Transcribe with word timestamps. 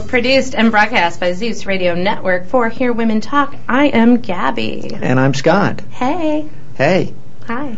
show 0.00 0.06
produced 0.06 0.54
and 0.54 0.70
broadcast 0.70 1.20
by 1.20 1.32
Zeus 1.32 1.66
Radio 1.66 1.94
Network 1.94 2.46
for 2.46 2.68
Hear 2.68 2.92
Women 2.92 3.20
Talk. 3.20 3.54
I 3.68 3.86
am 3.86 4.20
Gabby. 4.20 4.90
And 4.94 5.18
I'm 5.18 5.34
Scott. 5.34 5.80
Hey. 5.90 6.48
Hey. 6.74 7.14
Hi. 7.46 7.76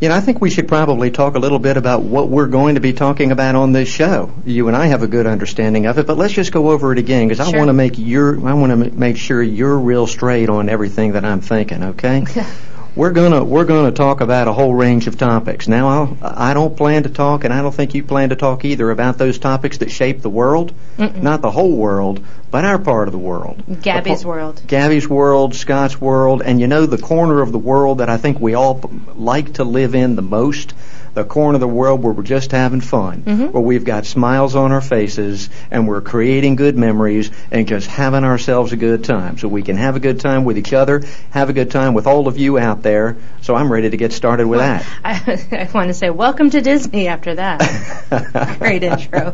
You 0.00 0.08
know, 0.08 0.14
I 0.14 0.20
think 0.20 0.40
we 0.40 0.48
should 0.48 0.66
probably 0.66 1.10
talk 1.10 1.34
a 1.34 1.38
little 1.38 1.58
bit 1.58 1.76
about 1.76 2.02
what 2.02 2.28
we're 2.28 2.46
going 2.46 2.76
to 2.76 2.80
be 2.80 2.94
talking 2.94 3.32
about 3.32 3.54
on 3.54 3.72
this 3.72 3.88
show. 3.88 4.32
You 4.46 4.68
and 4.68 4.76
I 4.76 4.86
have 4.86 5.02
a 5.02 5.06
good 5.06 5.26
understanding 5.26 5.86
of 5.86 5.98
it, 5.98 6.06
but 6.06 6.16
let's 6.16 6.32
just 6.32 6.52
go 6.52 6.70
over 6.70 6.92
it 6.92 6.98
again 6.98 7.28
because 7.28 7.40
I 7.40 7.56
want 7.56 7.68
to 7.68 7.74
make 7.74 7.98
your 7.98 8.46
I 8.46 8.54
want 8.54 8.72
to 8.72 8.90
make 8.90 9.18
sure 9.18 9.42
you're 9.42 9.78
real 9.78 10.06
straight 10.06 10.48
on 10.48 10.68
everything 10.68 11.12
that 11.12 11.24
I'm 11.24 11.42
thinking. 11.42 11.82
Okay. 11.82 12.24
We're 12.96 13.12
gonna 13.12 13.44
we're 13.44 13.64
gonna 13.64 13.92
talk 13.92 14.20
about 14.20 14.48
a 14.48 14.52
whole 14.52 14.74
range 14.74 15.06
of 15.06 15.16
topics. 15.16 15.68
Now 15.68 15.88
I'll, 15.88 16.18
I 16.22 16.54
don't 16.54 16.76
plan 16.76 17.04
to 17.04 17.08
talk, 17.08 17.44
and 17.44 17.54
I 17.54 17.62
don't 17.62 17.74
think 17.74 17.94
you 17.94 18.02
plan 18.02 18.30
to 18.30 18.36
talk 18.36 18.64
either 18.64 18.90
about 18.90 19.16
those 19.16 19.38
topics 19.38 19.78
that 19.78 19.90
shape 19.90 20.22
the 20.22 20.30
world, 20.30 20.74
not 20.98 21.40
the 21.40 21.50
whole 21.50 21.76
world, 21.76 22.24
but 22.50 22.64
our 22.64 22.78
part 22.78 23.06
of 23.06 23.12
the 23.12 23.18
world. 23.18 23.62
Gabby's 23.82 24.22
The 24.22 24.28
World. 24.28 24.62
Gabby's 24.66 25.08
world, 25.08 25.54
Scott's 25.54 26.00
world, 26.00 26.42
and 26.42 26.60
you 26.60 26.66
know 26.66 26.86
the 26.86 26.98
corner 26.98 27.40
of 27.40 27.52
the 27.52 27.58
world 27.58 27.98
that 27.98 28.08
I 28.10 28.16
think 28.16 28.40
we 28.40 28.54
all 28.54 28.80
p- 28.80 28.88
like 29.14 29.54
to 29.54 29.64
live 29.64 29.94
in 29.94 30.16
the 30.16 30.22
most, 30.22 30.74
the 31.20 31.28
corner 31.28 31.56
of 31.56 31.60
the 31.60 31.68
world 31.68 32.02
where 32.02 32.14
we're 32.14 32.22
just 32.22 32.50
having 32.52 32.80
fun, 32.80 33.22
mm-hmm. 33.22 33.46
where 33.48 33.62
we've 33.62 33.84
got 33.84 34.06
smiles 34.06 34.56
on 34.56 34.72
our 34.72 34.80
faces 34.80 35.50
and 35.70 35.86
we're 35.86 36.00
creating 36.00 36.56
good 36.56 36.76
memories 36.76 37.30
and 37.50 37.68
just 37.68 37.86
having 37.86 38.24
ourselves 38.24 38.72
a 38.72 38.76
good 38.76 39.04
time. 39.04 39.36
So 39.36 39.46
we 39.48 39.62
can 39.62 39.76
have 39.76 39.96
a 39.96 40.00
good 40.00 40.20
time 40.20 40.44
with 40.44 40.56
each 40.56 40.72
other, 40.72 41.02
have 41.30 41.50
a 41.50 41.52
good 41.52 41.70
time 41.70 41.92
with 41.92 42.06
all 42.06 42.26
of 42.26 42.38
you 42.38 42.58
out 42.58 42.82
there. 42.82 43.18
So 43.42 43.54
I'm 43.54 43.70
ready 43.70 43.90
to 43.90 43.96
get 43.98 44.12
started 44.12 44.46
with 44.46 44.60
that. 44.60 44.86
I, 45.04 45.12
I 45.68 45.70
want 45.74 45.88
to 45.88 45.94
say 45.94 46.08
welcome 46.08 46.48
to 46.50 46.62
Disney 46.62 47.08
after 47.08 47.34
that. 47.34 48.56
Great 48.58 48.82
intro. 48.82 49.32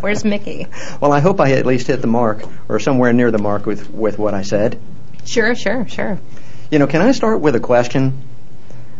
Where's 0.00 0.24
Mickey? 0.24 0.66
Well, 1.00 1.12
I 1.12 1.20
hope 1.20 1.40
I 1.40 1.52
at 1.52 1.64
least 1.64 1.86
hit 1.86 2.02
the 2.02 2.08
mark 2.08 2.42
or 2.68 2.78
somewhere 2.78 3.14
near 3.14 3.30
the 3.30 3.38
mark 3.38 3.64
with, 3.64 3.90
with 3.90 4.18
what 4.18 4.34
I 4.34 4.42
said. 4.42 4.78
Sure, 5.24 5.54
sure, 5.54 5.88
sure. 5.88 6.18
You 6.70 6.78
know, 6.78 6.86
can 6.86 7.00
I 7.00 7.12
start 7.12 7.40
with 7.40 7.56
a 7.56 7.60
question? 7.60 8.22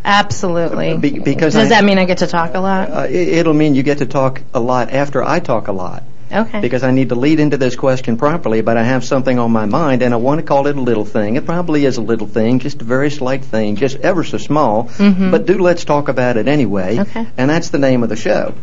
Absolutely. 0.07 0.97
Be- 0.97 1.19
because 1.19 1.55
Does 1.55 1.67
I- 1.67 1.69
that 1.81 1.85
mean 1.85 1.99
I 1.99 2.05
get 2.05 2.19
to 2.19 2.27
talk 2.29 2.55
a 2.55 2.61
lot? 2.61 2.91
Uh, 2.91 3.07
it, 3.11 3.29
it'll 3.29 3.55
mean 3.55 3.75
you 3.75 3.83
get 3.83 3.99
to 3.99 4.07
talk 4.07 4.41
a 4.55 4.61
lot 4.61 4.93
after 4.93 5.23
I 5.23 5.41
talk 5.41 5.69
a 5.69 5.73
lot. 5.73 6.05
Okay. 6.33 6.61
Because 6.61 6.83
I 6.83 6.91
need 6.91 7.11
to 7.11 7.15
lead 7.15 7.39
into 7.39 7.57
this 7.57 7.77
question 7.77 8.17
properly, 8.17 8.61
but 8.61 8.77
I 8.77 8.83
have 8.83 9.05
something 9.05 9.39
on 9.39 9.53
my 9.53 9.67
mind, 9.67 10.03
and 10.03 10.13
I 10.13 10.17
want 10.17 10.41
to 10.41 10.47
call 10.47 10.67
it 10.67 10.77
a 10.77 10.81
little 10.81 11.05
thing. 11.05 11.37
It 11.37 11.47
probably 11.47 11.85
is 11.85 11.99
a 11.99 12.01
little 12.01 12.27
thing, 12.27 12.59
just 12.59 12.81
a 12.83 12.85
very 12.85 13.11
slight 13.11 13.45
thing, 13.45 13.77
just 13.77 13.97
ever 13.99 14.25
so 14.25 14.39
small. 14.39 14.91
But 14.99 15.47
do 15.47 15.59
let's 15.59 15.85
talk 15.85 16.09
about 16.09 16.37
it 16.37 16.49
anyway. 16.49 16.99
Okay. 16.99 17.27
And 17.37 17.49
that's 17.49 17.71
the 17.71 17.79
name 17.79 18.03
of 18.03 18.09
the 18.09 18.17
show. 18.17 18.55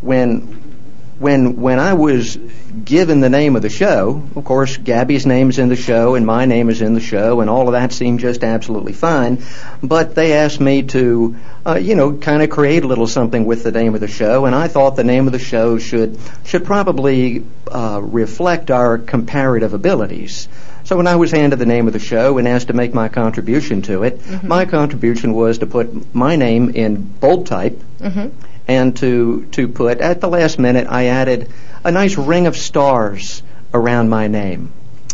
When 0.00 0.71
when 1.22 1.56
when 1.56 1.78
I 1.78 1.94
was 1.94 2.36
given 2.84 3.20
the 3.20 3.30
name 3.30 3.54
of 3.54 3.62
the 3.62 3.70
show, 3.70 4.28
of 4.34 4.44
course, 4.44 4.76
Gabby's 4.76 5.24
name's 5.24 5.58
in 5.58 5.68
the 5.68 5.76
show 5.76 6.16
and 6.16 6.26
my 6.26 6.44
name 6.44 6.68
is 6.68 6.82
in 6.82 6.94
the 6.94 7.00
show, 7.00 7.40
and 7.40 7.48
all 7.48 7.68
of 7.68 7.72
that 7.72 7.92
seemed 7.92 8.18
just 8.20 8.42
absolutely 8.42 8.92
fine. 8.92 9.42
But 9.82 10.14
they 10.16 10.32
asked 10.32 10.60
me 10.60 10.82
to, 10.82 11.36
uh, 11.64 11.74
you 11.76 11.94
know, 11.94 12.14
kind 12.14 12.42
of 12.42 12.50
create 12.50 12.82
a 12.82 12.88
little 12.88 13.06
something 13.06 13.44
with 13.46 13.62
the 13.62 13.70
name 13.70 13.94
of 13.94 14.00
the 14.00 14.08
show, 14.08 14.46
and 14.46 14.54
I 14.54 14.66
thought 14.68 14.96
the 14.96 15.04
name 15.04 15.26
of 15.26 15.32
the 15.32 15.38
show 15.38 15.78
should 15.78 16.18
should 16.44 16.64
probably 16.64 17.44
uh, 17.70 18.00
reflect 18.02 18.70
our 18.70 18.98
comparative 18.98 19.74
abilities. 19.74 20.48
So 20.84 20.96
when 20.96 21.06
I 21.06 21.14
was 21.14 21.30
handed 21.30 21.60
the 21.60 21.66
name 21.66 21.86
of 21.86 21.92
the 21.92 22.00
show 22.00 22.38
and 22.38 22.48
asked 22.48 22.66
to 22.66 22.72
make 22.72 22.92
my 22.92 23.08
contribution 23.08 23.82
to 23.82 24.02
it, 24.02 24.20
my 24.42 24.64
contribution 24.64 25.32
was 25.32 25.58
to 25.58 25.66
put 25.66 26.12
my 26.12 26.34
name 26.34 26.70
in 26.70 26.96
bold 26.96 27.46
type 27.46 27.80
and 28.68 28.96
to 28.96 29.46
to 29.52 29.68
put 29.68 30.00
at 30.00 30.20
the 30.20 30.28
last 30.28 30.58
minute 30.58 30.86
I 30.88 31.06
added 31.06 31.50
a 31.84 31.90
nice 31.90 32.16
ring 32.16 32.46
of 32.46 32.56
stars 32.56 33.42
around 33.74 34.08
my 34.08 34.28
name. 34.28 34.72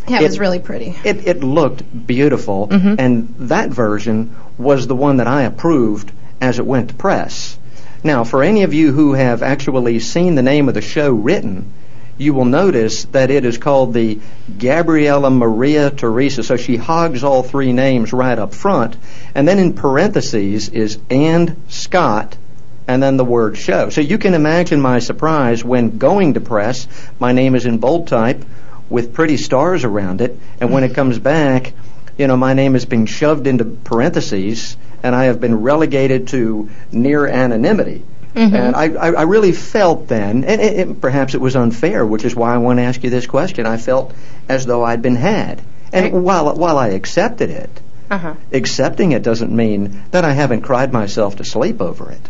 yeah, 0.08 0.20
it 0.20 0.24
was 0.24 0.38
really 0.38 0.58
pretty. 0.58 0.94
It 1.04 1.26
it 1.26 1.42
looked 1.42 2.06
beautiful, 2.06 2.68
mm-hmm. 2.68 2.94
and 2.98 3.34
that 3.50 3.70
version 3.70 4.34
was 4.56 4.86
the 4.86 4.96
one 4.96 5.18
that 5.18 5.26
I 5.26 5.42
approved 5.42 6.12
as 6.40 6.58
it 6.58 6.66
went 6.66 6.88
to 6.88 6.94
press. 6.94 7.58
Now, 8.04 8.24
for 8.24 8.42
any 8.42 8.62
of 8.62 8.72
you 8.72 8.92
who 8.92 9.14
have 9.14 9.42
actually 9.42 9.98
seen 9.98 10.34
the 10.34 10.42
name 10.42 10.68
of 10.68 10.74
the 10.74 10.80
show 10.80 11.10
written, 11.12 11.72
you 12.16 12.34
will 12.34 12.44
notice 12.44 13.04
that 13.06 13.30
it 13.30 13.44
is 13.44 13.58
called 13.58 13.94
the 13.94 14.18
Gabriella 14.58 15.30
Maria 15.30 15.90
Teresa. 15.90 16.42
So 16.42 16.56
she 16.56 16.76
hogs 16.76 17.24
all 17.24 17.42
three 17.42 17.72
names 17.72 18.12
right 18.12 18.38
up 18.38 18.54
front, 18.54 18.96
and 19.34 19.46
then 19.46 19.58
in 19.58 19.72
parentheses 19.72 20.68
is 20.68 20.98
and 21.10 21.56
Scott 21.68 22.36
and 22.88 23.02
then 23.02 23.16
the 23.18 23.24
word 23.24 23.56
show. 23.56 23.90
So 23.90 24.00
you 24.00 24.18
can 24.18 24.34
imagine 24.34 24.80
my 24.80 24.98
surprise 24.98 25.62
when 25.62 25.98
going 25.98 26.34
to 26.34 26.40
press, 26.40 26.88
my 27.20 27.32
name 27.32 27.54
is 27.54 27.66
in 27.66 27.78
bold 27.78 28.08
type 28.08 28.44
with 28.88 29.12
pretty 29.12 29.36
stars 29.36 29.84
around 29.84 30.22
it, 30.22 30.36
and 30.60 30.72
when 30.72 30.82
it 30.82 30.94
comes 30.94 31.18
back, 31.18 31.74
you 32.16 32.26
know, 32.26 32.36
my 32.36 32.54
name 32.54 32.72
has 32.72 32.86
been 32.86 33.04
shoved 33.06 33.46
into 33.46 33.64
parentheses, 33.64 34.76
and 35.02 35.14
I 35.14 35.24
have 35.24 35.40
been 35.40 35.60
relegated 35.62 36.28
to 36.28 36.70
near 36.90 37.26
anonymity. 37.26 38.02
And 38.34 38.76
I, 38.76 38.84
I, 38.94 39.10
I 39.12 39.22
really 39.22 39.52
felt 39.52 40.06
then, 40.08 40.44
and 40.44 40.60
it, 40.60 40.88
it, 40.88 41.00
perhaps 41.00 41.34
it 41.34 41.40
was 41.40 41.56
unfair, 41.56 42.06
which 42.06 42.24
is 42.24 42.36
why 42.36 42.54
I 42.54 42.58
want 42.58 42.78
to 42.78 42.84
ask 42.84 43.02
you 43.02 43.10
this 43.10 43.26
question. 43.26 43.66
I 43.66 43.78
felt 43.78 44.14
as 44.48 44.64
though 44.64 44.84
I'd 44.84 45.02
been 45.02 45.16
had. 45.16 45.60
And 45.92 46.04
Right. 46.04 46.12
while, 46.14 46.54
while 46.54 46.78
I 46.78 46.88
accepted 46.88 47.50
it, 47.50 47.70
Uh-huh. 48.10 48.34
accepting 48.52 49.12
it 49.12 49.22
doesn't 49.22 49.50
mean 49.50 50.02
that 50.12 50.24
I 50.24 50.32
haven't 50.32 50.60
cried 50.62 50.92
myself 50.92 51.36
to 51.36 51.44
sleep 51.44 51.82
over 51.82 52.10
it. 52.12 52.20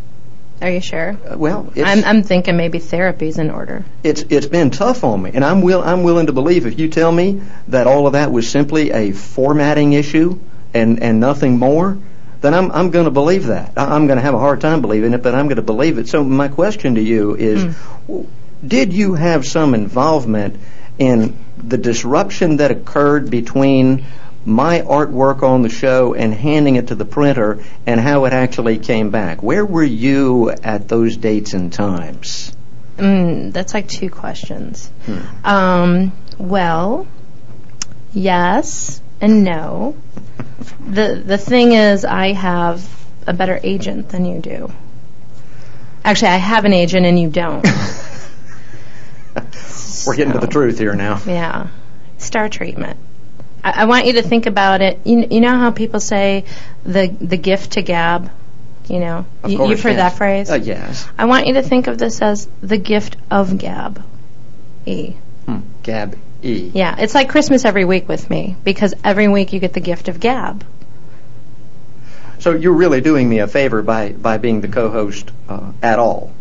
Are 0.60 0.70
you 0.70 0.80
sure? 0.80 1.16
Uh, 1.28 1.38
Well, 1.38 1.72
it's, 1.74 1.88
I'm, 1.88 2.04
I'm 2.04 2.22
thinking 2.24 2.56
maybe 2.56 2.78
therapy's 2.80 3.38
in 3.38 3.50
order. 3.50 3.84
it's 4.02 4.22
it's 4.28 4.46
been 4.46 4.70
tough 4.70 5.04
on 5.04 5.22
me, 5.22 5.30
and 5.34 5.44
I'm 5.44 5.60
will 5.62 5.82
I'm 5.82 6.02
willing 6.02 6.26
to 6.26 6.32
believe 6.32 6.66
if 6.66 6.78
you 6.78 6.88
tell 6.88 7.12
me 7.12 7.42
that 7.68 7.86
all 7.86 8.06
of 8.06 8.14
that 8.14 8.32
was 8.32 8.50
simply 8.50 8.90
a 8.90 9.12
formatting 9.12 9.92
issue 9.92 10.38
and 10.74 11.00
and 11.02 11.20
nothing 11.20 11.58
more, 11.58 11.96
then 12.40 12.54
I'm 12.54 12.72
I'm 12.72 12.90
going 12.90 13.04
to 13.04 13.10
believe 13.12 13.46
that. 13.46 13.72
I- 13.76 13.94
I'm 13.94 14.06
going 14.08 14.16
to 14.16 14.22
have 14.22 14.34
a 14.34 14.38
hard 14.40 14.60
time 14.60 14.80
believing 14.80 15.12
it, 15.14 15.22
but 15.22 15.34
I'm 15.34 15.46
going 15.46 15.56
to 15.56 15.62
believe 15.62 15.98
it. 15.98 16.08
So 16.08 16.24
my 16.24 16.48
question 16.48 16.96
to 16.96 17.00
you 17.00 17.36
is, 17.36 17.76
w- 18.08 18.26
did 18.66 18.92
you 18.92 19.14
have 19.14 19.46
some 19.46 19.74
involvement 19.74 20.56
in 20.98 21.36
the 21.56 21.78
disruption 21.78 22.56
that 22.56 22.72
occurred 22.72 23.30
between 23.30 24.04
my 24.48 24.80
artwork 24.80 25.42
on 25.42 25.62
the 25.62 25.68
show 25.68 26.14
and 26.14 26.32
handing 26.32 26.76
it 26.76 26.88
to 26.88 26.94
the 26.94 27.04
printer 27.04 27.62
and 27.86 28.00
how 28.00 28.24
it 28.24 28.32
actually 28.32 28.78
came 28.78 29.10
back? 29.10 29.42
Where 29.42 29.64
were 29.64 29.84
you 29.84 30.50
at 30.50 30.88
those 30.88 31.18
dates 31.18 31.52
and 31.52 31.70
times? 31.70 32.56
Mm, 32.96 33.52
that's 33.52 33.74
like 33.74 33.88
two 33.88 34.08
questions. 34.08 34.90
Um, 35.44 36.12
well, 36.38 37.06
yes 38.12 39.02
and 39.20 39.44
no. 39.44 39.96
The 40.80 41.22
the 41.24 41.38
thing 41.38 41.72
is, 41.72 42.04
I 42.04 42.32
have 42.32 42.88
a 43.26 43.34
better 43.34 43.60
agent 43.62 44.08
than 44.08 44.24
you 44.24 44.40
do. 44.40 44.72
Actually, 46.04 46.28
I 46.28 46.36
have 46.36 46.64
an 46.64 46.72
agent 46.72 47.04
and 47.04 47.20
you 47.20 47.28
don't. 47.28 47.64
We're 50.06 50.16
getting 50.16 50.32
to 50.32 50.38
the 50.38 50.46
truth 50.46 50.78
here 50.78 50.94
now. 50.94 51.20
Yeah, 51.26 51.68
star 52.16 52.48
treatment. 52.48 52.98
I, 53.64 53.82
I 53.82 53.84
want 53.86 54.06
you 54.06 54.14
to 54.14 54.22
think 54.22 54.46
about 54.46 54.80
it. 54.80 55.00
You, 55.04 55.26
you 55.30 55.40
know 55.40 55.56
how 55.56 55.70
people 55.70 56.00
say 56.00 56.44
the 56.84 57.08
the 57.08 57.36
gift 57.36 57.72
to 57.72 57.82
gab. 57.82 58.30
You 58.88 59.00
know, 59.00 59.26
Of 59.42 59.50
you, 59.50 59.58
course, 59.58 59.70
you've 59.70 59.82
heard 59.82 59.96
yes. 59.96 60.12
that 60.12 60.16
phrase. 60.16 60.50
Uh, 60.50 60.54
yes. 60.54 61.06
I 61.18 61.26
want 61.26 61.46
you 61.46 61.54
to 61.54 61.62
think 61.62 61.88
of 61.88 61.98
this 61.98 62.22
as 62.22 62.48
the 62.62 62.78
gift 62.78 63.16
of 63.30 63.58
gab. 63.58 64.02
E. 64.86 65.10
Hmm. 65.44 65.58
Gab 65.82 66.16
E. 66.42 66.70
Yeah, 66.72 66.96
it's 66.98 67.14
like 67.14 67.28
Christmas 67.28 67.66
every 67.66 67.84
week 67.84 68.08
with 68.08 68.30
me 68.30 68.56
because 68.64 68.94
every 69.04 69.28
week 69.28 69.52
you 69.52 69.60
get 69.60 69.74
the 69.74 69.80
gift 69.80 70.08
of 70.08 70.20
gab. 70.20 70.64
So 72.38 72.52
you're 72.52 72.72
really 72.72 73.00
doing 73.00 73.28
me 73.28 73.40
a 73.40 73.46
favor 73.46 73.82
by, 73.82 74.12
by 74.12 74.38
being 74.38 74.60
the 74.60 74.68
co-host 74.68 75.32
uh, 75.48 75.72
at 75.82 75.98
all. 75.98 76.32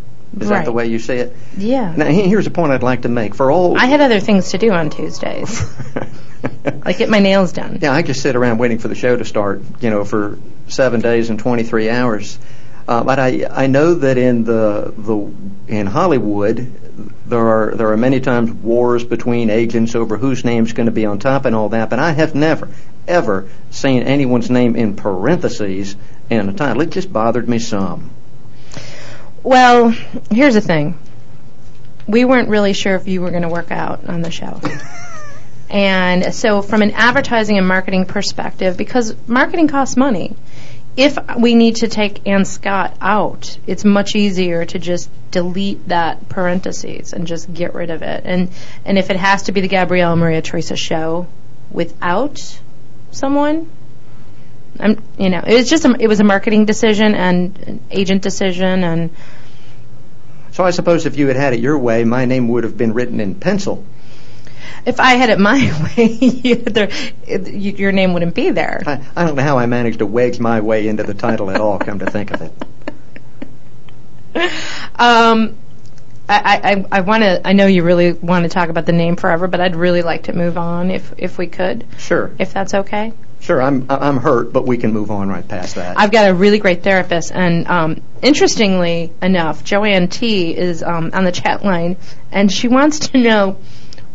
Is 0.42 0.50
that 0.50 0.66
the 0.66 0.72
way 0.72 0.88
you 0.88 1.00
see 1.00 1.16
it? 1.16 1.36
Yeah. 1.58 1.94
Now, 1.96 2.06
here's 2.06 2.48
a 2.48 2.52
point 2.52 2.72
I'd 2.72 2.84
like 2.84 3.04
to 3.04 3.10
make. 3.10 3.36
For 3.36 3.52
all... 3.52 3.78
I 3.78 3.86
had 3.86 4.02
other 4.02 4.20
things 4.20 4.52
to 4.52 4.58
do 4.58 4.72
on 4.72 4.90
Tuesdays, 4.90 5.64
like 6.86 6.98
get 6.98 7.10
my 7.10 7.20
nails 7.20 7.54
done. 7.54 7.80
Yeah, 7.82 7.92
I 7.92 8.02
just 8.02 8.22
sit 8.22 8.36
around 8.36 8.58
waiting 8.58 8.80
for 8.80 8.88
the 8.88 8.96
show 8.96 9.16
to 9.16 9.26
start, 9.26 9.62
you 9.82 9.90
know, 9.90 10.06
for 10.06 10.38
seven 10.68 11.02
days 11.02 11.30
and 11.30 11.40
23 11.40 11.90
hours. 11.90 12.38
Uh, 12.88 13.04
but 13.04 13.20
I 13.20 13.46
I 13.52 13.68
know 13.68 13.96
that 13.96 14.18
in 14.18 14.46
the 14.46 14.94
the 14.98 15.32
in 15.68 15.88
Hollywood 15.88 16.74
there 17.26 17.46
are 17.46 17.76
there 17.76 17.92
are 17.92 17.98
many 17.98 18.22
times 18.22 18.50
wars 18.50 19.04
between 19.04 19.50
agents 19.50 19.94
over 19.94 20.16
whose 20.16 20.46
name's 20.46 20.72
going 20.72 20.86
to 20.86 20.92
be 20.94 21.06
on 21.06 21.20
top 21.20 21.44
and 21.44 21.54
all 21.54 21.70
that. 21.70 21.90
But 21.90 22.00
I 22.00 22.12
have 22.12 22.34
never 22.34 22.70
ever 23.06 23.50
seen 23.72 24.04
anyone's 24.04 24.50
name 24.50 24.76
in 24.76 24.96
parentheses 24.96 25.96
in 26.30 26.48
a 26.48 26.54
title. 26.54 26.82
It 26.82 26.92
just 26.92 27.12
bothered 27.12 27.48
me 27.50 27.60
some. 27.60 28.12
Well, 29.48 29.96
here's 30.30 30.56
the 30.56 30.62
thing. 30.62 31.00
We 32.06 32.26
weren't 32.26 32.50
really 32.50 32.74
sure 32.74 32.96
if 32.96 33.08
you 33.08 33.22
were 33.22 33.30
going 33.30 33.44
to 33.44 33.48
work 33.48 33.72
out 33.72 34.04
on 34.04 34.22
the 34.22 34.30
show. 34.30 34.60
and 35.70 36.36
so, 36.36 36.62
from 36.62 36.82
an 36.82 36.92
advertising 36.92 37.58
and 37.58 37.66
marketing 37.66 38.04
perspective, 38.04 38.76
because 38.76 39.16
marketing 39.26 39.70
costs 39.70 39.96
money, 39.96 40.36
if 40.98 41.18
we 41.40 41.56
need 41.56 41.78
to 41.78 41.88
take 41.88 42.28
Ann 42.28 42.44
Scott 42.44 42.98
out, 43.00 43.58
it's 43.66 43.86
much 43.86 44.18
easier 44.18 44.66
to 44.66 44.80
just 44.80 45.10
delete 45.32 45.88
that 45.88 46.28
parentheses 46.28 47.14
and 47.14 47.26
just 47.26 47.54
get 47.54 47.74
rid 47.74 47.90
of 47.90 48.02
it. 48.02 48.24
And 48.26 48.50
and 48.84 48.98
if 48.98 49.10
it 49.10 49.16
has 49.16 49.44
to 49.44 49.54
be 49.54 49.62
the 49.62 49.70
Gabriella 49.70 50.18
Maria 50.18 50.42
Teresa 50.42 50.76
show 50.76 51.26
without 51.72 52.60
someone, 53.12 53.70
I'm 54.80 55.02
you 55.18 55.30
know 55.30 55.42
it 55.46 55.54
was 55.54 55.70
just 55.70 55.86
a, 55.86 55.96
it 56.00 56.08
was 56.08 56.20
a 56.20 56.24
marketing 56.24 56.66
decision 56.66 57.16
and 57.16 57.58
an 57.68 57.80
agent 57.92 58.22
decision 58.22 58.84
and 58.84 59.10
So 60.52 60.64
I 60.64 60.72
suppose 60.72 61.06
if 61.06 61.18
you 61.18 61.28
had 61.28 61.36
had 61.36 61.54
it 61.54 61.60
your 61.60 61.78
way, 61.78 62.04
my 62.04 62.26
name 62.26 62.48
would 62.50 62.64
have 62.64 62.78
been 62.78 62.94
written 62.94 63.20
in 63.20 63.36
pencil. 63.36 63.84
if 64.86 65.00
I 65.00 65.14
had 65.16 65.30
it 65.30 65.40
my 65.40 65.58
way, 65.98 66.06
you, 66.08 66.56
there, 66.56 66.90
it, 67.28 67.48
you, 67.52 67.72
your 67.74 67.92
name 67.92 68.14
wouldn't 68.14 68.34
be 68.36 68.50
there. 68.52 68.82
I, 68.86 69.04
I 69.16 69.26
don't 69.26 69.36
know 69.36 69.44
how 69.44 69.58
I 69.60 69.66
managed 69.66 70.00
to 70.00 70.06
wedge 70.06 70.40
my 70.40 70.62
way 70.62 70.88
into 70.88 71.04
the 71.04 71.14
title 71.14 71.52
at 71.52 71.60
all, 71.62 71.78
come 71.80 72.00
to 72.00 72.10
think 72.10 72.32
of 72.32 72.42
it. 72.42 72.52
Um, 75.00 75.56
I, 76.30 76.60
I, 76.92 76.98
I 76.98 77.02
want 77.02 77.24
to. 77.24 77.48
I 77.48 77.54
know 77.54 77.68
you 77.68 77.84
really 77.84 78.12
want 78.14 78.44
to 78.44 78.50
talk 78.50 78.70
about 78.70 78.86
the 78.86 78.92
name 78.92 79.16
forever, 79.16 79.48
but 79.48 79.62
I'd 79.62 79.76
really 79.76 80.02
like 80.02 80.24
to 80.24 80.34
move 80.34 80.58
on 80.58 80.92
if 80.92 81.14
if 81.18 81.38
we 81.38 81.48
could, 81.48 81.86
Sure. 81.98 82.32
if 82.38 82.52
that's 82.52 82.74
okay. 82.74 83.14
Sure, 83.40 83.62
I'm, 83.62 83.86
I'm 83.90 84.18
hurt, 84.18 84.52
but 84.52 84.66
we 84.66 84.78
can 84.78 84.92
move 84.92 85.12
on 85.12 85.30
right 85.30 85.48
past 85.48 85.76
that. 85.76 85.98
I've 85.98 86.12
got 86.12 86.30
a 86.30 86.34
really 86.34 86.60
great 86.60 86.84
therapist, 86.84 87.32
and 87.32 87.68
um, 87.68 88.02
interestingly 88.22 89.14
enough, 89.22 89.64
Joanne 89.64 90.08
T 90.08 90.56
is 90.56 90.84
um, 90.84 91.12
on 91.14 91.24
the 91.24 91.32
chat 91.32 91.64
line, 91.64 91.98
and 92.32 92.52
she 92.52 92.68
wants 92.68 93.10
to 93.10 93.18
know 93.18 93.58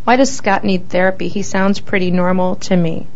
why 0.04 0.16
does 0.16 0.34
Scott 0.34 0.64
need 0.64 0.88
therapy? 0.88 1.28
He 1.28 1.42
sounds 1.42 1.78
pretty 1.80 2.10
normal 2.10 2.56
to 2.56 2.76
me. 2.76 3.06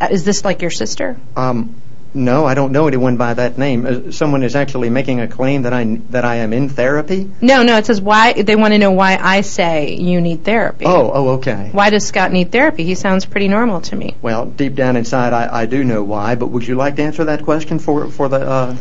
Uh, 0.00 0.08
Is 0.10 0.24
this 0.24 0.44
like 0.44 0.60
your 0.60 0.70
sister? 0.70 1.16
Um, 1.36 1.74
no, 2.12 2.44
I 2.44 2.54
don't 2.54 2.72
know 2.72 2.88
anyone 2.88 3.16
by 3.16 3.34
that 3.34 3.56
name. 3.56 3.86
Uh, 3.86 4.12
someone 4.12 4.42
is 4.42 4.56
actually 4.56 4.90
making 4.90 5.20
a 5.20 5.28
claim 5.28 5.62
that 5.62 5.72
I 5.72 5.84
that 6.10 6.24
I 6.24 6.36
am 6.36 6.52
in 6.52 6.68
therapy. 6.68 7.30
No, 7.40 7.62
no. 7.62 7.76
It 7.76 7.86
says 7.86 8.00
why. 8.00 8.32
They 8.32 8.56
want 8.56 8.74
to 8.74 8.78
know 8.78 8.90
why 8.90 9.16
I 9.20 9.42
say 9.42 9.94
you 9.94 10.20
need 10.20 10.44
therapy. 10.44 10.86
Oh, 10.86 11.10
oh, 11.12 11.28
okay. 11.34 11.70
Why 11.72 11.90
does 11.90 12.06
Scott 12.06 12.32
need 12.32 12.50
therapy? 12.50 12.84
He 12.84 12.94
sounds 12.94 13.26
pretty 13.26 13.48
normal 13.48 13.80
to 13.82 13.96
me. 13.96 14.16
Well, 14.22 14.46
deep 14.46 14.74
down 14.74 14.96
inside, 14.96 15.32
I, 15.32 15.62
I 15.62 15.66
do 15.66 15.84
know 15.84 16.02
why. 16.02 16.34
But 16.34 16.48
would 16.48 16.66
you 16.66 16.74
like 16.74 16.96
to 16.96 17.02
answer 17.02 17.24
that 17.26 17.44
question 17.44 17.78
for 17.78 18.10
for 18.10 18.28
the 18.28 18.40
uh, 18.40 18.76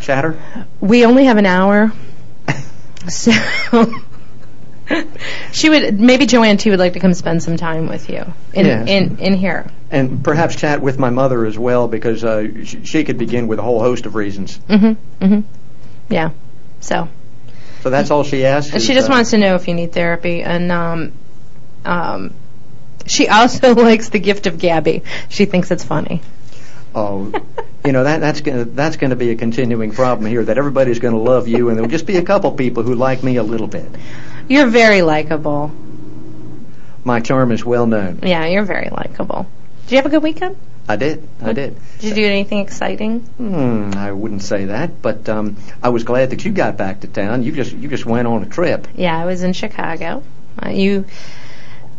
chatter? 0.00 0.40
We 0.80 1.04
only 1.04 1.24
have 1.26 1.36
an 1.36 1.46
hour, 1.46 1.92
so 3.08 3.32
she 5.52 5.68
would 5.68 6.00
maybe 6.00 6.26
Joanne 6.26 6.56
T 6.56 6.70
would 6.70 6.78
like 6.78 6.94
to 6.94 7.00
come 7.00 7.14
spend 7.14 7.42
some 7.42 7.56
time 7.56 7.88
with 7.88 8.08
you 8.08 8.24
in 8.54 8.66
in, 8.88 9.18
in 9.18 9.34
here. 9.34 9.70
And 9.92 10.22
perhaps 10.22 10.54
chat 10.54 10.80
with 10.80 10.98
my 10.98 11.10
mother 11.10 11.44
as 11.44 11.58
well, 11.58 11.88
because 11.88 12.22
uh, 12.22 12.64
sh- 12.64 12.76
she 12.84 13.02
could 13.04 13.18
begin 13.18 13.48
with 13.48 13.58
a 13.58 13.62
whole 13.62 13.80
host 13.80 14.06
of 14.06 14.14
reasons. 14.14 14.56
Mm-hmm. 14.68 15.24
Mm-hmm. 15.24 15.40
Yeah. 16.12 16.30
So 16.80 17.08
So 17.80 17.90
that's 17.90 18.10
all 18.12 18.22
she 18.22 18.44
asks. 18.44 18.72
and 18.72 18.80
she 18.82 18.94
just 18.94 19.10
uh, 19.10 19.12
wants 19.14 19.30
to 19.30 19.38
know 19.38 19.56
if 19.56 19.66
you 19.66 19.74
need 19.74 19.92
therapy, 19.92 20.42
and 20.42 20.70
um, 20.70 21.12
um, 21.84 22.34
she 23.06 23.26
also 23.28 23.74
likes 23.88 24.10
the 24.10 24.20
gift 24.20 24.46
of 24.46 24.58
Gabby. 24.58 25.02
She 25.28 25.44
thinks 25.44 25.70
it's 25.72 25.84
funny. 25.84 26.22
Oh, 26.94 27.32
you 27.84 27.92
know 27.92 28.04
that 28.04 28.20
that's 28.20 28.40
gonna 28.40 28.64
that's 28.64 28.96
gonna 28.96 29.16
be 29.16 29.30
a 29.30 29.36
continuing 29.36 29.92
problem 29.92 30.26
here. 30.28 30.44
That 30.44 30.58
everybody's 30.58 30.98
gonna 31.00 31.18
love 31.18 31.48
you, 31.48 31.68
and 31.68 31.76
there'll 31.76 31.90
just 31.90 32.06
be 32.06 32.16
a 32.16 32.22
couple 32.22 32.52
people 32.52 32.82
who 32.82 32.94
like 32.94 33.22
me 33.22 33.36
a 33.36 33.42
little 33.42 33.68
bit. 33.68 33.86
You're 34.48 34.66
very 34.66 35.02
likable. 35.02 35.70
My 37.04 37.20
charm 37.20 37.50
is 37.52 37.64
well 37.64 37.86
known. 37.86 38.20
Yeah, 38.22 38.46
you're 38.46 38.64
very 38.64 38.90
likable. 38.90 39.46
Did 39.90 39.96
you 39.96 40.02
have 40.02 40.06
a 40.06 40.10
good 40.10 40.22
weekend? 40.22 40.54
I 40.88 40.94
did, 40.94 41.28
I 41.42 41.52
did. 41.52 41.76
Did 41.98 42.10
you 42.10 42.14
do 42.14 42.24
anything 42.24 42.58
exciting? 42.60 43.18
Hmm, 43.22 43.90
I 43.96 44.12
wouldn't 44.12 44.42
say 44.42 44.66
that, 44.66 45.02
but 45.02 45.28
um, 45.28 45.56
I 45.82 45.88
was 45.88 46.04
glad 46.04 46.30
that 46.30 46.44
you 46.44 46.52
got 46.52 46.76
back 46.76 47.00
to 47.00 47.08
town. 47.08 47.42
You 47.42 47.50
just 47.50 47.72
you 47.72 47.88
just 47.88 48.06
went 48.06 48.28
on 48.28 48.44
a 48.44 48.46
trip. 48.46 48.86
Yeah, 48.94 49.18
I 49.20 49.24
was 49.26 49.42
in 49.42 49.52
Chicago. 49.52 50.22
Uh, 50.64 50.68
you, 50.68 51.06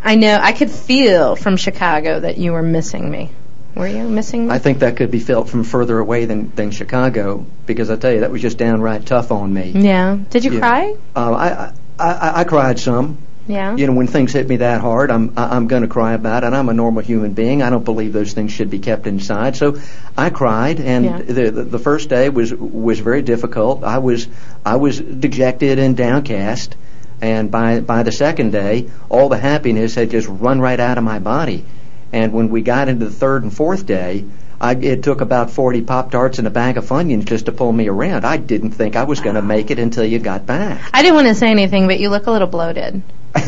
I 0.02 0.16
know, 0.16 0.40
I 0.42 0.54
could 0.54 0.72
feel 0.72 1.36
from 1.36 1.58
Chicago 1.58 2.22
that 2.22 2.38
you 2.38 2.54
were 2.54 2.62
missing 2.62 3.12
me. 3.12 3.30
Were 3.76 3.88
you 3.88 4.08
missing 4.08 4.48
me? 4.48 4.54
I 4.54 4.60
think 4.60 4.80
that 4.80 4.96
could 4.96 5.12
be 5.12 5.20
felt 5.20 5.50
from 5.50 5.66
further 5.66 6.00
away 6.00 6.24
than, 6.24 6.50
than 6.56 6.72
Chicago, 6.72 7.46
because 7.66 7.90
I 7.90 7.98
tell 7.98 8.14
you 8.14 8.22
that 8.22 8.32
was 8.32 8.42
just 8.42 8.58
downright 8.58 9.06
tough 9.06 9.34
on 9.34 9.54
me. 9.54 9.72
yeah. 9.76 10.18
Did 10.30 10.46
you 10.46 10.54
Yeah. 10.54 10.60
cry? 10.62 10.96
Uh, 11.14 11.34
I, 11.34 11.48
I 11.50 11.74
I 12.00 12.40
I 12.40 12.44
cried 12.46 12.80
some. 12.80 13.18
Yeah. 13.48 13.76
You 13.76 13.88
know, 13.88 13.94
when 13.94 14.08
things 14.08 14.34
hit 14.34 14.48
me 14.48 14.58
that 14.58 14.82
hard, 14.82 15.10
I'm 15.12 15.34
I'm 15.36 15.68
going 15.68 15.82
to 15.82 15.88
cry 15.88 16.14
about 16.14 16.44
it. 16.44 16.54
I'm 16.54 16.70
a 16.70 16.74
normal 16.74 17.02
human 17.02 17.34
being. 17.34 17.62
I 17.62 17.70
don't 17.70 17.84
believe 17.84 18.14
those 18.14 18.34
things 18.34 18.52
should 18.52 18.70
be 18.70 18.80
kept 18.80 19.08
inside. 19.08 19.56
So 19.56 19.78
I 20.18 20.30
cried, 20.30 20.80
and 20.80 21.06
Yeah. 21.06 21.18
the, 21.22 21.50
the 21.50 21.64
the 21.64 21.80
first 21.80 22.10
day 22.10 22.30
was 22.30 22.54
was 22.54 23.00
very 23.00 23.22
difficult. 23.22 23.84
I 23.84 23.98
was 23.98 24.28
I 24.66 24.76
was 24.76 25.00
dejected 25.00 25.80
and 25.80 25.98
downcast, 25.98 26.76
and 27.22 27.50
by 27.50 27.80
by 27.80 28.04
the 28.04 28.12
second 28.12 28.52
day, 28.52 28.90
all 29.10 29.28
the 29.28 29.38
happiness 29.38 29.96
had 29.96 30.12
just 30.12 30.28
run 30.28 30.62
right 30.62 30.80
out 30.80 30.98
of 30.98 31.04
my 31.04 31.20
body. 31.20 31.66
And 32.14 32.34
when 32.34 32.50
we 32.50 32.62
got 32.62 32.90
into 32.90 33.06
the 33.06 33.12
third 33.12 33.44
and 33.44 33.54
fourth 33.54 33.86
day, 33.86 34.26
I, 34.60 34.74
it 34.76 35.02
took 35.02 35.22
about 35.22 35.50
40 35.50 35.82
Pop 35.84 36.12
Tarts 36.12 36.38
and 36.40 36.48
a 36.48 36.52
bag 36.52 36.78
of 36.78 36.86
Funyuns 36.86 37.26
just 37.26 37.46
to 37.46 37.52
pull 37.54 37.72
me 37.72 37.88
around. 37.88 38.26
I 38.26 38.36
didn't 38.38 38.72
think 38.72 38.96
I 38.96 39.04
was 39.06 39.22
going 39.22 39.36
to 39.36 39.42
make 39.42 39.72
it 39.72 39.80
until 39.80 40.04
you 40.06 40.20
got 40.20 40.46
back. 40.46 40.82
I 40.94 41.02
didn't 41.02 41.16
want 41.16 41.28
to 41.30 41.36
say 41.36 41.50
anything, 41.50 41.88
but 41.88 42.00
you 42.00 42.10
look 42.10 42.28
a 42.28 42.32
little 42.32 42.50
bloated. 42.50 43.02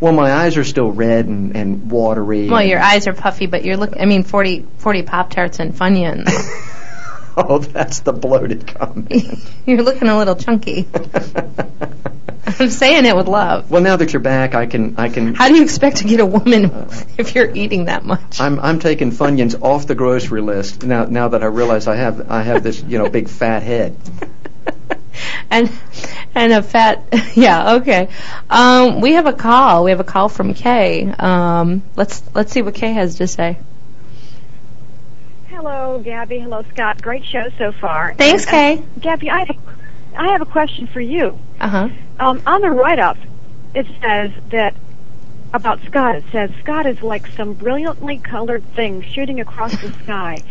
well, 0.00 0.12
my 0.12 0.32
eyes 0.32 0.56
are 0.56 0.64
still 0.64 0.90
red 0.90 1.26
and, 1.26 1.56
and 1.56 1.90
watery. 1.90 2.48
Well, 2.48 2.60
and- 2.60 2.68
your 2.68 2.80
eyes 2.80 3.06
are 3.06 3.14
puffy, 3.14 3.46
but 3.46 3.64
you're 3.64 3.76
look. 3.76 3.94
I 3.98 4.04
mean, 4.04 4.24
40, 4.24 4.66
40 4.78 5.02
Pop 5.02 5.30
Tarts 5.30 5.60
and 5.60 5.74
Funyuns. 5.74 6.28
oh, 7.36 7.58
that's 7.58 8.00
the 8.00 8.12
bloated 8.12 8.66
comment. 8.66 9.38
you're 9.66 9.82
looking 9.82 10.08
a 10.08 10.18
little 10.18 10.36
chunky. 10.36 10.86
I'm 12.46 12.70
saying 12.70 13.06
it 13.06 13.16
with 13.16 13.26
love. 13.26 13.70
well, 13.70 13.82
now 13.82 13.96
that 13.96 14.12
you're 14.12 14.20
back, 14.20 14.54
I 14.54 14.66
can 14.66 14.96
I 14.98 15.08
can. 15.08 15.34
How 15.34 15.48
do 15.48 15.56
you 15.56 15.62
expect 15.62 15.98
to 15.98 16.04
get 16.04 16.20
a 16.20 16.26
woman 16.26 16.88
if 17.18 17.34
you're 17.34 17.50
eating 17.54 17.86
that 17.86 18.04
much? 18.04 18.40
I'm 18.40 18.60
I'm 18.60 18.78
taking 18.78 19.10
Funyuns 19.12 19.60
off 19.62 19.86
the 19.86 19.94
grocery 19.94 20.42
list 20.42 20.84
now. 20.84 21.06
Now 21.06 21.28
that 21.28 21.42
I 21.42 21.46
realize 21.46 21.88
I 21.88 21.96
have 21.96 22.30
I 22.30 22.42
have 22.42 22.62
this 22.62 22.82
you 22.82 22.98
know 22.98 23.08
big 23.08 23.28
fat 23.28 23.62
head. 23.62 23.96
and 25.50 25.70
and 26.34 26.52
a 26.52 26.62
fat 26.62 27.02
yeah 27.34 27.74
okay 27.74 28.08
um 28.50 29.00
we 29.00 29.12
have 29.12 29.26
a 29.26 29.32
call 29.32 29.84
we 29.84 29.90
have 29.90 30.00
a 30.00 30.04
call 30.04 30.28
from 30.28 30.54
kay 30.54 31.12
um 31.18 31.82
let's 31.96 32.22
let's 32.34 32.52
see 32.52 32.62
what 32.62 32.74
kay 32.74 32.92
has 32.92 33.16
to 33.16 33.26
say 33.26 33.58
Hello, 35.48 35.98
Gabby. 36.00 36.40
Hello, 36.40 36.62
Scott. 36.74 37.00
Great 37.00 37.24
show 37.24 37.48
so 37.56 37.72
far. 37.72 38.14
thanks 38.14 38.44
kay 38.44 38.78
uh, 38.78 38.82
Gabby, 39.00 39.30
I 39.30 39.38
have, 39.38 39.50
a, 39.50 40.20
I 40.20 40.32
have 40.32 40.42
a 40.42 40.46
question 40.46 40.86
for 40.88 41.00
you. 41.00 41.38
uh-huh 41.60 41.88
Um, 42.18 42.42
on 42.44 42.60
the 42.60 42.70
write-up, 42.70 43.16
it 43.74 43.86
says 44.02 44.30
that 44.50 44.74
about 45.54 45.80
Scott. 45.86 46.16
It 46.16 46.24
says 46.32 46.50
Scott 46.60 46.86
is 46.86 47.00
like 47.02 47.28
some 47.28 47.54
brilliantly 47.54 48.18
colored 48.18 48.64
thing 48.74 49.02
shooting 49.02 49.40
across 49.40 49.70
the 49.80 49.92
sky, 50.02 50.42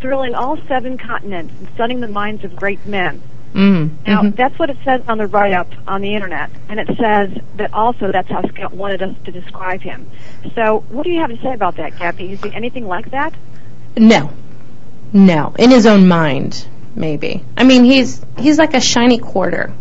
thrilling 0.00 0.34
all 0.34 0.58
seven 0.68 0.98
continents 0.98 1.54
and 1.58 1.68
stunning 1.74 2.00
the 2.00 2.08
minds 2.08 2.44
of 2.44 2.54
great 2.54 2.84
men. 2.86 3.22
Mm 3.54 3.90
Now, 4.06 4.22
mhm. 4.22 4.36
that's 4.36 4.58
what 4.58 4.70
it 4.70 4.76
says 4.84 5.02
on 5.08 5.18
the 5.18 5.26
write-up 5.26 5.68
on 5.86 6.00
the 6.02 6.14
internet, 6.14 6.50
and 6.68 6.78
it 6.78 6.88
says 6.96 7.30
that 7.56 7.72
also 7.72 8.12
that's 8.12 8.28
how 8.28 8.42
Scott 8.48 8.72
wanted 8.72 9.02
us 9.02 9.16
to 9.24 9.32
describe 9.32 9.80
him. 9.80 10.08
So, 10.54 10.84
what 10.88 11.04
do 11.04 11.10
you 11.10 11.20
have 11.20 11.30
to 11.30 11.40
say 11.42 11.52
about 11.52 11.76
that, 11.76 11.98
Gabby? 11.98 12.32
Is 12.32 12.42
he 12.42 12.52
anything 12.54 12.86
like 12.86 13.10
that? 13.10 13.34
no 13.96 14.30
no 15.12 15.54
in 15.58 15.70
his 15.70 15.86
own 15.86 16.06
mind 16.06 16.66
maybe 16.94 17.44
i 17.56 17.64
mean 17.64 17.84
he's 17.84 18.24
he's 18.38 18.58
like 18.58 18.74
a 18.74 18.80
shiny 18.80 19.18
quarter 19.18 19.72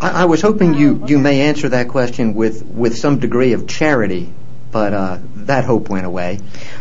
I, 0.00 0.22
I 0.22 0.24
was 0.24 0.40
hoping 0.40 0.74
you 0.74 1.04
you 1.06 1.18
may 1.18 1.42
answer 1.42 1.68
that 1.70 1.88
question 1.88 2.34
with 2.34 2.64
with 2.64 2.98
some 2.98 3.20
degree 3.20 3.52
of 3.52 3.68
charity, 3.68 4.32
but 4.72 4.92
uh, 4.92 5.18
that 5.36 5.64
hope 5.64 5.88
went 5.88 6.06
away. 6.06 6.40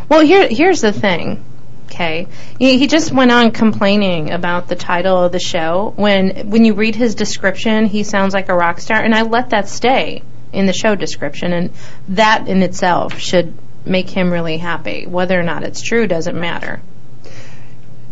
Well, 0.10 0.21
here 0.21 0.48
here's 0.48 0.81
the 0.81 0.91
thing. 0.91 1.43
Okay, 1.91 2.27
he, 2.57 2.88
just 2.88 3.12
went 3.12 3.31
on 3.31 3.51
complaining 3.51 4.31
about 4.31 4.69
the 4.69 4.77
title 4.77 5.25
of 5.25 5.33
the 5.33 5.39
show. 5.39 5.91
When 5.98 6.50
when 6.50 6.63
you 6.63 6.74
read 6.74 6.95
his 6.95 7.15
description, 7.15 7.86
he 7.86 8.03
sounds 8.03 8.33
like 8.33 8.48
a 8.48 8.55
rock 8.55 8.79
star, 8.79 9.01
and 9.01 9.13
I 9.13 9.24
let 9.24 9.50
that 9.50 9.67
stay 9.67 10.24
in 10.53 10.67
the 10.67 10.74
show 10.74 10.95
description, 10.95 11.51
and 11.51 11.69
that 12.07 12.48
in 12.48 12.63
itself 12.63 13.19
should 13.19 13.53
make 13.86 14.10
him 14.10 14.31
really 14.31 14.57
happy. 14.57 15.05
Whether 15.05 15.38
or 15.38 15.43
not 15.43 15.63
it's 15.63 15.81
true 15.81 16.07
doesn't 16.07 16.39
matter. 16.39 16.81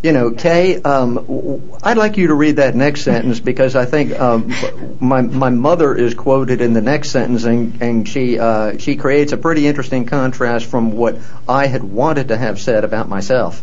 You 0.01 0.13
know, 0.13 0.31
Kay, 0.31 0.81
um, 0.81 1.73
I'd 1.83 1.97
like 1.97 2.15
you 2.15 2.27
to 2.27 2.33
read 2.33 2.55
that 2.55 2.73
next 2.73 3.01
sentence 3.01 3.41
because 3.41 3.75
I 3.75 3.85
think 3.85 4.17
um, 4.17 4.53
my 5.01 5.21
my 5.21 5.49
mother 5.49 5.93
is 5.93 6.13
quoted 6.13 6.61
in 6.61 6.71
the 6.71 6.81
next 6.81 7.09
sentence, 7.09 7.43
and 7.43 7.81
and 7.81 8.07
she 8.07 8.39
uh, 8.39 8.77
she 8.77 8.95
creates 8.95 9.33
a 9.33 9.37
pretty 9.37 9.67
interesting 9.67 10.05
contrast 10.05 10.67
from 10.67 10.93
what 10.93 11.17
I 11.49 11.67
had 11.67 11.83
wanted 11.83 12.29
to 12.29 12.37
have 12.37 12.61
said 12.61 12.85
about 12.85 13.09
myself. 13.09 13.61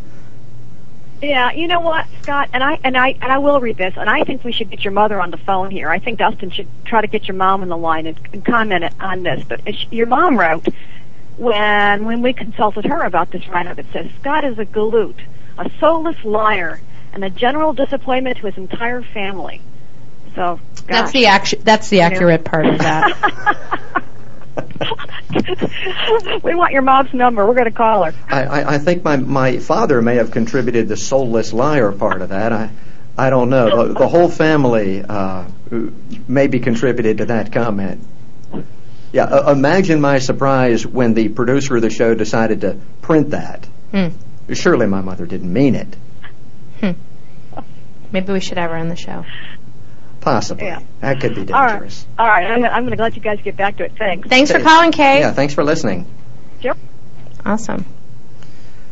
Yeah, 1.23 1.53
you 1.53 1.67
know 1.67 1.81
what, 1.81 2.05
Scott, 2.21 2.51
and 2.53 2.63
I 2.63 2.79
and 2.85 2.95
I 2.95 3.09
and 3.09 3.33
I 3.33 3.39
will 3.39 3.59
read 3.59 3.79
this, 3.79 3.95
and 3.97 4.11
I 4.11 4.25
think 4.25 4.45
we 4.45 4.53
should 4.53 4.69
get 4.69 4.85
your 4.85 4.93
mother 4.93 5.19
on 5.19 5.31
the 5.31 5.39
phone 5.39 5.71
here. 5.71 5.89
I 5.89 5.99
think 5.99 6.19
Dustin 6.19 6.51
should 6.51 6.69
try 6.85 7.01
to 7.01 7.07
get 7.07 7.27
your 7.27 7.37
mom 7.37 7.63
on 7.63 7.69
the 7.69 7.77
line 7.79 8.07
and, 8.07 8.21
and 8.35 8.45
comment 8.45 8.85
on 9.01 9.23
this. 9.23 9.43
But 9.49 9.63
it's, 9.65 9.87
your 9.91 10.07
mom 10.07 10.39
wrote 10.39 10.67
when 11.39 12.05
when 12.05 12.21
we 12.21 12.35
consulted 12.35 12.85
her 12.85 13.03
about 13.03 13.31
this 13.31 13.49
write-up, 13.49 13.79
it 13.79 13.87
says 13.95 14.11
Scott 14.21 14.45
is 14.45 14.59
a 14.59 14.67
galoot, 14.67 15.17
a 15.59 15.71
soulless 15.81 16.23
liar, 16.25 16.81
and 17.13 17.25
a 17.25 17.31
general 17.31 17.73
disappointment 17.73 18.39
to 18.39 18.47
his 18.47 18.57
entire 18.57 19.03
family. 19.03 19.61
So, 20.35 20.61
gosh. 20.75 20.85
That's 20.87 21.13
the 21.13 21.27
actu- 21.27 21.61
That's 21.63 21.89
the 21.89 22.03
accurate 22.03 22.45
part 22.45 22.67
of 22.67 22.79
that. 22.79 23.97
we 26.43 26.55
want 26.55 26.73
your 26.73 26.83
mom's 26.83 27.13
number. 27.15 27.47
We're 27.47 27.55
going 27.55 27.65
to 27.65 27.71
call 27.71 28.05
her. 28.05 28.15
I, 28.29 28.45
I, 28.45 28.75
I 28.75 28.79
think 28.79 29.03
my, 29.03 29.17
my 29.17 29.59
father 29.59 30.03
may 30.03 30.17
have 30.17 30.31
contributed 30.31 30.89
the 30.89 30.97
soulless 30.97 31.53
liar 31.53 31.93
part 31.93 32.23
of 32.23 32.29
that. 32.31 32.53
I, 32.53 32.71
I 33.17 33.31
don't 33.31 33.49
know. 33.49 33.89
The, 33.89 33.95
the 33.95 34.09
whole 34.09 34.29
family 34.29 35.03
uh, 35.03 35.47
maybe 36.29 36.61
contributed 36.61 37.19
to 37.19 37.27
that 37.27 37.53
comment. 37.53 38.07
Yeah, 39.13 39.25
uh, 39.25 39.53
imagine 39.53 40.01
my 40.01 40.19
surprise 40.19 40.87
when 40.87 41.15
the 41.15 41.29
producer 41.31 41.77
of 41.77 41.83
the 41.83 41.91
show 41.91 42.15
decided 42.15 42.61
to 42.63 42.79
print 43.01 43.31
that. 43.31 43.65
Hmm. 43.91 44.09
Surely 44.53 44.87
my 44.87 45.01
mother 45.01 45.27
didn't 45.27 45.53
mean 45.53 45.75
it. 45.75 45.97
Hmm. 46.81 46.91
Maybe 48.13 48.33
we 48.33 48.41
should 48.41 48.59
have 48.59 48.71
her 48.71 48.77
on 48.77 48.89
the 48.89 48.97
show. 48.97 49.25
Possibly. 50.21 50.67
Yeah. 50.67 50.81
That 51.01 51.21
could 51.21 51.35
be 51.35 51.45
dangerous. 51.45 52.07
All 52.19 52.27
right. 52.27 52.47
I'm, 52.51 52.65
I'm 52.65 52.85
going 52.85 52.97
to 52.97 53.03
let 53.03 53.15
you 53.17 53.23
guys 53.23 53.41
get 53.43 53.57
back 53.57 53.77
to 53.77 53.85
it. 53.85 53.93
Thanks. 53.97 54.29
Thanks 54.29 54.51
for 54.51 54.61
calling, 54.61 54.93
Kay. 54.93 55.21
Yeah, 55.21 55.33
thanks 55.33 55.55
for 55.55 55.63
listening. 55.65 56.07
Sure. 56.61 56.75
Awesome. 57.45 57.85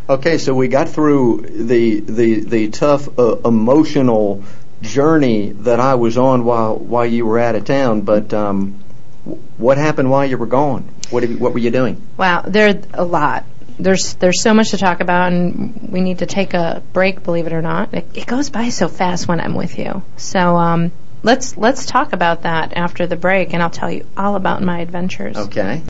Okay, 0.08 0.38
so 0.38 0.54
we 0.54 0.68
got 0.68 0.90
through 0.90 1.40
the 1.49 2.00
the 2.00 2.40
the 2.40 2.68
tough 2.68 3.18
uh, 3.18 3.37
emotional 3.44 4.44
journey 4.82 5.52
that 5.52 5.80
I 5.80 5.94
was 5.94 6.18
on 6.18 6.44
while 6.44 6.76
while 6.76 7.06
you 7.06 7.25
were 7.25 7.38
out 7.38 7.54
of 7.54 7.64
town. 7.64 8.02
But 8.02 8.34
um, 8.34 8.78
w- 9.25 9.42
what 9.56 9.78
happened 9.78 10.11
while 10.11 10.26
you 10.26 10.37
were 10.37 10.46
gone? 10.46 10.88
What 11.11 11.23
have 11.23 11.32
you, 11.32 11.38
what 11.38 11.52
were 11.54 11.58
you 11.58 11.70
doing? 11.70 12.06
Wow, 12.18 12.42
there's 12.46 12.84
a 12.92 13.04
lot. 13.04 13.44
There's 13.78 14.14
there's 14.14 14.42
so 14.42 14.54
much 14.54 14.70
to 14.70 14.78
talk 14.78 15.00
about, 15.00 15.32
and 15.32 15.88
we 15.90 16.00
need 16.00 16.18
to 16.18 16.26
take 16.26 16.54
a 16.54 16.82
break. 16.92 17.22
Believe 17.22 17.46
it 17.46 17.52
or 17.52 17.62
not, 17.62 17.92
it, 17.92 18.06
it 18.14 18.26
goes 18.26 18.50
by 18.50 18.68
so 18.68 18.88
fast 18.88 19.26
when 19.26 19.40
I'm 19.40 19.54
with 19.54 19.78
you. 19.78 20.02
So 20.16 20.56
um, 20.56 20.92
let's 21.22 21.56
let's 21.56 21.86
talk 21.86 22.12
about 22.12 22.42
that 22.42 22.74
after 22.74 23.06
the 23.06 23.16
break, 23.16 23.52
and 23.52 23.62
I'll 23.62 23.70
tell 23.70 23.90
you 23.90 24.06
all 24.16 24.36
about 24.36 24.62
my 24.62 24.80
adventures. 24.80 25.36
Okay. 25.36 25.82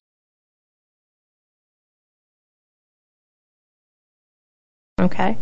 Okay. 5.00 5.36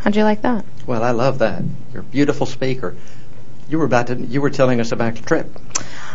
how'd 0.00 0.16
you 0.16 0.24
like 0.24 0.42
that? 0.42 0.64
Well, 0.86 1.02
I 1.02 1.10
love 1.10 1.38
that. 1.40 1.62
You're 1.92 2.02
a 2.02 2.04
beautiful 2.04 2.46
speaker. 2.46 2.96
You 3.68 3.78
were 3.78 3.84
about 3.84 4.06
to. 4.08 4.14
You 4.16 4.40
were 4.40 4.50
telling 4.50 4.80
us 4.80 4.92
about 4.92 5.16
your 5.16 5.24
trip. 5.24 5.50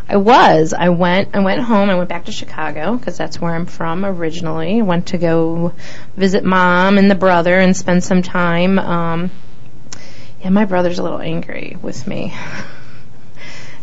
I 0.07 0.15
was. 0.15 0.73
I 0.73 0.89
went. 0.89 1.35
I 1.35 1.39
went 1.39 1.61
home. 1.61 1.89
I 1.89 1.95
went 1.95 2.07
back 2.07 2.25
to 2.25 2.31
Chicago 2.31 2.95
because 2.95 3.17
that's 3.17 3.41
where 3.41 3.53
I'm 3.53 3.65
from 3.65 4.05
originally. 4.05 4.79
I 4.79 4.83
went 4.83 5.07
to 5.07 5.17
go 5.17 5.73
visit 6.15 6.45
mom 6.45 6.97
and 6.97 7.11
the 7.11 7.15
brother 7.15 7.59
and 7.59 7.75
spend 7.75 8.03
some 8.03 8.21
time. 8.21 8.79
Um, 8.79 9.31
yeah, 10.41 10.49
my 10.49 10.65
brother's 10.65 10.99
a 10.99 11.03
little 11.03 11.19
angry 11.19 11.77
with 11.81 12.07
me. 12.07 12.33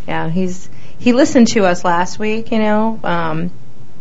yeah, 0.08 0.30
he's 0.30 0.70
he 0.98 1.12
listened 1.12 1.48
to 1.48 1.66
us 1.66 1.84
last 1.84 2.18
week. 2.18 2.50
You 2.50 2.58
know. 2.58 2.98
Um, 3.04 3.50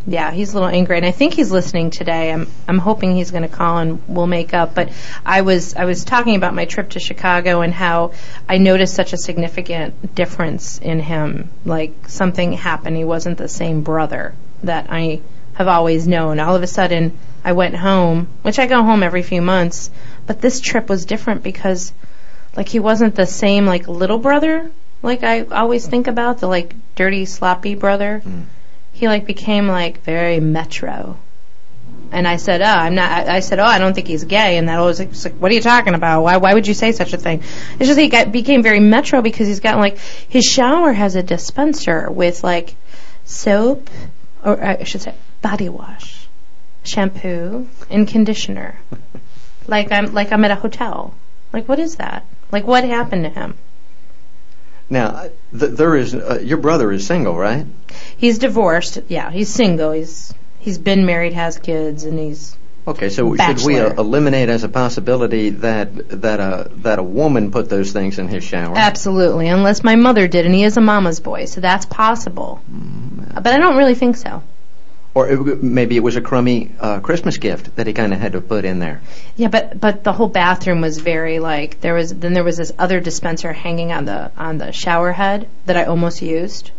yeah, 0.10 0.32
he's 0.32 0.54
a 0.54 0.54
little 0.54 0.70
angry, 0.70 0.96
and 0.96 1.06
I 1.06 1.12
think 1.12 1.34
he's 1.34 1.52
listening 1.52 1.90
today. 1.90 2.32
I'm 2.32 2.48
I'm 2.66 2.78
hoping 2.78 3.14
he's 3.14 3.32
going 3.32 3.44
to 3.44 3.50
call 3.50 3.80
and 3.80 4.02
we'll 4.08 4.26
make 4.26 4.54
up. 4.54 4.74
But 4.74 4.90
I 5.26 5.42
was 5.42 5.76
I 5.76 5.84
was 5.84 6.06
talking 6.06 6.38
about 6.38 6.56
my 6.56 6.64
trip 6.64 6.92
to 6.92 7.02
Chicago 7.02 7.60
and 7.60 7.74
how 7.74 8.14
I 8.48 8.58
noticed 8.58 8.96
such 8.96 9.12
a 9.12 9.18
significant 9.18 10.16
difference 10.16 10.80
in 10.80 11.02
him. 11.02 11.50
Like 11.66 12.08
something 12.08 12.54
happened. 12.54 12.96
He 12.96 13.04
wasn't 13.04 13.38
the 13.38 13.50
same 13.50 13.82
brother 13.82 14.34
that 14.64 14.88
I 14.90 15.20
have 15.56 15.68
always 15.68 16.08
known. 16.08 16.40
All 16.40 16.56
of 16.56 16.64
a 16.64 16.68
sudden, 16.68 17.18
I 17.44 17.52
went 17.52 17.76
home, 17.76 18.30
which 18.44 18.60
I 18.60 18.66
go 18.68 18.82
home 18.82 19.04
every 19.04 19.24
few 19.24 19.42
months. 19.42 19.92
But 20.26 20.40
this 20.40 20.62
trip 20.62 20.88
was 20.88 21.06
different 21.06 21.44
because, 21.44 21.92
like, 22.56 22.70
he 22.70 22.80
wasn't 22.80 23.16
the 23.16 23.26
same 23.26 23.66
like 23.66 23.90
little 23.90 24.20
brother 24.20 24.72
like 25.02 25.24
I 25.24 25.42
always 25.44 25.88
think 25.88 26.08
about 26.08 26.40
the 26.40 26.48
like 26.48 26.76
dirty 26.96 27.26
sloppy 27.26 27.76
brother 27.76 28.22
mm. 28.26 28.46
he 28.94 29.08
like 29.08 29.26
became 29.26 29.68
like 29.68 30.04
very 30.04 30.40
metro. 30.40 31.18
And 32.10 32.26
I 32.26 32.38
said, 32.38 32.62
"Oh, 32.62 32.66
I'm 32.66 32.96
not." 32.96 33.12
I, 33.12 33.38
I 33.38 33.40
said, 33.42 33.60
"Oh, 33.60 33.66
I 33.66 33.80
don't 33.80 33.94
think 33.94 34.08
he's 34.08 34.24
gay." 34.24 34.58
And 34.58 34.70
that 34.70 34.80
was 34.80 35.00
like, 35.00 35.10
like, 35.26 35.34
"What 35.42 35.52
are 35.52 35.56
you 35.56 35.62
talking 35.62 35.94
about? 35.94 36.22
Why? 36.22 36.38
Why 36.38 36.54
would 36.54 36.66
you 36.66 36.74
say 36.74 36.94
such 36.94 37.12
a 37.12 37.18
thing?" 37.18 37.44
It's 37.80 37.88
just 37.88 38.00
he 38.00 38.08
got 38.08 38.32
became 38.32 38.64
very 38.64 38.80
metro 38.80 39.22
because 39.22 39.48
he's 39.48 39.60
got 39.60 39.78
like 39.78 39.98
his 39.98 40.46
shower 40.46 40.94
has 40.94 41.16
a 41.16 41.24
dispenser 41.24 42.10
with 42.10 42.46
like 42.46 42.76
soap, 43.26 43.90
or 44.44 44.64
uh, 44.64 44.78
I 44.80 44.84
should 44.86 45.02
say 45.02 45.16
body 45.42 45.68
wash, 45.68 46.28
shampoo, 46.84 47.68
and 47.90 48.08
conditioner. 48.08 48.80
like 49.68 49.92
I'm 49.92 50.14
like 50.14 50.32
I'm 50.32 50.46
at 50.46 50.52
a 50.52 50.56
hotel. 50.56 51.14
Like 51.52 51.68
what 51.68 51.80
is 51.80 51.98
that? 51.98 52.26
Like 52.54 52.66
what 52.66 52.86
happened 52.86 53.26
to 53.26 53.30
him? 53.30 53.58
Now, 54.90 55.30
th- 55.58 55.72
there 55.74 55.96
is. 55.96 56.16
Uh, 56.16 56.40
your 56.42 56.58
brother 56.58 56.92
is 56.92 57.06
single, 57.06 57.38
right? 57.38 57.66
He's 58.18 58.38
divorced. 58.38 59.00
Yeah, 59.10 59.32
he's 59.32 59.50
single. 59.50 59.92
He's 59.92 60.34
he's 60.60 60.78
been 60.78 61.06
married, 61.06 61.34
has 61.34 61.58
kids, 61.60 62.04
and 62.04 62.18
he's 62.18 62.58
Okay, 62.88 63.10
so 63.10 63.36
should 63.36 63.66
we 63.66 63.78
uh, 63.80 63.94
eliminate 63.96 64.48
as 64.48 64.64
a 64.64 64.70
possibility 64.70 65.50
that 65.50 66.22
that 66.22 66.40
a 66.40 66.70
that 66.84 67.00
a 67.00 67.04
woman 67.04 67.52
put 67.52 67.70
those 67.70 67.92
things 67.92 68.18
in 68.18 68.30
his 68.30 68.46
shower? 68.46 68.78
absolutely 68.78 69.50
unless 69.50 69.84
my 69.84 69.98
mother 69.98 70.30
did, 70.30 70.46
and 70.46 70.56
he 70.56 70.64
is 70.64 70.78
a 70.78 70.82
mama's 70.82 71.20
boy, 71.20 71.46
so 71.46 71.60
that's 71.60 71.86
possible. 71.86 72.62
But 72.70 73.48
I 73.48 73.58
don't 73.58 73.76
really 73.76 73.96
think 73.96 74.16
so. 74.16 74.42
Or 75.18 75.28
it, 75.28 75.64
maybe 75.64 75.98
it 75.98 76.04
was 76.04 76.16
a 76.16 76.22
crummy 76.22 76.76
uh, 76.80 77.00
Christmas 77.00 77.38
gift 77.38 77.76
that 77.78 77.88
he 77.88 77.94
kind 77.94 78.14
of 78.14 78.20
had 78.20 78.34
to 78.34 78.42
put 78.42 78.66
in 78.66 78.78
there. 78.78 79.02
Yeah, 79.36 79.48
but 79.48 79.80
but 79.80 80.04
the 80.04 80.14
whole 80.14 80.28
bathroom 80.28 80.82
was 80.82 81.00
very 81.00 81.40
like 81.40 81.82
there 81.82 81.96
was 81.96 82.14
then 82.14 82.34
there 82.34 82.44
was 82.44 82.58
this 82.58 82.72
other 82.78 83.00
dispenser 83.00 83.52
hanging 83.52 83.92
on 83.92 84.06
the 84.06 84.32
on 84.38 84.60
the 84.60 84.72
shower 84.72 85.12
head 85.12 85.50
that 85.66 85.76
I 85.76 85.86
almost 85.86 86.22
used. 86.22 86.70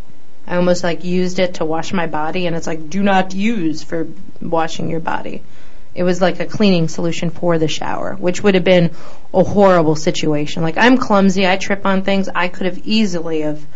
I 0.47 0.54
almost 0.54 0.85
like 0.85 1.02
used 1.02 1.40
it 1.40 1.54
to 1.54 1.64
wash 1.64 1.92
my 1.92 2.07
body, 2.07 2.47
and 2.47 2.54
it's 2.54 2.68
like 2.68 2.88
do 2.88 3.02
not 3.02 3.35
use 3.35 3.83
for 3.83 4.07
washing 4.40 4.88
your 4.88 5.00
body. 5.00 5.42
It 5.97 6.04
was 6.04 6.21
like 6.21 6.38
a 6.38 6.47
cleaning 6.47 6.87
solution 6.87 7.30
for 7.30 7.59
the 7.59 7.66
shower, 7.66 8.14
which 8.14 8.40
would 8.45 8.54
have 8.54 8.62
been 8.62 8.92
a 9.35 9.42
horrible 9.42 9.97
situation. 9.97 10.62
Like 10.62 10.78
I'm 10.78 10.97
clumsy, 10.97 11.45
I 11.45 11.57
trip 11.57 11.85
on 11.85 12.02
things. 12.02 12.28
I 12.33 12.47
could 12.47 12.66
have 12.66 12.87
easily 12.87 13.40
have 13.40 13.66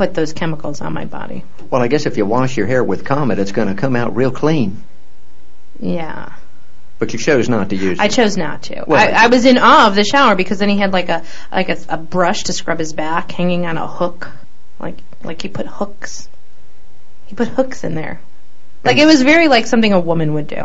put 0.00 0.14
those 0.14 0.32
chemicals 0.32 0.80
on 0.80 0.94
my 0.94 1.04
body. 1.04 1.44
Well, 1.68 1.82
I 1.82 1.88
guess 1.88 2.06
if 2.06 2.16
you 2.16 2.24
wash 2.24 2.56
your 2.56 2.66
hair 2.66 2.82
with 2.82 3.04
Comet, 3.04 3.38
it's 3.38 3.52
going 3.52 3.68
to 3.68 3.74
come 3.74 3.96
out 3.96 4.16
real 4.16 4.30
clean. 4.30 4.82
Yeah. 5.78 6.32
But 6.98 7.12
you 7.12 7.18
chose 7.18 7.50
not 7.50 7.68
to 7.68 7.76
use 7.76 7.98
I 7.98 8.06
it. 8.06 8.12
chose 8.12 8.34
not 8.34 8.62
to. 8.62 8.84
Well, 8.86 8.98
I, 8.98 9.24
I 9.24 9.26
was 9.26 9.44
in 9.44 9.58
awe 9.58 9.88
of 9.88 9.94
the 9.94 10.04
shower 10.04 10.36
because 10.36 10.58
then 10.58 10.70
he 10.70 10.78
had 10.78 10.94
like 10.94 11.10
a 11.10 11.22
like 11.52 11.68
a, 11.68 11.76
a 11.90 11.98
brush 11.98 12.44
to 12.44 12.54
scrub 12.54 12.78
his 12.78 12.94
back 12.94 13.30
hanging 13.30 13.66
on 13.66 13.76
a 13.76 13.86
hook, 13.86 14.30
like 14.78 14.96
like 15.22 15.42
he 15.42 15.48
put 15.48 15.66
hooks. 15.66 16.26
He 17.26 17.34
put 17.34 17.48
hooks 17.48 17.84
in 17.84 17.94
there. 17.94 18.22
Like 18.82 18.96
it 18.96 19.04
was 19.04 19.20
very 19.20 19.48
like 19.48 19.66
something 19.66 19.92
a 19.92 20.00
woman 20.00 20.32
would 20.32 20.46
do. 20.46 20.64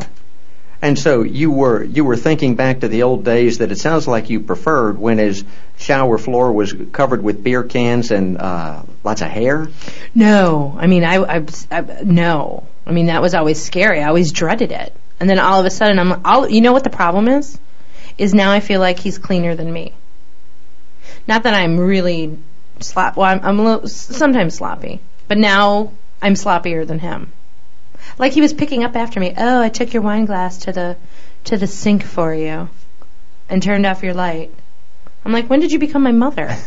And 0.82 1.00
so 1.00 1.24
you 1.24 1.52
were 1.52 1.84
you 1.84 2.04
were 2.04 2.18
thinking 2.18 2.56
back 2.56 2.82
to 2.82 2.88
the 2.88 3.04
old 3.04 3.24
days 3.24 3.60
that 3.60 3.72
it 3.72 3.78
sounds 3.78 4.08
like 4.08 4.30
you 4.30 4.40
preferred 4.40 4.98
when 4.98 5.18
his 5.18 5.44
shower 5.78 6.18
floor 6.18 6.52
was 6.52 6.74
covered 6.92 7.24
with 7.24 7.44
beer 7.44 7.64
cans 7.64 8.12
and 8.12 8.38
uh, 8.38 8.84
lots 9.04 9.22
of 9.22 9.28
hair. 9.28 9.68
No, 10.14 10.76
I 10.78 10.88
mean 10.88 11.04
I, 11.04 11.16
I, 11.16 11.46
I 11.72 11.82
no. 12.04 12.68
I 12.86 12.92
mean 12.92 13.08
that 13.08 13.22
was 13.22 13.34
always 13.34 13.62
scary. 13.62 14.02
I 14.02 14.08
always 14.08 14.32
dreaded 14.32 14.72
it. 14.72 14.94
And 15.20 15.30
then 15.30 15.40
all 15.40 15.60
of 15.60 15.66
a 15.66 15.72
sudden 15.72 15.98
I'm 15.98 16.26
all 16.26 16.48
you 16.50 16.62
know 16.62 16.74
what 16.74 16.84
the 16.84 16.90
problem 16.90 17.28
is? 17.28 17.58
Is 18.18 18.34
now 18.34 18.52
I 18.52 18.60
feel 18.60 18.80
like 18.80 19.00
he's 19.00 19.18
cleaner 19.18 19.56
than 19.56 19.72
me. 19.72 19.94
Not 21.28 21.44
that 21.44 21.54
I'm 21.54 21.80
really 21.80 22.38
slop. 22.80 23.18
Well, 23.18 23.28
I'm, 23.28 23.40
I'm 23.44 23.58
little 23.58 23.88
sometimes 23.88 24.56
sloppy, 24.56 25.00
but 25.28 25.38
now 25.38 25.92
I'm 26.22 26.34
sloppier 26.34 26.86
than 26.86 27.00
him. 27.00 27.32
Like 28.18 28.34
he 28.34 28.42
was 28.42 28.54
picking 28.54 28.84
up 28.84 28.96
after 28.96 29.20
me. 29.20 29.34
Oh, 29.38 29.62
I 29.62 29.70
took 29.70 29.94
your 29.94 30.04
wine 30.04 30.26
glass 30.26 30.60
to 30.60 30.72
the 30.72 30.98
to 31.46 31.58
the 31.58 31.68
sink 31.68 32.04
for 32.04 32.34
you, 32.34 32.70
and 33.50 33.62
turned 33.62 33.86
off 33.86 34.04
your 34.04 34.14
light. 34.14 34.52
I'm 35.24 35.32
like, 35.32 35.50
when 35.50 35.60
did 35.60 35.72
you 35.72 35.80
become 35.80 36.04
my 36.04 36.12
mother? 36.12 36.56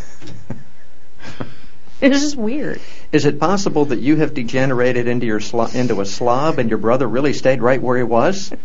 It's 2.00 2.20
just 2.20 2.36
weird. 2.36 2.80
Is 3.10 3.24
it 3.24 3.40
possible 3.40 3.86
that 3.86 3.98
you 3.98 4.16
have 4.16 4.32
degenerated 4.32 5.08
into 5.08 5.26
your 5.26 5.40
slo- 5.40 5.66
into 5.66 6.00
a 6.00 6.06
slob 6.06 6.60
and 6.60 6.68
your 6.68 6.78
brother 6.78 7.08
really 7.08 7.32
stayed 7.32 7.60
right 7.60 7.82
where 7.82 7.96
he 7.96 8.04
was? 8.04 8.52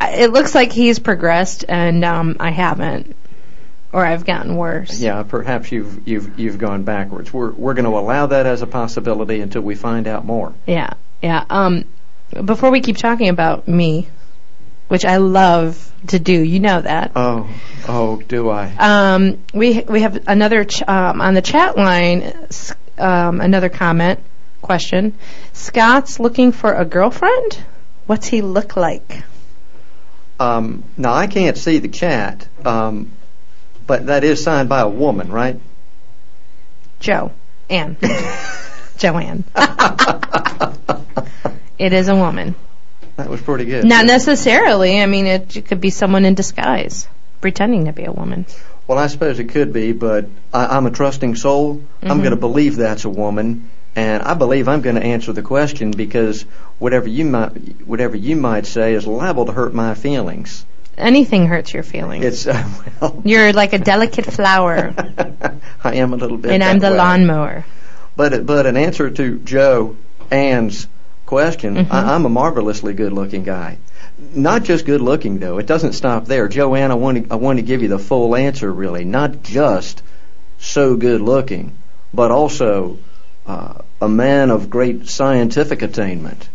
It 0.00 0.30
looks 0.30 0.54
like 0.54 0.70
he's 0.70 1.00
progressed, 1.00 1.64
and 1.66 2.04
um, 2.04 2.36
I 2.38 2.50
haven't, 2.50 3.16
or 3.94 4.04
I've 4.04 4.24
gotten 4.24 4.56
worse. 4.56 5.00
Yeah, 5.00 5.22
perhaps 5.22 5.70
you've 5.70 6.06
you've 6.06 6.38
you've 6.38 6.58
gone 6.58 6.82
backwards. 6.82 7.32
We're 7.32 7.52
we're 7.52 7.74
going 7.74 7.84
to 7.84 7.96
allow 7.96 8.26
that 8.26 8.44
as 8.44 8.60
a 8.60 8.66
possibility 8.66 9.40
until 9.40 9.62
we 9.62 9.76
find 9.76 10.08
out 10.08 10.24
more. 10.24 10.52
Yeah, 10.66 10.94
yeah. 11.22 11.44
Um, 11.48 11.84
before 12.44 12.70
we 12.72 12.80
keep 12.80 12.96
talking 12.96 13.28
about 13.28 13.68
me, 13.68 14.08
which 14.88 15.04
I 15.04 15.18
love 15.18 15.92
to 16.08 16.18
do, 16.18 16.32
you 16.32 16.58
know 16.58 16.80
that. 16.80 17.12
Oh, 17.14 17.48
oh, 17.88 18.20
do 18.20 18.50
I? 18.50 18.74
Um, 18.78 19.38
we 19.54 19.82
we 19.82 20.00
have 20.00 20.26
another 20.26 20.64
ch- 20.64 20.82
um, 20.82 21.20
on 21.20 21.34
the 21.34 21.42
chat 21.42 21.76
line. 21.76 22.34
Um, 22.98 23.40
another 23.40 23.68
comment 23.68 24.18
question. 24.60 25.14
Scott's 25.52 26.18
looking 26.18 26.50
for 26.50 26.72
a 26.72 26.84
girlfriend. 26.84 27.58
What's 28.06 28.26
he 28.26 28.42
look 28.42 28.76
like? 28.76 29.22
Um, 30.40 30.82
now 30.96 31.12
I 31.12 31.28
can't 31.28 31.56
see 31.56 31.78
the 31.78 31.88
chat, 31.88 32.48
um, 32.64 33.12
but 33.86 34.06
that 34.06 34.24
is 34.24 34.42
signed 34.42 34.68
by 34.68 34.80
a 34.80 34.88
woman, 34.88 35.30
right? 35.30 35.58
Joe. 37.00 37.32
Ann. 37.70 37.96
Joanne. 38.98 39.44
It 41.78 41.92
is 41.92 42.08
a 42.08 42.14
woman. 42.14 42.54
That 43.16 43.28
was 43.28 43.40
pretty 43.42 43.64
good. 43.64 43.84
Not 43.84 44.06
necessarily. 44.06 45.00
I 45.00 45.06
mean, 45.06 45.26
it, 45.26 45.56
it 45.56 45.66
could 45.66 45.80
be 45.80 45.90
someone 45.90 46.24
in 46.24 46.34
disguise, 46.34 47.06
pretending 47.40 47.86
to 47.86 47.92
be 47.92 48.04
a 48.04 48.12
woman. 48.12 48.46
Well, 48.86 48.98
I 48.98 49.06
suppose 49.08 49.38
it 49.38 49.48
could 49.48 49.72
be, 49.72 49.92
but 49.92 50.26
I, 50.52 50.76
I'm 50.76 50.86
a 50.86 50.90
trusting 50.90 51.36
soul. 51.36 51.82
I'm 52.02 52.18
Mhm. 52.18 52.22
going 52.22 52.30
to 52.30 52.36
believe 52.36 52.76
that's 52.76 53.04
a 53.04 53.08
woman, 53.10 53.70
and 53.96 54.22
I 54.22 54.34
believe 54.34 54.68
I'm 54.68 54.82
going 54.82 54.96
to 54.96 55.02
answer 55.02 55.32
the 55.32 55.42
question 55.42 55.90
because 55.90 56.42
whatever 56.78 57.08
you 57.08 57.24
might 57.24 57.50
whatever 57.86 58.16
you 58.16 58.36
might 58.36 58.66
say 58.66 58.94
is 58.94 59.06
liable 59.06 59.46
to 59.46 59.52
hurt 59.52 59.74
my 59.74 59.94
feelings. 59.94 60.64
Anything 60.96 61.46
hurts 61.46 61.72
your 61.74 61.82
feelings. 61.82 62.24
It's 62.24 62.46
uh, 62.46 62.68
well. 63.00 63.22
You're 63.24 63.52
like 63.52 63.72
a 63.72 63.78
delicate 63.78 64.26
flower, 64.26 64.94
I 65.84 65.94
am 65.96 66.12
a 66.12 66.16
little 66.16 66.36
bit. 66.36 66.52
and 66.52 66.62
I'm 66.62 66.78
the 66.78 66.90
way. 66.90 66.96
lawnmower. 66.96 67.64
But 68.16 68.46
but 68.46 68.66
in 68.66 68.76
answer 68.76 69.10
to 69.10 69.38
Joe 69.40 69.96
Ann's 70.30 70.86
question, 71.26 71.76
Mhm. 71.76 71.90
I, 71.90 72.14
I'm 72.14 72.24
a 72.26 72.28
marvelously 72.28 72.94
good-looking 72.94 73.42
guy. 73.44 73.78
Not 74.34 74.62
just 74.62 74.86
good-looking 74.86 75.38
though. 75.40 75.58
It 75.58 75.66
doesn't 75.66 75.94
stop 75.94 76.26
there. 76.26 76.46
Joanne, 76.48 76.90
I 76.92 76.94
want 76.94 77.24
to 77.26 77.32
I 77.32 77.36
want 77.36 77.58
to 77.58 77.62
give 77.62 77.82
you 77.82 77.88
the 77.88 77.98
full 77.98 78.36
answer. 78.36 78.72
Really, 78.72 79.04
not 79.04 79.42
just 79.42 80.02
so 80.58 80.96
good-looking, 80.96 81.76
but 82.12 82.30
also 82.30 82.98
uh, 83.46 83.74
a 84.00 84.08
man 84.08 84.50
of 84.50 84.70
great 84.70 85.08
scientific 85.08 85.82
attainment. 85.82 86.48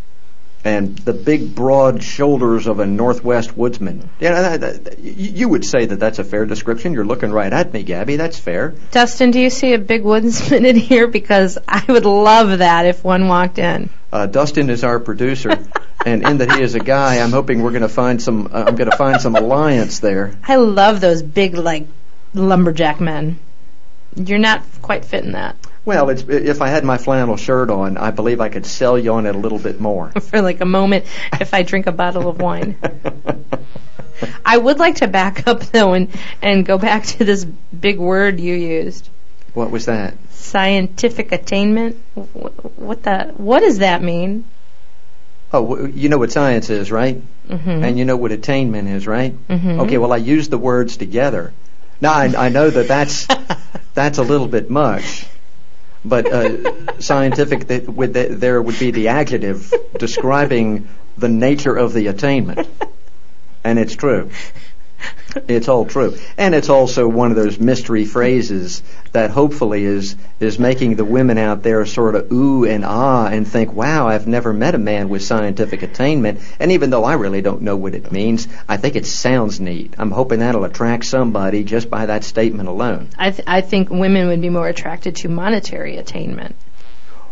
And 0.63 0.97
the 0.97 1.13
big, 1.13 1.55
broad 1.55 2.03
shoulders 2.03 2.67
of 2.67 2.79
a 2.79 2.85
Northwest 2.85 3.55
woodsman. 3.55 4.09
Yeah, 4.19 4.57
that, 4.57 4.83
that, 4.83 4.99
you 4.99 5.47
would 5.47 5.63
say 5.63 5.85
that 5.85 5.99
that's 5.99 6.19
a 6.19 6.23
fair 6.25 6.45
description. 6.45 6.93
You're 6.93 7.05
looking 7.05 7.31
right 7.31 7.51
at 7.51 7.71
me, 7.71 7.83
Gabby. 7.83 8.17
That's 8.17 8.37
fair. 8.37 8.75
Dustin, 8.91 9.31
do 9.31 9.39
you 9.39 9.49
see 9.49 9.73
a 9.73 9.79
big 9.79 10.03
woodsman 10.03 10.65
in 10.65 10.75
here? 10.75 11.07
Because 11.07 11.57
I 11.65 11.83
would 11.87 12.05
love 12.05 12.59
that 12.59 12.85
if 12.85 13.05
one 13.05 13.29
walked 13.29 13.57
in. 13.57 13.89
Uh, 14.11 14.25
Dustin 14.25 14.69
is 14.69 14.83
our 14.83 14.99
producer, 14.99 15.51
and 16.05 16.27
in 16.27 16.39
that 16.39 16.51
he 16.51 16.61
is 16.61 16.75
a 16.75 16.79
guy, 16.79 17.19
I'm 17.19 17.31
hoping 17.31 17.61
we're 17.61 17.71
going 17.71 17.83
to 17.83 17.89
find 17.89 18.21
some. 18.21 18.47
Uh, 18.47 18.65
I'm 18.67 18.75
going 18.75 18.89
to 18.89 18.97
find 18.97 19.21
some 19.21 19.35
alliance 19.35 19.99
there. 19.99 20.35
I 20.43 20.57
love 20.57 20.99
those 20.99 21.21
big, 21.21 21.55
like, 21.55 21.87
lumberjack 22.33 22.99
men. 22.99 23.39
You're 24.15 24.39
not 24.39 24.63
quite 24.81 25.05
fitting 25.05 25.33
that 25.33 25.55
Well, 25.89 26.11
it's, 26.11 26.21
if 26.21 26.61
I 26.61 26.67
had 26.67 26.83
my 26.83 26.99
flannel 26.99 27.35
shirt 27.35 27.71
on, 27.71 27.97
I 27.97 28.11
believe 28.11 28.41
I 28.41 28.49
could 28.49 28.67
sell 28.67 28.95
you 28.95 29.11
on 29.13 29.25
it 29.25 29.33
a 29.33 29.37
little 29.39 29.57
bit 29.57 29.81
more. 29.81 30.11
for 30.21 30.39
like 30.39 30.61
a 30.61 30.65
moment 30.65 31.05
if 31.41 31.51
I 31.51 31.63
drink 31.63 31.87
a 31.87 31.91
bottle 31.91 32.29
of 32.29 32.39
wine. 32.39 32.77
I 34.45 34.55
would 34.55 34.77
like 34.77 34.97
to 34.97 35.07
back 35.07 35.47
up 35.47 35.63
though 35.63 35.93
and, 35.93 36.09
and 36.43 36.63
go 36.63 36.77
back 36.77 37.05
to 37.05 37.25
this 37.25 37.43
big 37.43 37.97
word 37.97 38.39
you 38.39 38.53
used. 38.53 39.09
what 39.55 39.71
was 39.71 39.87
that? 39.87 40.13
Scientific 40.29 41.31
attainment. 41.31 41.95
What 42.13 43.01
the? 43.01 43.33
What 43.37 43.61
does 43.61 43.79
that 43.79 44.03
mean? 44.03 44.45
Oh, 45.51 45.87
you 45.87 46.07
know 46.09 46.19
what 46.19 46.31
science 46.31 46.69
is, 46.69 46.91
right? 46.91 47.19
Mm-hmm. 47.47 47.83
And 47.83 47.97
you 47.97 48.05
know 48.05 48.15
what 48.15 48.31
attainment 48.31 48.87
is, 48.89 49.07
right? 49.07 49.33
Mhm. 49.47 49.79
Okay, 49.79 49.97
well, 49.97 50.13
I 50.13 50.17
used 50.17 50.51
the 50.51 50.59
words 50.59 50.97
together. 50.97 51.51
Now, 51.99 52.13
I, 52.13 52.45
I 52.45 52.49
know 52.49 52.69
that 52.69 52.87
that's 52.87 53.25
that's 53.95 54.19
a 54.19 54.23
little 54.23 54.47
bit 54.47 54.69
much, 54.69 55.25
but 56.03 56.31
uh, 56.31 56.99
scientific 56.99 57.87
would 57.87 58.13
there 58.13 58.61
would 58.61 58.79
be 58.79 58.91
the 58.91 59.09
adjective 59.09 59.73
describing 59.97 60.87
the 61.17 61.29
nature 61.29 61.75
of 61.75 61.93
the 61.93 62.07
attainment, 62.07 62.67
and 63.63 63.77
it's 63.79 63.95
true. 63.95 64.29
It's 65.47 65.67
all 65.67 65.85
true, 65.85 66.17
and 66.37 66.55
it's 66.55 66.69
also 66.69 67.07
one 67.07 67.29
of 67.29 67.35
those 67.37 67.59
mystery 67.59 68.05
phrases 68.05 68.81
that 69.11 69.29
hopefully 69.29 69.85
is 69.85 70.15
is 70.39 70.57
making 70.57 70.95
the 70.95 71.05
women 71.05 71.37
out 71.37 71.61
there 71.61 71.85
sort 71.85 72.15
of 72.15 72.31
ooh 72.31 72.65
and 72.65 72.83
ah 72.83 73.27
and 73.27 73.47
think, 73.47 73.73
"Wow, 73.73 74.07
I've 74.07 74.27
never 74.27 74.53
met 74.53 74.73
a 74.73 74.79
man 74.79 75.07
with 75.07 75.21
scientific 75.21 75.83
attainment." 75.83 76.39
And 76.59 76.71
even 76.71 76.89
though 76.89 77.03
I 77.03 77.13
really 77.13 77.41
don't 77.41 77.61
know 77.61 77.75
what 77.75 77.93
it 77.93 78.11
means, 78.11 78.47
I 78.67 78.77
think 78.77 78.95
it 78.95 79.05
sounds 79.05 79.59
neat. 79.59 79.93
I'm 79.99 80.11
hoping 80.11 80.39
that'll 80.39 80.63
attract 80.63 81.05
somebody 81.05 81.63
just 81.63 81.89
by 81.89 82.07
that 82.07 82.23
statement 82.23 82.67
alone. 82.67 83.09
I 83.17 83.31
th- 83.31 83.47
I 83.47 83.61
think 83.61 83.89
women 83.89 84.27
would 84.29 84.41
be 84.41 84.49
more 84.49 84.67
attracted 84.67 85.15
to 85.17 85.29
monetary 85.29 85.97
attainment. 85.97 86.55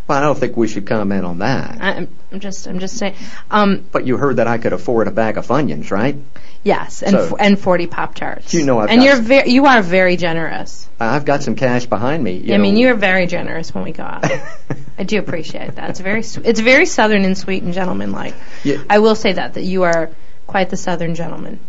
Well, 0.08 0.17
I 0.17 0.22
don't 0.22 0.38
think 0.38 0.56
we 0.56 0.67
should 0.67 0.86
comment 0.88 1.26
on 1.26 1.39
that. 1.39 1.78
I'm 1.82 2.08
I'm 2.32 2.39
just 2.39 2.65
I'm 2.67 2.80
just 2.80 2.98
saying. 2.98 3.15
Um, 3.52 3.86
But 3.91 4.06
you 4.08 4.17
heard 4.17 4.38
that 4.38 4.48
I 4.48 4.58
could 4.58 4.74
afford 4.74 5.08
a 5.08 5.12
bag 5.12 5.38
of 5.38 5.46
Funyuns, 5.48 5.91
right? 5.91 6.15
yes, 6.63 7.02
and 7.04 7.12
So- 7.12 7.26
f- 7.28 7.34
and 7.39 7.60
forty 7.60 7.88
pop 7.88 8.15
tarts. 8.15 8.54
You 8.54 8.65
know 8.65 8.80
I've 8.80 8.89
and 8.89 9.00
got 9.00 9.06
you're 9.06 9.15
some- 9.17 9.26
very 9.26 9.50
you 9.52 9.65
are 9.65 9.82
very 9.82 10.15
generous. 10.17 10.88
I've 11.00 11.26
got 11.26 11.43
some 11.43 11.56
cash 11.56 11.86
behind 11.86 12.24
me. 12.24 12.38
You 12.38 12.56
I 12.56 12.58
mean, 12.58 12.74
know. 12.76 12.80
you're 12.82 12.96
very 12.96 13.28
generous 13.28 13.74
when 13.74 13.84
we 13.84 13.91
go 13.91 14.04
out. 14.04 14.26
I 15.00 15.04
do 15.04 15.20
appreciate 15.20 15.76
that. 15.76 15.89
It's 15.91 16.00
very 16.00 16.22
it's 16.22 16.60
very 16.60 16.86
southern 16.86 17.24
and 17.26 17.38
sweet 17.38 17.63
and 17.63 17.74
gentlemanlike. 17.74 18.34
Yeah. 18.63 18.78
I 18.89 19.00
will 19.00 19.15
say 19.15 19.34
that 19.34 19.54
that 19.56 19.63
you 19.63 19.84
are 19.84 20.10
quite 20.48 20.70
the 20.70 20.78
southern 20.78 21.15
gentleman. 21.15 21.60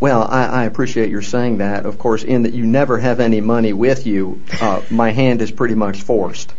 Well, 0.00 0.22
I, 0.22 0.46
I 0.46 0.64
appreciate 0.64 1.08
your 1.10 1.22
saying 1.22 1.58
that. 1.58 1.86
Of 1.86 1.98
course, 1.98 2.24
in 2.24 2.42
that 2.42 2.52
you 2.52 2.66
never 2.66 2.98
have 2.98 3.20
any 3.20 3.40
money 3.40 3.72
with 3.72 4.06
you, 4.06 4.40
uh, 4.60 4.80
my 4.90 5.12
hand 5.12 5.40
is 5.40 5.50
pretty 5.52 5.74
much 5.76 6.02
forced. 6.02 6.52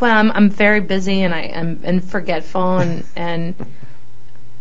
Well, 0.00 0.16
I'm 0.16 0.30
I'm 0.32 0.50
very 0.50 0.80
busy 0.80 1.22
and 1.22 1.34
I 1.34 1.42
am 1.42 1.80
and 1.84 2.02
forgetful 2.02 2.78
and 2.78 3.04
and 3.16 3.54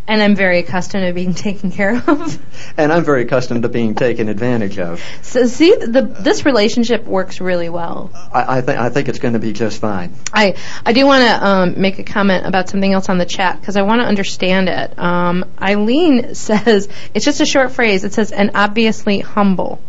and 0.10 0.24
I'm 0.24 0.36
very 0.36 0.58
accustomed 0.58 1.06
to 1.06 1.14
being 1.14 1.34
taken 1.48 1.72
care 1.72 1.96
of. 1.96 2.40
And 2.78 2.92
I'm 2.92 3.06
very 3.06 3.22
accustomed 3.22 3.62
to 3.62 3.70
being 3.70 3.94
taken 3.94 4.28
advantage 4.28 4.80
of. 4.80 5.02
so 5.22 5.46
see, 5.46 5.76
the 5.76 6.02
this 6.02 6.46
relationship 6.46 7.06
works 7.06 7.40
really 7.40 7.70
well. 7.70 8.10
I, 8.34 8.58
I 8.58 8.62
think 8.62 8.80
I 8.80 8.90
think 8.90 9.08
it's 9.08 9.20
going 9.20 9.36
to 9.36 9.40
be 9.40 9.54
just 9.54 9.80
fine. 9.80 10.14
I 10.34 10.56
I 10.86 10.94
do 10.94 11.06
want 11.06 11.24
to 11.24 11.48
um, 11.48 11.80
make 11.80 12.00
a 12.00 12.04
comment 12.04 12.46
about 12.46 12.70
something 12.70 12.92
else 12.92 13.08
on 13.08 13.20
the 13.20 13.26
chat 13.26 13.62
because 13.62 13.78
I 13.78 13.84
want 13.84 14.02
to 14.02 14.08
understand 14.08 14.68
it. 14.68 14.98
Um, 14.98 15.46
Eileen 15.62 16.34
says 16.36 16.90
it's 17.14 17.24
just 17.24 17.40
a 17.40 17.46
short 17.46 17.72
phrase. 17.72 18.04
It 18.04 18.14
says 18.14 18.32
and 18.32 18.52
obviously 18.56 19.20
humble. 19.20 19.80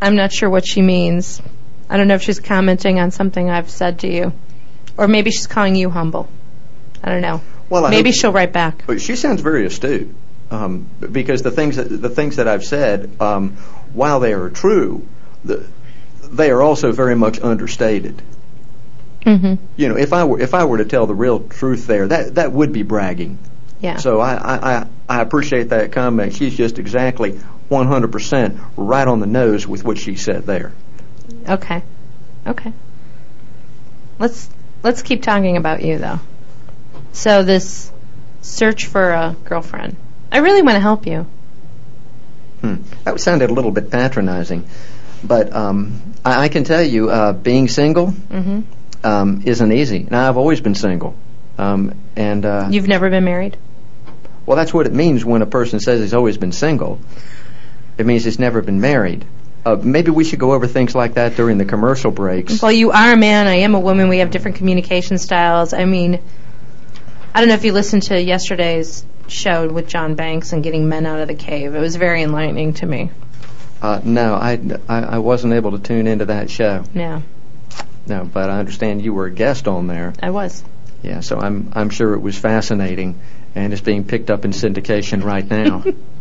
I'm 0.00 0.16
not 0.16 0.32
sure 0.32 0.48
what 0.48 0.66
she 0.66 0.82
means. 0.82 1.40
I 1.88 1.96
don't 1.96 2.08
know 2.08 2.14
if 2.14 2.22
she's 2.22 2.40
commenting 2.40 2.98
on 2.98 3.10
something 3.10 3.50
I've 3.50 3.70
said 3.70 4.00
to 4.00 4.08
you, 4.08 4.32
or 4.96 5.08
maybe 5.08 5.30
she's 5.30 5.46
calling 5.46 5.74
you 5.74 5.90
humble. 5.90 6.28
I 7.02 7.10
don't 7.10 7.20
know. 7.20 7.40
Well, 7.68 7.84
I 7.84 7.90
maybe 7.90 8.10
hope- 8.10 8.16
she'll 8.16 8.32
write 8.32 8.52
back. 8.52 8.84
But 8.86 9.00
she 9.00 9.16
sounds 9.16 9.40
very 9.40 9.66
astute, 9.66 10.14
um, 10.50 10.86
because 11.12 11.42
the 11.42 11.50
things 11.50 11.76
that 11.76 11.84
the 11.84 12.08
things 12.08 12.36
that 12.36 12.48
I've 12.48 12.64
said, 12.64 13.10
um, 13.20 13.52
while 13.92 14.20
they 14.20 14.32
are 14.32 14.50
true, 14.50 15.06
the, 15.44 15.66
they 16.22 16.50
are 16.50 16.62
also 16.62 16.92
very 16.92 17.14
much 17.14 17.40
understated. 17.40 18.20
Mm-hmm. 19.24 19.54
You 19.76 19.88
know, 19.88 19.96
if 19.96 20.12
I 20.12 20.24
were 20.24 20.40
if 20.40 20.54
I 20.54 20.64
were 20.64 20.78
to 20.78 20.84
tell 20.84 21.06
the 21.06 21.14
real 21.14 21.40
truth 21.40 21.86
there, 21.86 22.08
that 22.08 22.34
that 22.36 22.52
would 22.52 22.72
be 22.72 22.82
bragging. 22.82 23.38
Yeah. 23.80 23.96
So 23.96 24.20
I, 24.20 24.34
I, 24.34 24.76
I, 24.76 24.86
I 25.08 25.20
appreciate 25.20 25.70
that 25.70 25.92
comment. 25.92 26.34
She's 26.34 26.56
just 26.56 26.78
exactly 26.78 27.38
100% 27.70 28.60
right 28.76 29.06
on 29.06 29.20
the 29.20 29.26
nose 29.26 29.66
with 29.66 29.84
what 29.84 29.98
she 29.98 30.16
said 30.16 30.46
there. 30.46 30.72
Okay. 31.48 31.82
Okay. 32.46 32.72
Let's 34.18 34.48
let's 34.82 35.02
keep 35.02 35.22
talking 35.22 35.56
about 35.56 35.82
you 35.82 35.98
though. 35.98 36.20
So 37.12 37.42
this 37.42 37.90
search 38.42 38.86
for 38.86 39.10
a 39.10 39.36
girlfriend. 39.44 39.96
I 40.30 40.38
really 40.38 40.62
want 40.62 40.76
to 40.76 40.80
help 40.80 41.06
you. 41.06 41.26
Hmm. 42.60 42.76
That 43.04 43.20
sounded 43.20 43.50
a 43.50 43.52
little 43.52 43.70
bit 43.70 43.90
patronizing, 43.90 44.66
but 45.22 45.52
um, 45.52 46.00
I, 46.24 46.44
I 46.44 46.48
can 46.48 46.64
tell 46.64 46.82
you, 46.82 47.10
uh, 47.10 47.32
being 47.32 47.68
single 47.68 48.06
hmm 48.10 48.60
um, 49.02 49.42
isn't 49.44 49.70
easy. 49.72 50.06
Now 50.10 50.28
I've 50.28 50.38
always 50.38 50.60
been 50.62 50.74
single, 50.74 51.14
um, 51.58 51.94
and 52.16 52.44
uh, 52.44 52.68
You've 52.70 52.88
never 52.88 53.10
been 53.10 53.24
married? 53.24 53.58
well, 54.46 54.56
that's 54.56 54.72
what 54.72 54.86
it 54.86 54.92
means 54.92 55.24
when 55.24 55.42
a 55.42 55.46
person 55.46 55.78
says 55.80 56.00
he's 56.00 56.14
always 56.14 56.38
been 56.38 56.52
single. 56.52 56.98
It 57.98 58.06
means 58.06 58.24
he's 58.24 58.38
never 58.38 58.62
been 58.62 58.80
married. 58.80 59.24
Uh, 59.64 59.76
maybe 59.76 60.10
we 60.10 60.24
should 60.24 60.38
go 60.38 60.52
over 60.52 60.66
things 60.66 60.94
like 60.94 61.14
that 61.14 61.36
during 61.36 61.58
the 61.58 61.64
commercial 61.64 62.10
breaks. 62.10 62.60
Well, 62.60 62.72
you 62.72 62.90
are 62.90 63.12
a 63.12 63.16
man. 63.16 63.46
I 63.46 63.56
am 63.56 63.74
a 63.74 63.80
woman. 63.80 64.08
We 64.08 64.18
have 64.18 64.30
different 64.30 64.58
communication 64.58 65.18
styles. 65.18 65.72
I 65.72 65.84
mean, 65.84 66.20
I 67.34 67.40
don't 67.40 67.48
know 67.48 67.54
if 67.54 67.64
you 67.64 67.72
listened 67.72 68.04
to 68.04 68.20
yesterday's 68.20 69.04
show 69.26 69.66
with 69.68 69.88
John 69.88 70.14
Banks 70.14 70.52
and 70.52 70.62
getting 70.62 70.88
men 70.88 71.06
out 71.06 71.18
of 71.20 71.28
the 71.28 71.34
cave. 71.34 71.74
It 71.74 71.80
was 71.80 71.96
very 71.96 72.22
enlightening 72.22 72.74
to 72.74 72.86
me. 72.86 73.10
Uh, 73.80 74.00
no, 74.04 74.34
I, 74.34 74.60
I, 74.88 74.98
I 75.02 75.18
wasn't 75.18 75.54
able 75.54 75.72
to 75.72 75.78
tune 75.78 76.06
into 76.06 76.26
that 76.26 76.50
show. 76.50 76.84
Yeah, 76.94 77.22
No, 78.06 78.24
but 78.24 78.48
I 78.50 78.58
understand 78.58 79.02
you 79.02 79.12
were 79.12 79.26
a 79.26 79.30
guest 79.30 79.66
on 79.68 79.86
there. 79.86 80.12
I 80.22 80.30
was. 80.30 80.62
Yeah, 81.02 81.20
so 81.20 81.38
I'm 81.38 81.70
I'm 81.74 81.90
sure 81.90 82.14
it 82.14 82.20
was 82.20 82.38
fascinating, 82.38 83.20
and 83.54 83.74
it's 83.74 83.82
being 83.82 84.04
picked 84.04 84.30
up 84.30 84.46
in 84.46 84.52
syndication 84.52 85.22
right 85.22 85.46
now. 85.46 85.84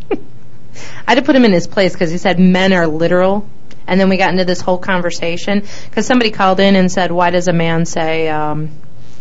I 1.08 1.12
had 1.12 1.16
to 1.16 1.22
put 1.22 1.36
him 1.36 1.46
in 1.46 1.52
his 1.52 1.68
place 1.68 1.94
because 1.94 2.12
he 2.12 2.18
said 2.18 2.40
men 2.40 2.74
are 2.74 2.88
literal. 2.88 3.48
And 3.86 4.00
then 4.00 4.10
we 4.10 4.18
got 4.18 4.32
into 4.32 4.46
this 4.46 4.62
whole 4.62 4.78
conversation 4.78 5.64
because 5.90 6.06
somebody 6.06 6.32
called 6.32 6.60
in 6.60 6.76
and 6.76 6.92
said, 6.92 7.12
"Why 7.12 7.32
does 7.32 7.48
a 7.48 7.54
man 7.54 7.86
say 7.86 8.30
um, 8.30 8.72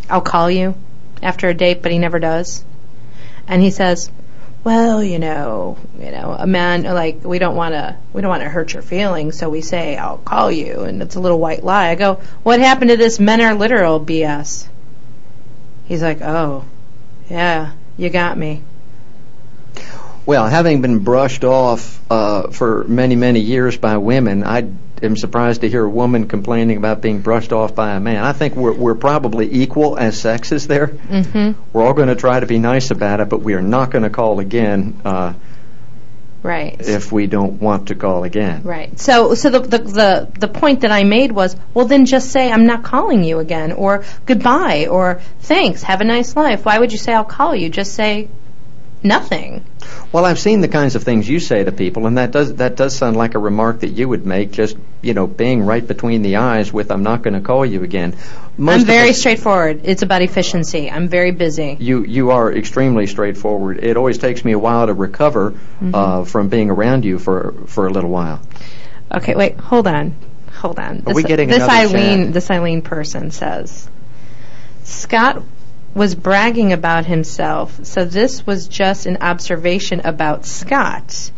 I'll 0.09 0.21
call 0.21 0.51
you 0.51 0.75
after 1.21 1.49
a 1.49 1.55
date, 1.55 1.83
but 1.83 1.91
he 1.91 1.99
never 1.99 2.19
does?" 2.19 2.65
And 3.49 3.61
he 3.61 3.71
says, 3.71 4.09
"Well, 4.63 5.03
you 5.03 5.19
know, 5.19 5.79
you 5.99 6.13
know, 6.13 6.37
a 6.39 6.47
man 6.47 6.85
like 6.85 7.25
we 7.25 7.41
don't 7.41 7.57
want 7.57 7.75
to 7.75 7.97
we 8.13 8.21
don't 8.21 8.31
want 8.31 8.45
to 8.45 8.49
hurt 8.49 8.73
your 8.73 8.83
feelings, 8.83 9.37
so 9.37 9.51
we 9.51 9.63
say 9.63 9.97
I'll 9.97 10.19
call 10.19 10.51
you, 10.51 10.83
and 10.83 11.03
it's 11.03 11.17
a 11.17 11.21
little 11.21 11.41
white 11.41 11.65
lie." 11.65 11.89
I 11.89 11.97
go, 11.97 12.21
"What 12.45 12.61
happened 12.61 12.91
to 12.91 12.97
this 12.97 13.19
men 13.19 13.41
are 13.41 13.55
literal 13.55 13.99
BS?" 13.99 14.69
He's 15.87 16.03
like, 16.03 16.23
"Oh, 16.23 16.65
yeah, 17.29 17.73
you 17.97 18.11
got 18.11 18.39
me." 18.39 18.63
Well, 20.25 20.47
having 20.47 20.83
been 20.83 21.01
brushed 21.01 21.45
off 21.45 22.01
uh, 22.11 22.51
for 22.51 22.85
many, 22.85 23.17
many 23.17 23.41
years 23.41 23.77
by 23.77 23.97
women, 23.97 24.45
I 24.45 24.71
am 25.03 25.17
surprised 25.17 25.63
to 25.63 25.69
hear 25.69 25.85
a 25.85 25.91
woman 25.91 26.29
complaining 26.29 26.77
about 26.77 27.01
being 27.01 27.23
brushed 27.23 27.53
off 27.53 27.75
by 27.75 27.95
a 27.95 28.01
man. 28.01 28.23
I 28.23 28.33
think 28.33 28.55
we're, 28.55 28.73
we're 28.73 28.95
probably 28.95 29.53
equal 29.53 29.99
as 29.99 30.21
sexes 30.21 30.69
there. 30.69 30.89
Mm-hmm. 30.89 31.61
We're 31.73 31.85
all 31.85 31.95
going 31.95 32.09
to 32.09 32.15
try 32.15 32.39
to 32.39 32.47
be 32.47 32.61
nice 32.61 32.93
about 32.93 33.19
it, 33.19 33.29
but 33.29 33.41
we 33.43 33.55
are 33.55 33.63
not 33.63 33.91
going 33.91 34.05
to 34.05 34.11
call 34.11 34.39
again 34.39 35.01
uh, 35.05 35.35
Right. 36.45 36.77
if 36.81 37.13
we 37.13 37.29
don't 37.29 37.61
want 37.61 37.89
to 37.89 37.95
call 37.95 38.25
again. 38.25 38.63
Right. 38.65 38.99
So, 38.99 39.35
so 39.35 39.51
the, 39.51 39.61
the 39.61 39.79
the 39.79 40.33
the 40.41 40.49
point 40.49 40.81
that 40.81 40.91
I 40.91 41.05
made 41.05 41.31
was, 41.31 41.55
well, 41.73 41.87
then 41.87 42.05
just 42.05 42.31
say 42.31 42.51
I'm 42.51 42.67
not 42.67 42.83
calling 42.83 43.23
you 43.23 43.39
again, 43.39 43.71
or 43.71 44.05
goodbye, 44.27 44.89
or 44.91 45.21
thanks, 45.41 45.85
have 45.85 46.01
a 46.01 46.05
nice 46.05 46.35
life. 46.35 46.65
Why 46.65 46.81
would 46.81 46.91
you 46.91 46.99
say 46.99 47.13
I'll 47.13 47.23
call 47.25 47.55
you? 47.55 47.69
Just 47.69 47.95
say 47.95 48.29
nothing. 49.03 49.65
Well, 50.13 50.25
I've 50.25 50.39
seen 50.39 50.61
the 50.61 50.69
kinds 50.69 50.95
of 50.95 51.03
things 51.03 51.29
you 51.29 51.41
say 51.41 51.65
to 51.65 51.73
people, 51.73 52.07
and 52.07 52.19
that 52.19 52.31
does 52.31 52.55
that 52.57 52.77
does 52.77 52.95
sound 52.97 53.17
like 53.17 53.35
a 53.35 53.39
remark 53.39 53.81
that 53.81 53.89
you 53.89 54.09
would 54.09 54.27
make, 54.27 54.53
just 54.53 54.77
you 55.01 55.15
know, 55.15 55.27
being 55.27 55.63
right 55.63 55.87
between 55.87 56.23
the 56.23 56.37
eyes 56.37 56.73
with 56.73 56.91
"I'm 56.91 57.03
not 57.03 57.23
going 57.23 57.35
to 57.35 57.41
call 57.41 57.65
you 57.65 57.83
again." 57.83 58.15
Most 58.59 58.81
I'm 58.81 58.87
very 58.87 59.11
us- 59.11 59.19
straightforward. 59.19 59.81
It's 59.85 60.03
about 60.03 60.21
efficiency. 60.23 60.91
I'm 60.91 61.09
very 61.09 61.31
busy. 61.31 61.77
You 61.81 62.05
you 62.05 62.31
are 62.31 62.53
extremely 62.53 63.07
straightforward. 63.07 63.83
It 63.83 63.97
always 63.97 64.19
takes 64.19 64.45
me 64.45 64.53
a 64.53 64.59
while 64.59 64.87
to 64.87 64.95
recover 64.95 65.53
Mm-hmm. 65.53 65.95
uh, 65.95 66.25
from 66.25 66.49
being 66.49 66.71
around 66.71 67.05
you 67.05 67.19
for 67.19 67.55
for 67.67 67.87
a 67.87 67.91
little 67.91 68.11
while. 68.11 68.41
Okay, 69.13 69.35
wait, 69.35 69.59
hold 69.59 69.87
on, 69.89 70.15
hold 70.53 70.79
on. 70.79 71.03
Are 71.07 71.15
we 71.15 71.23
getting 71.25 71.49
this 71.49 71.63
Eileen? 71.63 72.27
chat? 72.27 72.35
This 72.35 72.51
Eileen 72.51 72.83
person 72.83 73.31
says 73.31 73.89
Scott 74.85 75.43
was 75.95 76.15
bragging 76.15 76.73
about 76.73 77.07
himself, 77.07 77.85
so 77.85 78.05
this 78.05 78.47
was 78.47 78.69
just 78.69 79.07
an 79.07 79.19
observation 79.21 80.01
about 80.05 80.47
Scott. 80.47 81.31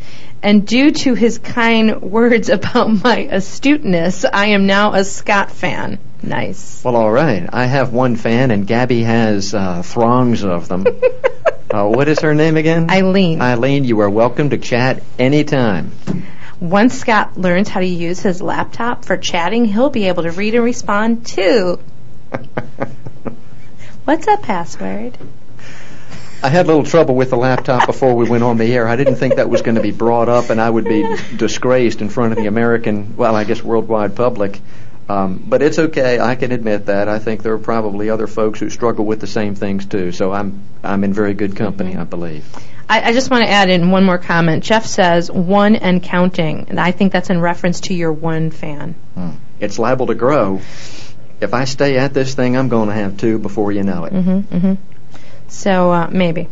And 0.42 0.66
due 0.66 0.90
to 0.90 1.14
his 1.14 1.38
kind 1.38 2.02
words 2.02 2.48
about 2.50 3.02
my 3.02 3.28
astuteness, 3.30 4.24
I 4.24 4.48
am 4.48 4.66
now 4.66 4.92
a 4.92 5.04
Scott 5.04 5.50
fan. 5.50 5.98
Nice. 6.22 6.82
Well, 6.84 6.96
all 6.96 7.10
right. 7.10 7.48
I 7.52 7.66
have 7.66 7.92
one 7.92 8.16
fan, 8.16 8.50
and 8.50 8.66
Gabby 8.66 9.02
has 9.02 9.54
uh, 9.54 9.82
throngs 9.82 10.44
of 10.44 10.68
them. 10.68 10.86
uh, 11.70 11.86
what 11.86 12.08
is 12.08 12.20
her 12.20 12.34
name 12.34 12.56
again? 12.56 12.90
Eileen. 12.90 13.40
Eileen, 13.40 13.84
you 13.84 14.00
are 14.00 14.10
welcome 14.10 14.50
to 14.50 14.58
chat 14.58 15.02
anytime. 15.18 15.92
Once 16.60 16.98
Scott 16.98 17.36
learns 17.36 17.68
how 17.68 17.80
to 17.80 17.86
use 17.86 18.20
his 18.20 18.40
laptop 18.40 19.04
for 19.04 19.16
chatting, 19.16 19.64
he'll 19.64 19.90
be 19.90 20.08
able 20.08 20.22
to 20.22 20.30
read 20.30 20.54
and 20.54 20.64
respond 20.64 21.26
too. 21.26 21.78
What's 24.04 24.26
a 24.26 24.36
password? 24.36 25.16
I 26.42 26.50
had 26.50 26.66
a 26.66 26.68
little 26.68 26.84
trouble 26.84 27.14
with 27.14 27.30
the 27.30 27.36
laptop 27.36 27.86
before 27.86 28.14
we 28.14 28.28
went 28.28 28.42
on 28.42 28.58
the 28.58 28.70
air. 28.70 28.86
I 28.86 28.96
didn't 28.96 29.16
think 29.16 29.36
that 29.36 29.48
was 29.48 29.62
going 29.62 29.76
to 29.76 29.80
be 29.80 29.92
brought 29.92 30.28
up, 30.28 30.50
and 30.50 30.60
I 30.60 30.68
would 30.68 30.84
be 30.84 31.02
disgraced 31.36 32.02
in 32.02 32.10
front 32.10 32.32
of 32.32 32.38
the 32.38 32.46
American, 32.46 33.16
well, 33.16 33.34
I 33.34 33.44
guess 33.44 33.62
worldwide 33.62 34.14
public. 34.14 34.60
Um, 35.08 35.42
but 35.46 35.62
it's 35.62 35.78
okay. 35.78 36.20
I 36.20 36.34
can 36.34 36.52
admit 36.52 36.86
that. 36.86 37.08
I 37.08 37.18
think 37.18 37.42
there 37.42 37.54
are 37.54 37.58
probably 37.58 38.10
other 38.10 38.26
folks 38.26 38.60
who 38.60 38.68
struggle 38.68 39.06
with 39.06 39.20
the 39.20 39.26
same 39.26 39.54
things 39.54 39.86
too. 39.86 40.12
So 40.12 40.32
I'm 40.32 40.62
I'm 40.82 41.04
in 41.04 41.12
very 41.12 41.34
good 41.34 41.56
company, 41.56 41.96
I 41.96 42.04
believe. 42.04 42.44
I, 42.88 43.08
I 43.08 43.12
just 43.12 43.30
want 43.30 43.44
to 43.44 43.50
add 43.50 43.70
in 43.70 43.90
one 43.90 44.04
more 44.04 44.18
comment. 44.18 44.64
Jeff 44.64 44.84
says 44.84 45.30
one 45.30 45.76
and 45.76 46.02
counting, 46.02 46.66
and 46.68 46.78
I 46.78 46.90
think 46.90 47.12
that's 47.12 47.30
in 47.30 47.40
reference 47.40 47.80
to 47.82 47.94
your 47.94 48.12
one 48.12 48.50
fan. 48.50 48.94
It's 49.60 49.78
liable 49.78 50.08
to 50.08 50.14
grow. 50.14 50.60
If 51.40 51.54
I 51.54 51.64
stay 51.64 51.98
at 51.98 52.14
this 52.14 52.34
thing, 52.34 52.56
I'm 52.56 52.68
going 52.68 52.88
to 52.88 52.94
have 52.94 53.16
two 53.16 53.38
before 53.38 53.72
you 53.72 53.82
know 53.82 54.04
it. 54.04 54.12
Mm-hmm, 54.12 54.56
mm-hmm. 54.56 54.74
So 55.48 55.92
uh, 55.92 56.08
maybe. 56.10 56.48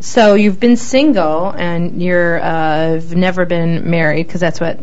So 0.00 0.34
you've 0.34 0.60
been 0.60 0.76
single, 0.76 1.50
and 1.50 2.00
you're 2.00 2.38
uh, 2.38 2.92
have 2.92 3.14
never 3.16 3.44
been 3.44 3.90
married, 3.90 4.26
because 4.26 4.40
that's 4.40 4.60
what 4.60 4.78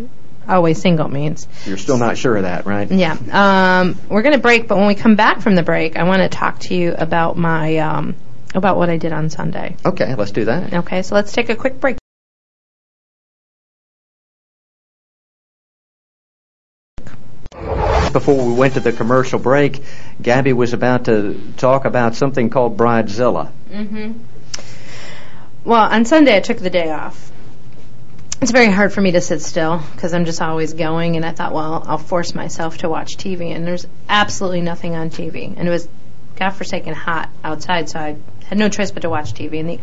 always 0.48 0.80
single 0.80 1.08
means. 1.08 1.48
You're 1.66 1.78
still 1.78 1.98
not 1.98 2.18
sure 2.18 2.36
of 2.36 2.44
that, 2.44 2.66
right? 2.66 2.92
Yeah. 2.92 3.18
Um, 3.32 3.98
we're 4.10 4.22
going 4.22 4.36
to 4.36 4.42
break, 4.42 4.68
but 4.68 4.78
when 4.78 4.88
we 4.88 4.96
come 4.96 5.16
back 5.16 5.42
from 5.42 5.56
the 5.56 5.64
break, 5.64 5.96
I 5.96 6.04
want 6.04 6.22
to 6.22 6.30
talk 6.30 6.60
to 6.62 6.76
you 6.76 6.94
about 6.98 7.38
my 7.38 7.78
um, 7.78 8.16
about 8.54 8.78
what 8.78 8.90
I 8.90 8.98
did 8.98 9.14
on 9.14 9.30
Sunday. 9.30 9.76
Okay, 9.86 10.16
let's 10.16 10.32
do 10.32 10.46
that. 10.46 10.74
Okay, 10.74 11.02
so 11.02 11.16
let's 11.16 11.32
take 11.32 11.50
a 11.50 11.56
quick 11.56 11.80
break. 11.80 11.98
Before 18.16 18.48
we 18.48 18.54
went 18.54 18.76
to 18.76 18.80
the 18.80 18.94
commercial 18.94 19.40
break, 19.40 19.84
Gabby 20.22 20.54
was 20.54 20.72
about 20.72 21.04
to 21.04 21.38
talk 21.58 21.84
about 21.84 22.16
something 22.16 22.50
called 22.50 22.78
Bridezilla. 22.78 23.52
Mm-hmm. 23.70 24.14
Well, 25.66 25.84
on 25.84 26.06
Sunday 26.06 26.38
I 26.38 26.40
took 26.40 26.60
the 26.60 26.70
day 26.70 26.92
off. 26.92 27.30
It's 28.42 28.52
very 28.52 28.72
hard 28.72 28.94
for 28.94 29.02
me 29.02 29.12
to 29.12 29.20
sit 29.20 29.42
still 29.42 29.82
because 29.92 30.14
I'm 30.14 30.24
just 30.24 30.42
always 30.42 30.72
going, 30.72 31.18
and 31.18 31.26
I 31.26 31.34
thought, 31.34 31.54
well, 31.54 31.84
I'll 31.86 31.98
force 31.98 32.34
myself 32.34 32.78
to 32.78 32.90
watch 32.90 33.18
TV, 33.18 33.54
and 33.54 33.68
there's 33.68 33.86
absolutely 34.08 34.62
nothing 34.62 34.96
on 34.96 35.10
TV, 35.10 35.54
and 35.54 35.68
it 35.68 35.72
was 35.72 35.86
godforsaken 36.38 36.94
hot 36.94 37.28
outside, 37.44 37.90
so 37.90 38.00
I 38.00 38.16
had 38.46 38.58
no 38.58 38.70
choice 38.70 38.92
but 38.92 39.02
to 39.02 39.10
watch 39.10 39.34
TV, 39.34 39.60
and 39.60 39.70
the 39.72 39.80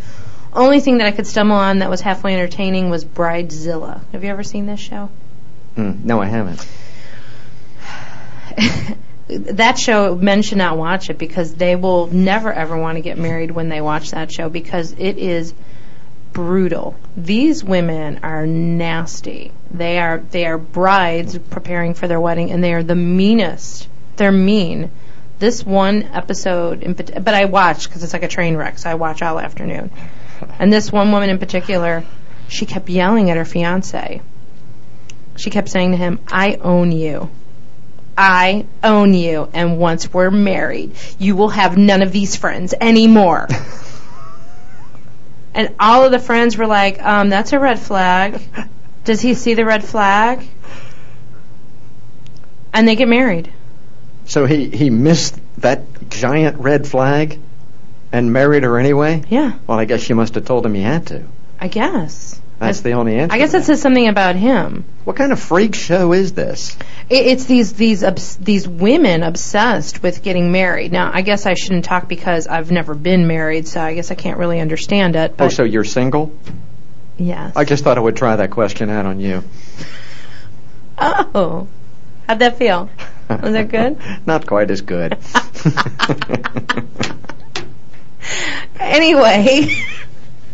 only 0.55 0.81
thing 0.81 0.97
that 0.99 1.07
I 1.07 1.13
could 1.13 1.27
stumble 1.27 1.57
on 1.57 1.81
that 1.81 1.91
was 1.91 2.01
halfway 2.01 2.33
entertaining 2.33 2.89
was 2.89 3.05
Bridezilla. 3.05 4.01
Have 4.13 4.25
you 4.25 4.31
ever 4.31 4.43
seen 4.43 4.65
this 4.65 4.81
show? 4.81 5.11
Hmm, 5.75 5.97
no, 6.05 6.23
I 6.23 6.29
haven't. 6.29 6.67
That 9.29 9.79
show 9.79 10.15
men 10.15 10.43
should 10.43 10.59
not 10.59 10.77
watch 10.77 11.11
it 11.11 11.19
because 11.19 11.55
they 11.55 11.77
will 11.77 12.07
never 12.09 12.53
ever 12.53 12.77
want 12.77 12.97
to 12.97 13.03
get 13.03 13.19
married 13.19 13.51
when 13.51 13.69
they 13.69 13.81
watch 13.81 14.11
that 14.11 14.33
show 14.33 14.49
because 14.49 14.93
it 14.93 15.19
is 15.19 15.55
brutal. 16.33 16.97
These 17.17 17.63
women 17.63 18.21
are 18.23 18.47
nasty. 18.47 19.53
They 19.71 19.99
are 19.99 20.19
they 20.19 20.47
are 20.47 20.59
brides 20.59 21.39
preparing 21.39 21.95
for 21.95 22.09
their 22.09 22.21
wedding 22.21 22.51
and 22.51 22.63
they 22.63 22.75
are 22.75 22.83
the 22.83 22.95
meanest. 22.95 23.89
They're 24.17 24.33
mean. 24.33 24.91
This 25.39 25.65
one 25.65 26.05
episode 26.05 26.83
in 26.83 26.93
but 26.95 27.29
I 27.29 27.47
watch 27.47 27.91
cuz 27.91 28.03
it's 28.03 28.13
like 28.13 28.23
a 28.23 28.29
train 28.29 28.57
wreck, 28.57 28.79
so 28.79 28.91
I 28.91 28.95
watch 28.95 29.23
all 29.23 29.39
afternoon. 29.39 29.91
And 30.59 30.73
this 30.73 30.91
one 30.91 31.13
woman 31.13 31.31
in 31.31 31.39
particular, 31.39 32.05
she 32.49 32.67
kept 32.67 32.89
yelling 32.89 33.31
at 33.31 33.37
her 33.37 33.45
fiance. 33.45 34.21
She 35.37 35.51
kept 35.51 35.69
saying 35.69 35.93
to 35.93 35.97
him, 35.97 36.21
"I 36.31 36.59
own 36.63 36.93
you." 36.93 37.31
I 38.17 38.67
own 38.83 39.15
you, 39.15 39.49
and 39.53 39.79
once 39.79 40.13
we're 40.13 40.31
married, 40.31 40.93
you 41.19 41.37
will 41.37 41.49
have 41.49 41.77
none 41.77 42.03
of 42.03 42.13
these 42.13 42.37
friends 42.37 42.75
anymore. 42.79 43.49
and 45.55 45.75
all 45.81 46.05
of 46.05 46.13
the 46.13 46.19
friends 46.19 46.57
were 46.57 46.67
like, 46.67 47.03
um, 47.03 47.31
that's 47.31 47.53
a 47.53 47.59
red 47.59 47.79
flag. 47.79 48.41
Does 49.05 49.21
he 49.21 49.35
see 49.35 49.55
the 49.55 49.65
red 49.65 49.85
flag? 49.85 50.47
And 52.73 52.87
they 52.87 52.97
get 52.97 53.09
married. 53.09 53.53
So 54.27 54.47
he, 54.47 54.69
he 54.69 54.91
missed 54.91 55.39
that 55.59 56.09
giant 56.09 56.59
red 56.59 56.87
flag 56.87 57.39
and 58.13 58.33
married 58.33 58.63
her 58.63 58.79
anyway? 58.79 59.23
Yeah, 59.29 59.59
Well, 59.67 59.79
I 59.79 59.87
guess 59.87 60.03
she 60.03 60.15
must 60.15 60.35
have 60.35 60.45
told 60.45 60.67
him 60.67 60.75
he 60.75 60.83
had 60.83 61.07
to. 61.09 61.25
I 61.59 61.69
guess. 61.69 62.41
That's 62.63 62.81
the 62.81 62.93
only 62.93 63.17
answer. 63.17 63.35
I 63.35 63.39
guess 63.39 63.53
that 63.53 63.65
says 63.65 63.83
something 63.83 64.07
about 64.09 64.37
him. 64.37 64.85
What 65.05 65.17
kind 65.17 65.33
of 65.33 65.41
freak 65.41 65.75
show 65.75 66.13
is 66.13 66.33
this? 66.33 66.77
It, 67.11 67.27
it's 67.27 67.45
these 67.45 67.73
these 67.73 68.05
obs- 68.05 68.37
these 68.37 68.69
women 68.69 69.23
obsessed 69.23 70.03
with 70.03 70.23
getting 70.23 70.53
married. 70.53 70.93
Now, 70.93 71.11
I 71.13 71.23
guess 71.23 71.45
I 71.47 71.55
shouldn't 71.55 71.85
talk 71.85 72.09
because 72.09 72.47
I've 72.47 72.71
never 72.71 72.95
been 72.95 73.27
married, 73.27 73.67
so 73.67 73.81
I 73.81 73.95
guess 73.95 74.11
I 74.11 74.15
can't 74.15 74.39
really 74.39 74.61
understand 74.61 75.17
it. 75.17 75.37
But 75.37 75.47
Oh, 75.47 75.49
so 75.49 75.65
you're 75.65 75.85
single? 75.85 76.33
Yes. 77.19 77.57
I 77.57 77.65
just 77.65 77.85
thought 77.85 77.99
I 77.99 78.01
would 78.01 78.17
try 78.17 78.37
that 78.37 78.51
question 78.51 78.91
out 78.91 79.07
on 79.07 79.21
you. 79.21 79.43
Oh. 80.99 81.67
How'd 82.29 82.39
that 82.39 82.59
feel? 82.59 82.89
Was 83.29 83.53
that 83.53 83.69
good? 83.69 83.99
Not 84.27 84.47
quite 84.47 84.71
as 84.71 84.83
good. 84.83 85.19
anyway, 88.79 89.85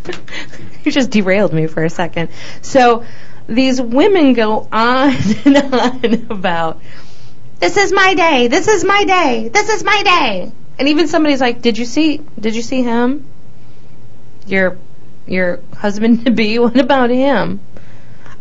you 0.83 0.91
just 0.91 1.09
derailed 1.09 1.53
me 1.53 1.67
for 1.67 1.83
a 1.83 1.89
second. 1.89 2.29
So 2.61 3.05
these 3.47 3.81
women 3.81 4.33
go 4.33 4.67
on 4.71 5.15
and 5.45 5.57
on 5.57 6.27
about 6.29 6.81
this 7.59 7.75
is 7.75 7.91
my 7.91 8.13
day, 8.13 8.47
this 8.47 8.67
is 8.67 8.83
my 8.85 9.03
day, 9.03 9.49
this 9.49 9.69
is 9.69 9.83
my 9.83 10.01
day. 10.03 10.51
And 10.77 10.87
even 10.87 11.07
somebody's 11.07 11.41
like, 11.41 11.61
Did 11.61 11.77
you 11.77 11.85
see 11.85 12.21
did 12.39 12.55
you 12.55 12.61
see 12.61 12.83
him? 12.83 13.25
Your 14.47 14.77
your 15.27 15.59
husband 15.77 16.25
to 16.25 16.31
be, 16.31 16.57
what 16.59 16.79
about 16.79 17.09
him? 17.09 17.59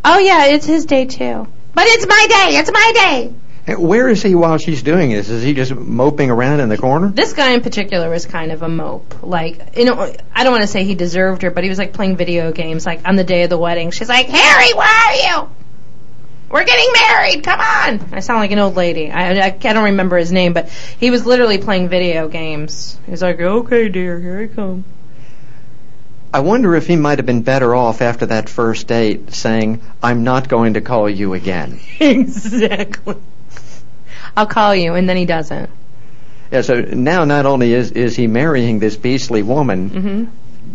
Oh 0.05 0.19
yeah, 0.19 0.47
it's 0.47 0.67
his 0.67 0.87
day 0.87 1.07
too. 1.07 1.47
But 1.75 1.85
it's 1.87 2.07
my 2.07 2.27
day, 2.29 2.57
it's 2.59 2.73
my 2.73 2.93
day. 2.95 3.35
Where 3.77 4.09
is 4.09 4.23
he 4.23 4.35
while 4.35 4.57
she's 4.57 4.83
doing 4.83 5.11
this? 5.11 5.29
Is 5.29 5.43
he 5.43 5.53
just 5.53 5.75
moping 5.75 6.31
around 6.31 6.61
in 6.61 6.69
the 6.69 6.79
corner? 6.79 7.09
This 7.09 7.35
guy 7.35 7.51
in 7.51 7.61
particular 7.61 8.09
was 8.09 8.25
kind 8.25 8.51
of 8.51 8.63
a 8.63 8.69
mope. 8.69 9.23
Like, 9.23 9.77
you 9.77 9.85
know, 9.85 10.15
I 10.35 10.45
don't 10.45 10.53
want 10.53 10.63
to 10.63 10.69
say 10.69 10.85
he 10.85 10.95
deserved 10.95 11.43
her, 11.43 11.51
but 11.51 11.65
he 11.65 11.69
was 11.69 11.79
like 11.79 11.93
playing 11.93 12.17
video 12.17 12.51
games. 12.51 12.87
Like 12.87 13.07
on 13.07 13.17
the 13.17 13.25
day 13.25 13.43
of 13.43 13.51
the 13.51 13.59
wedding, 13.59 13.91
she's 13.91 14.09
like, 14.09 14.27
"Harry, 14.27 14.73
where 14.73 14.87
are 14.87 15.15
you? 15.15 15.51
We're 16.51 16.65
getting 16.65 16.93
married. 16.95 17.45
Come 17.45 17.61
on!" 17.61 18.15
I 18.15 18.21
sound 18.21 18.41
like 18.41 18.53
an 18.53 18.59
old 18.59 18.75
lady. 18.75 19.11
I, 19.11 19.33
I, 19.33 19.47
I 19.47 19.51
don't 19.51 19.85
remember 19.85 20.17
his 20.17 20.33
name, 20.33 20.55
but 20.55 20.71
he 20.71 21.11
was 21.11 21.27
literally 21.27 21.59
playing 21.59 21.89
video 21.89 22.29
games. 22.29 22.99
He's 23.07 23.23
like, 23.23 23.39
"Okay, 23.39 23.89
dear, 23.91 24.19
here 24.19 24.41
I 24.41 24.47
come." 24.47 24.85
I 26.33 26.41
wonder 26.41 26.75
if 26.75 26.87
he 26.87 26.97
might 26.97 27.19
have 27.19 27.27
been 27.27 27.43
better 27.43 27.75
off 27.75 28.03
after 28.03 28.27
that 28.27 28.51
first 28.51 28.87
date 28.87 29.33
saying, 29.33 29.81
I'm 30.03 30.25
not 30.25 30.49
going 30.49 30.75
to 30.75 30.83
call 30.83 31.09
you 31.09 31.33
again. 31.33 31.81
exactly. 32.01 33.17
I'll 34.37 34.47
call 34.47 34.75
you, 34.75 34.95
and 34.95 35.09
then 35.09 35.17
he 35.17 35.25
doesn't. 35.27 35.71
Yeah, 36.51 36.63
so 36.63 36.81
now 36.81 37.25
not 37.25 37.45
only 37.47 37.73
is, 37.75 37.91
is 37.93 38.17
he 38.17 38.27
marrying 38.27 38.79
this 38.79 38.97
beastly 38.97 39.43
woman, 39.43 39.91
Mm-hmm. 39.91 40.25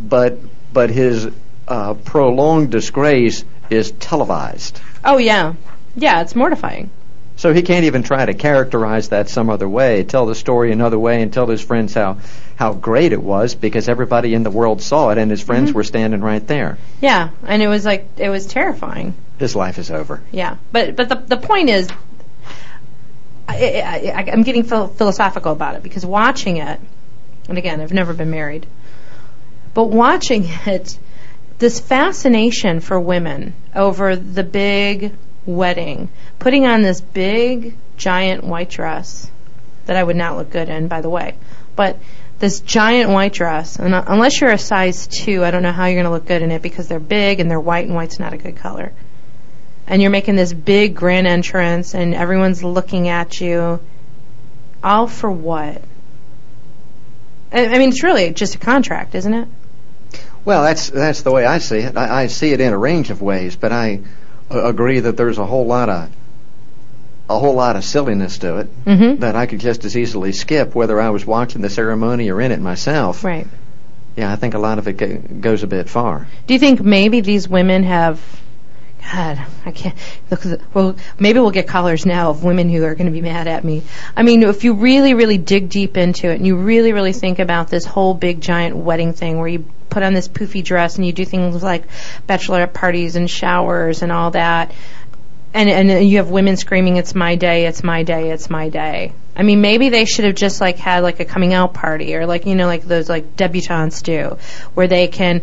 but, 0.08 0.38
but 0.72 0.90
his 0.90 1.28
uh, 1.68 1.94
prolonged 1.96 2.72
disgrace 2.72 3.44
is 3.70 3.92
televised. 3.92 4.80
Oh, 5.04 5.18
yeah. 5.18 5.54
Yeah, 5.96 6.22
it's 6.22 6.36
mortifying. 6.36 6.90
So 7.36 7.52
he 7.54 7.64
can't 7.64 7.86
even 7.86 8.04
try 8.04 8.24
to 8.26 8.36
characterize 8.36 9.10
that 9.10 9.28
some 9.30 9.50
other 9.50 9.68
way, 9.68 10.04
tell 10.04 10.28
the 10.28 10.36
story 10.36 10.72
another 10.72 11.00
way, 11.00 11.22
and 11.24 11.34
tell 11.34 11.48
his 11.48 11.62
friends 11.62 11.94
how, 11.96 12.18
how 12.56 12.74
great 12.74 13.12
it 13.12 13.22
was 13.22 13.56
because 13.56 13.90
everybody 13.90 14.36
in 14.36 14.44
the 14.44 14.52
world 14.52 14.82
saw 14.84 15.10
it 15.10 15.18
and 15.18 15.32
his 15.32 15.42
friends 15.42 15.70
Mm-hmm. 15.70 15.78
were 15.78 15.84
standing 15.84 16.22
right 16.22 16.46
there. 16.46 16.78
Yeah, 17.02 17.30
and 17.48 17.62
it 17.64 17.68
was 17.68 17.86
like, 17.86 18.08
it 18.18 18.30
was 18.30 18.46
terrifying. 18.46 19.16
His 19.40 19.56
life 19.56 19.80
is 19.80 19.90
over. 19.90 20.22
Yeah, 20.32 20.58
but 20.72 20.96
but 20.96 21.10
the 21.10 21.16
the 21.16 21.38
point 21.38 21.70
is, 21.70 21.90
I, 23.48 24.14
I, 24.16 24.32
I'm 24.32 24.44
getting 24.44 24.64
phil- 24.64 24.88
philosophical 24.88 25.52
about 25.52 25.76
it 25.76 25.84
because 25.84 26.06
watching 26.06 26.58
it, 26.58 26.80
and 27.50 27.58
again, 27.58 27.82
I've 27.82 27.94
never 27.94 28.14
been 28.14 28.30
married, 28.32 28.66
but 29.74 29.86
watching 29.86 30.46
it, 30.66 30.98
this 31.60 31.80
fascination 31.80 32.80
for 32.80 33.00
women 33.00 33.54
over 33.76 34.16
the 34.16 34.44
big 34.44 35.14
wedding, 35.46 36.10
putting 36.40 36.66
on 36.66 36.82
this 36.82 37.02
big 37.02 37.76
giant 37.98 38.44
white 38.44 38.70
dress 38.70 39.30
that 39.86 39.96
I 39.96 40.04
would 40.04 40.16
not 40.16 40.38
look 40.38 40.50
good 40.50 40.70
in, 40.70 40.88
by 40.88 41.02
the 41.02 41.10
way, 41.10 41.36
but 41.76 41.98
this 42.40 42.62
giant 42.62 43.10
white 43.10 43.34
dress, 43.34 43.78
and 43.78 43.94
uh, 43.94 44.04
unless 44.08 44.40
you're 44.40 44.52
a 44.52 44.58
size 44.58 45.08
two, 45.08 45.44
I 45.44 45.52
don't 45.52 45.64
know 45.64 45.72
how 45.72 45.86
you're 45.86 45.96
going 45.96 46.06
to 46.06 46.12
look 46.12 46.26
good 46.26 46.42
in 46.42 46.52
it 46.52 46.62
because 46.62 46.88
they're 46.88 47.00
big 47.00 47.40
and 47.40 47.50
they're 47.50 47.60
white, 47.60 47.86
and 47.86 47.96
white's 47.96 48.20
not 48.20 48.34
a 48.34 48.38
good 48.38 48.56
color 48.56 48.94
and 49.88 50.02
you're 50.02 50.12
making 50.12 50.36
this 50.36 50.54
big 50.54 50.96
grand 50.96 51.28
entrance 51.28 51.94
and 51.94 52.14
everyone's 52.14 52.64
looking 52.64 53.08
at 53.10 53.40
you 53.42 53.80
all 54.84 55.08
for 55.08 55.30
what 55.32 55.82
I, 57.52 57.66
I 57.68 57.78
mean 57.78 57.90
it's 57.90 58.04
really 58.04 58.32
just 58.32 58.56
a 58.56 58.58
contract 58.60 59.16
isn't 59.16 59.34
it 59.34 59.48
Well, 60.46 60.64
that's 60.64 60.90
that's 60.90 61.22
the 61.22 61.32
way 61.32 61.46
I 61.46 61.58
see 61.60 61.78
it. 61.80 61.96
I, 61.98 62.24
I 62.24 62.28
see 62.28 62.52
it 62.52 62.60
in 62.62 62.74
a 62.74 62.78
range 62.78 63.10
of 63.12 63.22
ways, 63.22 63.56
but 63.56 63.72
I 63.72 64.02
uh, 64.52 64.64
agree 64.66 65.00
that 65.00 65.16
there's 65.18 65.38
a 65.38 65.46
whole 65.46 65.66
lot 65.66 65.90
of 65.90 66.10
a 67.30 67.40
whole 67.40 67.54
lot 67.56 67.76
of 67.78 67.84
silliness 67.86 68.38
to 68.40 68.58
it 68.58 68.84
mm-hmm 68.86 69.20
that 69.22 69.36
I 69.36 69.46
could 69.46 69.60
just 69.62 69.86
as 69.86 69.96
easily 69.96 70.34
skip 70.34 70.76
whether 70.76 71.00
I 71.00 71.10
was 71.12 71.26
watching 71.26 71.62
the 71.62 71.70
ceremony 71.70 72.30
or 72.30 72.42
in 72.42 72.52
it 72.52 72.60
myself. 72.60 73.24
right 73.24 73.48
Yeah, 74.18 74.32
I 74.32 74.36
think 74.36 74.54
a 74.54 74.60
lot 74.60 74.78
of 74.80 74.88
it 74.88 74.98
go- 74.98 75.18
goes 75.40 75.64
a 75.64 75.68
bit 75.68 75.88
far. 75.90 76.28
do 76.48 76.54
you 76.54 76.60
think 76.60 76.82
maybe 76.82 77.22
these 77.22 77.48
women 77.48 77.84
have 77.84 78.20
God, 79.12 79.46
I 79.66 79.72
can't. 79.72 79.96
Look, 80.32 80.44
well, 80.74 80.96
maybe 81.20 81.40
we'll 81.40 81.52
get 81.52 81.68
callers 81.68 82.06
now 82.06 82.30
of 82.30 82.44
women 82.44 82.70
who 82.70 82.84
are 82.84 82.96
going 82.96 83.08
to 83.08 83.12
be 83.12 83.22
mad 83.22 83.48
at 83.48 83.64
me. 83.64 83.84
I 84.16 84.24
mean, 84.24 84.44
if 84.44 84.64
you 84.64 84.74
really, 84.74 85.14
really 85.14 85.38
dig 85.38 85.70
deep 85.70 85.98
into 85.98 86.30
it, 86.30 86.36
and 86.36 86.48
you 86.48 86.56
really, 86.56 86.94
really 86.94 87.14
think 87.14 87.40
about 87.40 87.68
this 87.68 87.86
whole 87.86 88.14
big 88.14 88.42
giant 88.42 88.76
wedding 88.76 89.14
thing, 89.14 89.40
where 89.40 89.48
you 89.48 89.66
put 89.90 90.04
on 90.04 90.14
this 90.14 90.28
poofy 90.28 90.64
dress 90.64 90.96
and 90.96 91.06
you 91.06 91.12
do 91.12 91.26
things 91.26 91.62
like 91.62 91.84
bachelorette 92.28 92.74
parties 92.74 93.16
and 93.16 93.30
showers 93.30 94.02
and 94.02 94.12
all 94.12 94.32
that, 94.32 94.72
and 95.54 95.70
and 95.70 96.10
you 96.10 96.18
have 96.18 96.30
women 96.30 96.58
screaming, 96.58 96.98
"It's 96.98 97.14
my 97.14 97.36
day! 97.36 97.66
It's 97.66 97.84
my 97.84 98.04
day! 98.04 98.32
It's 98.32 98.50
my 98.50 98.70
day!" 98.70 99.14
I 99.36 99.44
mean, 99.44 99.62
maybe 99.62 99.90
they 99.90 100.06
should 100.06 100.26
have 100.26 100.36
just 100.36 100.62
like 100.62 100.78
had 100.78 101.04
like 101.04 101.20
a 101.20 101.26
coming 101.26 101.54
out 101.54 101.74
party, 101.74 102.16
or 102.16 102.26
like 102.26 102.46
you 102.46 102.56
know, 102.56 102.68
like 102.68 102.84
those 102.84 103.10
like 103.10 103.36
debutantes 103.36 104.02
do, 104.02 104.38
where 104.74 104.88
they 104.88 105.08
can 105.08 105.42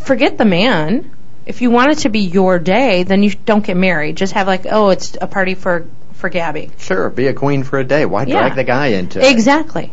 forget 0.00 0.38
the 0.38 0.44
man. 0.44 1.10
If 1.44 1.60
you 1.60 1.70
want 1.70 1.90
it 1.92 1.98
to 1.98 2.08
be 2.08 2.20
your 2.20 2.58
day, 2.58 3.02
then 3.02 3.22
you 3.22 3.30
don't 3.30 3.64
get 3.64 3.76
married. 3.76 4.16
Just 4.16 4.32
have 4.34 4.46
like, 4.46 4.66
oh, 4.70 4.90
it's 4.90 5.16
a 5.20 5.26
party 5.26 5.54
for 5.54 5.86
for 6.14 6.28
Gabby. 6.28 6.70
Sure, 6.78 7.10
be 7.10 7.26
a 7.26 7.32
queen 7.34 7.64
for 7.64 7.78
a 7.80 7.84
day. 7.84 8.06
Why 8.06 8.24
Yeah. 8.24 8.38
drag 8.40 8.54
the 8.54 8.64
guy 8.64 8.88
into 8.88 9.18
it? 9.20 9.28
Exactly. 9.30 9.92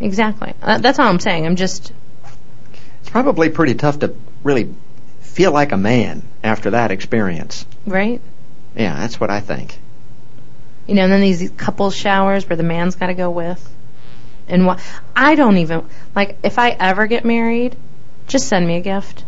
Exactly. 0.00 0.52
Uh, 0.60 0.78
that's 0.78 0.98
all 0.98 1.08
I'm 1.08 1.20
saying. 1.20 1.46
I'm 1.46 1.56
just 1.56 1.92
It's 3.00 3.10
probably 3.10 3.48
pretty 3.50 3.74
tough 3.74 4.00
to 4.00 4.14
really 4.42 4.74
feel 5.20 5.52
like 5.52 5.72
a 5.72 5.76
man 5.76 6.22
after 6.42 6.70
that 6.70 6.90
experience. 6.90 7.64
right. 7.86 8.20
Yeah, 8.76 8.96
that's 8.96 9.20
what 9.20 9.30
I 9.30 9.38
think. 9.38 9.78
You 10.88 10.96
know, 10.96 11.04
and 11.04 11.12
then 11.12 11.20
these 11.20 11.48
couple 11.56 11.90
showers 11.92 12.48
where 12.48 12.56
the 12.56 12.64
man's 12.64 12.96
got 12.96 13.06
to 13.06 13.14
go 13.14 13.30
with. 13.30 13.70
And 14.48 14.66
what 14.66 14.80
I 15.14 15.36
don't 15.36 15.58
even 15.58 15.88
like. 16.16 16.36
If 16.42 16.58
I 16.58 16.70
ever 16.70 17.06
get 17.06 17.24
married, 17.24 17.76
just 18.26 18.48
send 18.48 18.66
me 18.66 18.76
a 18.76 18.80
gift. 18.80 19.24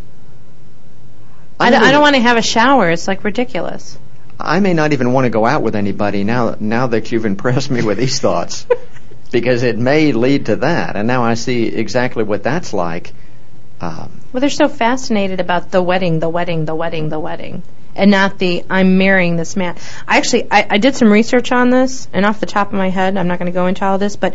I, 1.59 1.71
don't- 1.71 1.83
I 1.83 1.91
don't 1.93 2.03
want 2.03 2.17
to 2.17 2.23
have 2.23 2.37
a 2.37 2.43
shower. 2.43 2.91
It's 2.91 3.09
like 3.09 3.25
ridiculous. 3.25 3.99
I 4.39 4.61
may 4.61 4.75
not 4.75 4.93
even 4.93 5.13
want 5.13 5.25
to 5.25 5.31
go 5.31 5.47
out 5.47 5.63
with 5.63 5.75
anybody 5.75 6.23
now. 6.23 6.57
Now 6.61 6.89
that 6.89 7.11
you've 7.11 7.25
impressed 7.25 7.71
me 7.71 7.83
with 7.83 7.97
these 7.99 8.21
thoughts, 8.21 8.67
because 9.33 9.63
it 9.63 9.79
may 9.79 10.13
lead 10.13 10.47
to 10.47 10.57
that, 10.57 10.97
and 10.97 11.07
now 11.09 11.25
I 11.25 11.35
see 11.35 11.67
exactly 11.67 12.23
what 12.23 12.43
that's 12.43 12.73
like. 12.75 13.13
Um, 13.81 14.21
Well, 14.33 14.41
they're 14.43 14.51
so 14.51 14.69
fascinated 14.69 15.41
about 15.41 15.71
the 15.71 15.83
wedding, 15.83 16.19
the 16.19 16.29
wedding, 16.29 16.65
the 16.67 16.75
wedding, 16.75 17.09
the 17.09 17.19
wedding, 17.21 17.63
and 17.95 18.11
not 18.11 18.39
the 18.39 18.65
I'm 18.69 18.99
marrying 18.99 19.37
this 19.37 19.57
man. 19.57 19.77
I 20.07 20.19
actually 20.19 20.49
I, 20.51 20.67
I 20.71 20.79
did 20.79 20.97
some 20.97 21.11
research 21.11 21.51
on 21.53 21.71
this, 21.71 22.07
and 22.13 22.27
off 22.27 22.39
the 22.41 22.47
top 22.47 22.69
of 22.69 22.75
my 22.75 22.91
head, 22.91 23.17
I'm 23.17 23.29
not 23.29 23.39
going 23.39 23.51
to 23.51 23.55
go 23.55 23.67
into 23.67 23.85
all 23.87 23.97
this, 23.99 24.17
but 24.17 24.35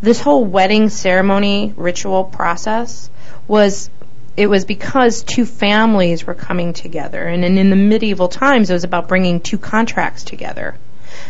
this 0.00 0.20
whole 0.20 0.44
wedding 0.44 0.88
ceremony 0.88 1.72
ritual 1.76 2.24
process 2.24 3.08
was 3.48 3.88
it 4.36 4.48
was 4.48 4.64
because 4.64 5.22
two 5.22 5.46
families 5.46 6.26
were 6.26 6.34
coming 6.34 6.72
together, 6.72 7.22
and, 7.22 7.44
and 7.44 7.58
in 7.58 7.70
the 7.70 7.76
medieval 7.76 8.28
times, 8.28 8.70
it 8.70 8.74
was 8.74 8.84
about 8.84 9.08
bringing 9.08 9.40
two 9.40 9.58
contracts 9.58 10.24
together. 10.24 10.76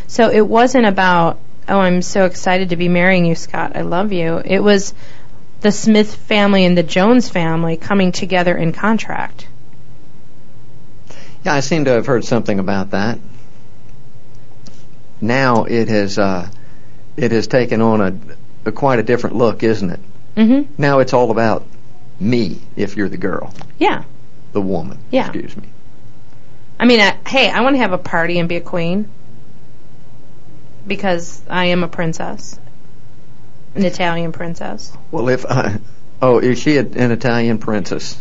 So 0.07 0.31
it 0.31 0.47
wasn't 0.47 0.87
about 0.87 1.39
oh 1.69 1.79
I'm 1.79 2.03
so 2.03 2.25
excited 2.25 2.71
to 2.71 2.77
be 2.77 2.89
marrying 2.89 3.25
you, 3.25 3.35
Scott. 3.35 3.77
I 3.77 3.83
love 3.83 4.13
you. 4.13 4.41
It 4.45 4.61
was 4.61 4.95
the 5.61 5.73
Smith 5.73 6.15
family 6.15 6.65
and 6.65 6.77
the 6.77 6.83
Jones 6.83 7.29
family 7.29 7.77
coming 7.77 8.13
together 8.13 8.57
in 8.57 8.73
contract. 8.73 9.49
yeah, 11.45 11.55
I 11.55 11.61
seem 11.61 11.85
to 11.87 11.93
have 11.93 12.07
heard 12.07 12.25
something 12.25 12.59
about 12.59 12.91
that. 12.91 13.19
Now 15.21 15.65
it 15.65 15.89
has 15.89 16.19
uh, 16.19 16.49
it 17.17 17.33
has 17.33 17.47
taken 17.47 17.81
on 17.81 18.01
a, 18.01 18.69
a 18.69 18.73
quite 18.73 18.99
a 18.99 19.03
different 19.03 19.37
look, 19.37 19.63
isn't 19.63 19.91
it? 19.91 20.01
Mm-hmm. 20.37 20.73
Now 20.77 20.99
it's 20.99 21.13
all 21.13 21.31
about 21.31 21.65
me. 22.21 22.61
If 22.77 22.97
you're 22.97 23.09
the 23.09 23.17
girl, 23.17 23.53
Yeah. 23.79 24.05
the 24.53 24.61
woman. 24.61 24.99
Yeah. 25.11 25.27
Excuse 25.27 25.57
me. 25.57 25.69
I 26.79 26.85
mean, 26.85 27.01
I, 27.01 27.17
hey, 27.27 27.49
I 27.51 27.61
want 27.63 27.75
to 27.75 27.79
have 27.79 27.93
a 27.93 27.99
party 27.99 28.39
and 28.39 28.49
be 28.49 28.57
a 28.57 28.61
queen 28.61 29.09
because 30.87 31.43
I 31.49 31.67
am 31.67 31.83
a 31.83 31.89
princess, 31.89 32.59
an 33.75 33.85
Italian 33.85 34.33
princess. 34.33 34.93
Well, 35.11 35.29
if 35.29 35.47
I, 35.47 35.79
oh, 36.21 36.39
is 36.39 36.59
she 36.61 36.77
a, 36.77 36.81
an 36.81 37.11
Italian 37.13 37.59
princess? 37.59 38.21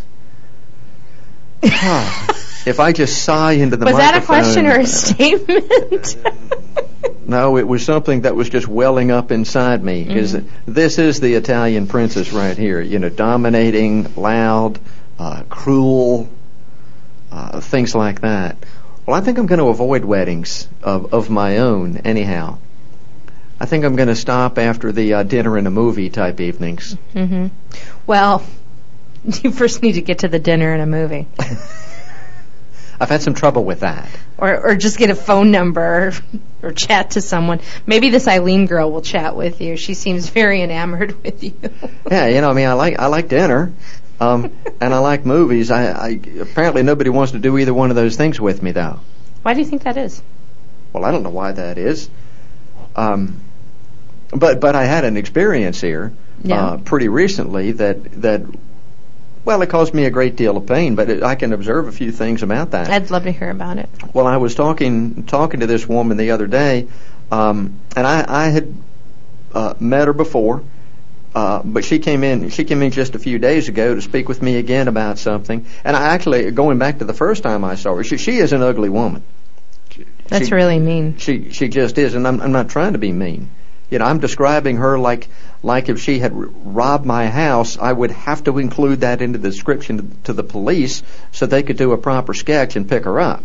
if 1.63 2.79
I 2.79 2.91
just 2.93 3.23
sigh 3.23 3.53
into 3.53 3.77
the 3.77 3.85
was 3.85 3.97
that 3.97 4.21
a 4.21 4.25
question 4.25 4.67
or 4.67 4.79
a 4.79 4.85
statement? 4.87 6.17
No, 7.27 7.57
it 7.57 7.67
was 7.67 7.83
something 7.83 8.21
that 8.21 8.35
was 8.35 8.49
just 8.49 8.67
welling 8.67 9.11
up 9.11 9.31
inside 9.31 9.83
me. 9.83 10.07
Is 10.07 10.33
Mm-hmm. 10.33 10.71
this 10.71 10.97
is 10.99 11.19
the 11.19 11.33
Italian 11.35 11.87
princess 11.87 12.31
right 12.31 12.55
here? 12.57 12.79
You 12.81 12.99
know, 12.99 13.09
dominating, 13.09 14.13
loud, 14.15 14.79
uh, 15.17 15.43
cruel, 15.49 16.29
uh, 17.31 17.59
things 17.61 17.95
like 17.95 18.21
that. 18.21 18.57
Well, 19.05 19.15
I 19.15 19.21
think 19.21 19.37
I'm 19.37 19.45
going 19.47 19.59
to 19.59 19.67
avoid 19.69 20.05
weddings 20.05 20.67
of, 20.83 21.13
of 21.13 21.29
my 21.29 21.57
own 21.57 21.97
anyhow. 21.97 22.57
I 23.59 23.65
think 23.65 23.85
I'm 23.85 23.95
going 23.95 24.09
to 24.09 24.15
stop 24.15 24.57
after 24.57 24.91
the 24.91 25.13
uh, 25.15 25.23
dinner 25.23 25.57
and 25.57 25.65
a 25.67 25.71
movie 25.71 26.09
type 26.09 26.39
evenings. 26.41 26.93
hmm 27.13 27.47
Well, 28.05 28.43
you 29.43 29.51
first 29.51 29.81
need 29.81 29.93
to 29.93 30.01
get 30.01 30.19
to 30.19 30.27
the 30.27 30.39
dinner 30.39 30.73
and 30.73 30.81
a 30.81 30.85
movie. 30.85 31.27
I've 32.99 33.09
had 33.09 33.21
some 33.21 33.33
trouble 33.33 33.63
with 33.65 33.81
that. 33.81 34.07
Or, 34.37 34.69
or 34.71 34.75
just 34.75 34.97
get 34.97 35.09
a 35.09 35.15
phone 35.15 35.51
number 35.51 36.13
or 36.63 36.71
chat 36.71 37.11
to 37.11 37.21
someone. 37.21 37.59
Maybe 37.85 38.09
this 38.09 38.27
Eileen 38.27 38.65
girl 38.67 38.91
will 38.91 39.01
chat 39.01 39.35
with 39.35 39.61
you. 39.61 39.77
She 39.77 39.93
seems 39.93 40.29
very 40.29 40.61
enamored 40.61 41.21
with 41.23 41.43
you. 41.43 41.53
Yeah, 42.09 42.27
you 42.27 42.41
know, 42.41 42.49
I 42.49 42.53
mean, 42.53 42.67
I 42.67 42.73
like 42.73 42.97
I 42.99 43.07
like 43.07 43.27
dinner, 43.27 43.73
um, 44.19 44.51
and 44.79 44.93
I 44.93 44.99
like 44.99 45.25
movies. 45.25 45.71
I, 45.71 45.91
I 45.91 46.09
apparently 46.39 46.83
nobody 46.83 47.09
wants 47.09 47.33
to 47.33 47.39
do 47.39 47.57
either 47.57 47.73
one 47.73 47.89
of 47.89 47.95
those 47.95 48.15
things 48.15 48.39
with 48.39 48.61
me, 48.63 48.71
though. 48.71 48.99
Why 49.41 49.53
do 49.53 49.59
you 49.59 49.65
think 49.65 49.83
that 49.83 49.97
is? 49.97 50.21
Well, 50.93 51.03
I 51.05 51.11
don't 51.11 51.23
know 51.23 51.29
why 51.29 51.51
that 51.51 51.77
is. 51.77 52.09
Um, 52.95 53.41
but 54.31 54.59
but 54.59 54.75
I 54.75 54.85
had 54.85 55.03
an 55.05 55.17
experience 55.17 55.81
here 55.81 56.13
Yeah. 56.43 56.65
uh, 56.65 56.77
pretty 56.77 57.09
recently 57.09 57.73
that 57.73 58.21
that 58.21 58.41
well, 59.45 59.61
it 59.61 59.69
caused 59.69 59.93
me 59.93 60.05
a 60.05 60.09
great 60.09 60.35
deal 60.35 60.57
of 60.57 60.65
pain. 60.65 60.95
But 60.95 61.09
it, 61.09 61.23
I 61.23 61.35
can 61.35 61.53
observe 61.53 61.87
a 61.87 61.91
few 61.91 62.11
things 62.11 62.43
about 62.43 62.71
that. 62.71 62.89
I'd 62.89 63.11
love 63.11 63.23
to 63.23 63.31
hear 63.31 63.49
about 63.49 63.77
it. 63.77 63.89
Well, 64.13 64.27
I 64.27 64.37
was 64.37 64.55
talking 64.55 65.23
talking 65.23 65.59
to 65.61 65.67
this 65.67 65.87
woman 65.87 66.17
the 66.17 66.31
other 66.31 66.47
day, 66.47 66.87
um, 67.31 67.79
and 67.95 68.05
I, 68.05 68.25
I 68.27 68.47
had 68.49 68.73
uh, 69.53 69.73
met 69.79 70.07
her 70.07 70.13
before, 70.13 70.63
uh, 71.33 71.61
but 71.63 71.85
she 71.85 71.99
came 71.99 72.23
in. 72.23 72.49
She 72.49 72.63
came 72.65 72.81
in 72.81 72.91
just 72.91 73.15
a 73.15 73.19
few 73.19 73.39
days 73.39 73.69
ago 73.69 73.95
to 73.95 74.01
speak 74.01 74.27
with 74.27 74.41
me 74.41 74.57
again 74.57 74.87
about 74.87 75.19
something. 75.19 75.65
And 75.83 75.95
I 75.95 76.07
actually, 76.09 76.51
going 76.51 76.77
back 76.79 76.99
to 76.99 77.05
the 77.05 77.13
first 77.13 77.43
time 77.43 77.63
I 77.63 77.75
saw 77.75 77.95
her, 77.95 78.03
she, 78.03 78.17
she 78.17 78.37
is 78.37 78.51
an 78.51 78.61
ugly 78.61 78.89
woman. 78.89 79.23
That's 80.27 80.47
She- 80.47 80.55
really 80.55 80.79
mean. 80.79 81.17
She 81.17 81.51
she 81.51 81.67
just 81.67 81.97
is, 81.97 82.15
and 82.15 82.27
I'm 82.27 82.41
I'm 82.41 82.51
not 82.51 82.69
trying 82.69 82.93
to 82.93 82.99
be 82.99 83.11
mean. 83.11 83.49
You 83.89 83.99
know, 83.99 84.05
I'm 84.05 84.19
describing 84.19 84.77
her 84.77 84.97
like 84.97 85.27
like 85.63 85.89
if 85.89 85.99
she 85.99 86.19
had 86.19 86.31
robbed 86.33 87.05
my 87.05 87.27
house, 87.27 87.77
I 87.77 87.91
would 87.91 88.11
have 88.11 88.43
to 88.43 88.59
include 88.59 89.01
that 89.01 89.21
into 89.21 89.39
the 89.39 89.49
description 89.49 90.17
to, 90.25 90.33
the 90.33 90.43
police 90.43 91.01
so 91.31 91.45
they 91.45 91.63
could 91.63 91.77
do 91.77 91.91
a 91.91 91.97
proper 91.97 92.33
sketch 92.33 92.75
and 92.75 92.87
pick 92.87 93.05
her 93.05 93.19
up. 93.19 93.43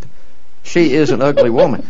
She 0.62 0.92
is 0.92 1.11
an 1.11 1.22
ugly 1.22 1.50
woman. 1.50 1.87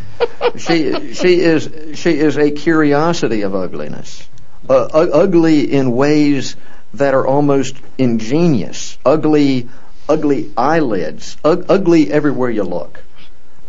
She 0.57 1.15
she 1.15 1.41
is 1.41 1.99
she 1.99 2.19
is 2.19 2.37
a 2.39 2.51
curiosity 2.51 3.43
of 3.43 3.55
ugliness. 3.55 4.27
Uh, 4.69 4.89
u- 4.95 5.13
ugly 5.13 5.73
in 5.73 5.93
ways 5.93 6.57
that 6.95 7.15
are 7.15 7.27
almost 7.27 7.77
ingenious. 7.99 8.99
Ugly 9.05 9.69
ugly 10.09 10.51
eyelids. 10.57 11.37
U- 11.45 11.65
ugly 11.69 12.13
everywhere 12.13 12.51
you 12.51 12.65
look. 12.65 13.03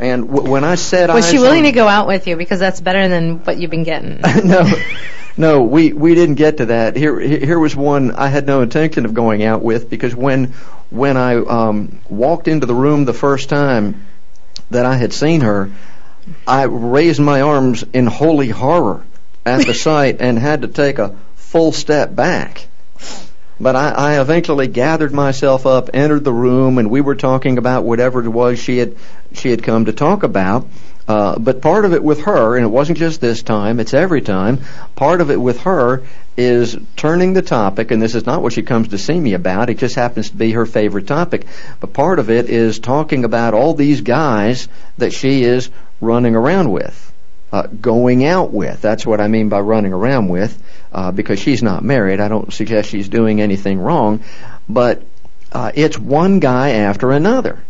And 0.02 0.28
w- 0.28 0.50
when 0.50 0.64
I 0.64 0.76
said 0.76 1.10
Was 1.10 1.30
she 1.30 1.38
willing 1.38 1.60
on- 1.60 1.66
to 1.66 1.72
go 1.72 1.88
out 1.88 2.08
with 2.08 2.26
you? 2.26 2.36
Because 2.36 2.60
that's 2.60 2.82
better 2.82 3.08
than 3.08 3.38
what 3.46 3.58
you've 3.58 3.70
been 3.70 3.84
getting. 3.84 4.20
no, 4.44 4.70
no, 5.38 5.62
we 5.62 5.94
we 5.94 6.16
didn't 6.16 6.36
get 6.36 6.58
to 6.58 6.66
that. 6.68 6.96
Here 6.96 7.20
here 7.20 7.60
was 7.60 7.76
one 7.76 8.12
I 8.12 8.28
had 8.28 8.48
no 8.48 8.62
intention 8.64 9.06
of 9.06 9.14
going 9.14 9.44
out 9.44 9.62
with 9.62 9.90
because 9.92 10.16
when 10.16 10.54
when 10.90 11.18
I 11.18 11.36
um, 11.36 12.00
walked 12.10 12.48
into 12.48 12.66
the 12.66 12.74
room 12.74 13.06
the 13.06 13.14
first 13.14 13.48
time 13.48 14.06
that 14.72 14.86
I 14.88 14.96
had 14.96 15.14
seen 15.14 15.42
her, 15.42 15.72
I 16.48 16.64
raised 16.64 17.20
my 17.20 17.42
arms 17.42 17.84
in 17.94 18.08
holy 18.08 18.50
horror 18.50 19.04
at 19.46 19.68
the 19.68 19.74
sight 19.88 20.18
and 20.20 20.38
had 20.40 20.64
to 20.64 20.68
take 20.68 20.98
a 20.98 21.16
full 21.36 21.72
step 21.72 22.16
back. 22.16 22.68
But 23.62 23.76
I, 23.76 23.90
I 23.92 24.22
eventually 24.22 24.66
gathered 24.68 25.14
myself 25.14 25.68
up, 25.68 25.92
entered 25.94 26.24
the 26.24 26.34
room, 26.34 26.80
and 26.80 26.90
we 26.90 27.00
were 27.00 27.16
talking 27.16 27.60
about 27.60 27.84
whatever 27.84 28.24
it 28.24 28.30
was 28.30 28.58
she 28.58 28.80
had 28.80 28.96
she 29.34 29.52
had 29.52 29.62
come 29.62 29.86
to 29.86 29.94
talk 29.94 30.24
about. 30.24 30.68
Uh, 31.08 31.38
but 31.38 31.62
part 31.62 31.86
of 31.86 31.94
it 31.94 32.04
with 32.04 32.24
her, 32.24 32.56
and 32.56 32.66
it 32.66 32.70
wasn't 32.70 32.98
just 32.98 33.22
this 33.22 33.44
time; 33.44 33.80
it's 33.80 33.94
every 33.94 34.22
time. 34.22 34.62
Part 34.96 35.22
of 35.22 35.30
it 35.30 35.40
with 35.40 35.60
her 35.62 36.02
is 36.36 36.76
turning 36.96 37.34
the 37.34 37.44
topic, 37.44 37.92
and 37.92 38.02
this 38.02 38.16
is 38.16 38.26
not 38.26 38.42
what 38.42 38.54
she 38.54 38.64
comes 38.64 38.88
to 38.88 38.98
see 38.98 39.20
me 39.20 39.34
about. 39.36 39.70
It 39.70 39.78
just 39.78 39.94
happens 39.94 40.32
to 40.32 40.38
be 40.38 40.54
her 40.54 40.66
favorite 40.66 41.06
topic. 41.06 41.46
But 41.80 41.94
part 41.94 42.18
of 42.18 42.32
it 42.32 42.50
is 42.50 42.80
talking 42.80 43.26
about 43.26 43.54
all 43.54 43.76
these 43.76 44.02
guys 44.02 44.68
that 44.98 45.14
she 45.14 45.44
is 45.44 45.70
running 46.00 46.36
around 46.36 46.72
with, 46.72 47.11
uh, 47.52 47.68
going 47.68 48.26
out 48.26 48.52
with. 48.52 48.82
That's 48.82 49.06
what 49.06 49.20
I 49.20 49.28
mean 49.28 49.50
by 49.50 49.60
running 49.60 49.94
around 49.94 50.30
with 50.30 50.62
uh, 50.92 51.12
because 51.12 51.40
she's 51.40 51.62
not 51.62 51.84
married. 51.84 52.20
I 52.20 52.28
don't 52.28 52.52
suggest 52.54 52.90
she's 52.90 53.10
doing 53.10 53.42
anything 53.42 53.80
wrong, 53.80 54.24
but 54.70 55.04
uh, 55.52 55.72
it's 55.76 55.98
one 55.98 56.40
guy 56.40 56.72
after 56.72 57.12
another, 57.12 57.64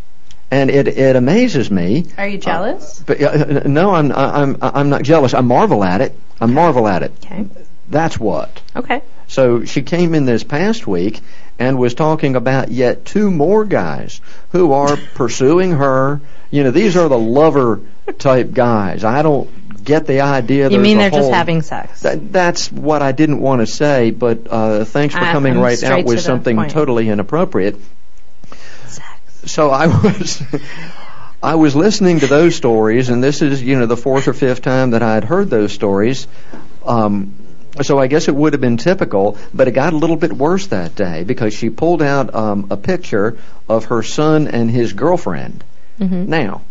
and 0.51 0.69
it 0.69 0.87
it 0.87 1.15
amazes 1.15 1.71
me. 1.71 2.05
Are 2.17 2.27
you 2.27 2.37
jealous? 2.37 3.03
But 3.05 3.21
uh, 3.21 3.61
no, 3.65 3.93
I'm 3.93 4.11
I'm 4.11 4.57
I'm 4.61 4.89
not 4.89 5.03
jealous. 5.03 5.33
I 5.33 5.41
marvel 5.41 5.83
at 5.83 6.01
it. 6.01 6.15
I 6.39 6.45
marvel 6.45 6.87
at 6.87 7.03
it. 7.03 7.11
Okay. 7.25 7.47
That's 7.89 8.19
what. 8.19 8.61
Okay. 8.75 9.01
So 9.27 9.65
she 9.65 9.81
came 9.81 10.13
in 10.13 10.25
this 10.25 10.43
past 10.43 10.87
week 10.87 11.21
and 11.57 11.77
was 11.77 11.93
talking 11.93 12.35
about 12.35 12.71
yet 12.71 13.05
two 13.05 13.31
more 13.31 13.65
guys 13.65 14.19
who 14.51 14.73
are 14.73 14.97
pursuing 15.15 15.71
her. 15.71 16.21
You 16.49 16.63
know, 16.63 16.71
these 16.71 16.97
are 16.97 17.07
the 17.07 17.17
lover 17.17 17.81
type 18.17 18.51
guys. 18.51 19.03
I 19.03 19.21
don't 19.21 19.49
get 19.83 20.05
the 20.07 20.21
idea. 20.21 20.69
You 20.69 20.79
mean 20.79 20.97
they're 20.97 21.09
just 21.09 21.31
having 21.31 21.61
sex? 21.61 22.01
that, 22.01 22.31
that's 22.31 22.71
what 22.71 23.01
I 23.01 23.11
didn't 23.11 23.39
want 23.39 23.61
to 23.61 23.67
say, 23.67 24.11
but 24.11 24.47
uh, 24.49 24.85
thanks 24.85 25.15
for 25.15 25.21
I- 25.21 25.31
coming 25.31 25.53
I'm 25.53 25.59
right 25.59 25.81
out 25.83 26.05
with 26.05 26.21
something 26.21 26.55
point. 26.55 26.71
totally 26.71 27.09
inappropriate. 27.09 27.77
Sex. 28.87 29.07
So 29.45 29.69
I 29.69 29.87
was, 29.87 30.43
I 31.43 31.55
was 31.55 31.75
listening 31.75 32.19
to 32.19 32.27
those 32.27 32.55
stories, 32.55 33.09
and 33.09 33.23
this 33.23 33.41
is 33.41 33.61
you 33.61 33.79
know 33.79 33.85
the 33.85 33.97
fourth 33.97 34.27
or 34.27 34.33
fifth 34.33 34.61
time 34.61 34.91
that 34.91 35.03
I 35.03 35.15
had 35.15 35.23
heard 35.23 35.49
those 35.49 35.71
stories. 35.73 36.27
Um, 36.85 37.35
so 37.81 37.97
I 37.99 38.07
guess 38.07 38.27
it 38.27 38.35
would 38.35 38.53
have 38.53 38.61
been 38.61 38.77
typical, 38.77 39.37
but 39.53 39.67
it 39.67 39.71
got 39.71 39.93
a 39.93 39.95
little 39.95 40.17
bit 40.17 40.33
worse 40.33 40.67
that 40.67 40.93
day 40.93 41.23
because 41.23 41.53
she 41.53 41.69
pulled 41.69 42.01
out 42.01 42.35
um, 42.35 42.67
a 42.69 42.77
picture 42.77 43.37
of 43.69 43.85
her 43.85 44.03
son 44.03 44.47
and 44.47 44.69
his 44.69 44.93
girlfriend. 44.93 45.63
Mm-hmm. 45.99 46.29
Now, 46.29 46.61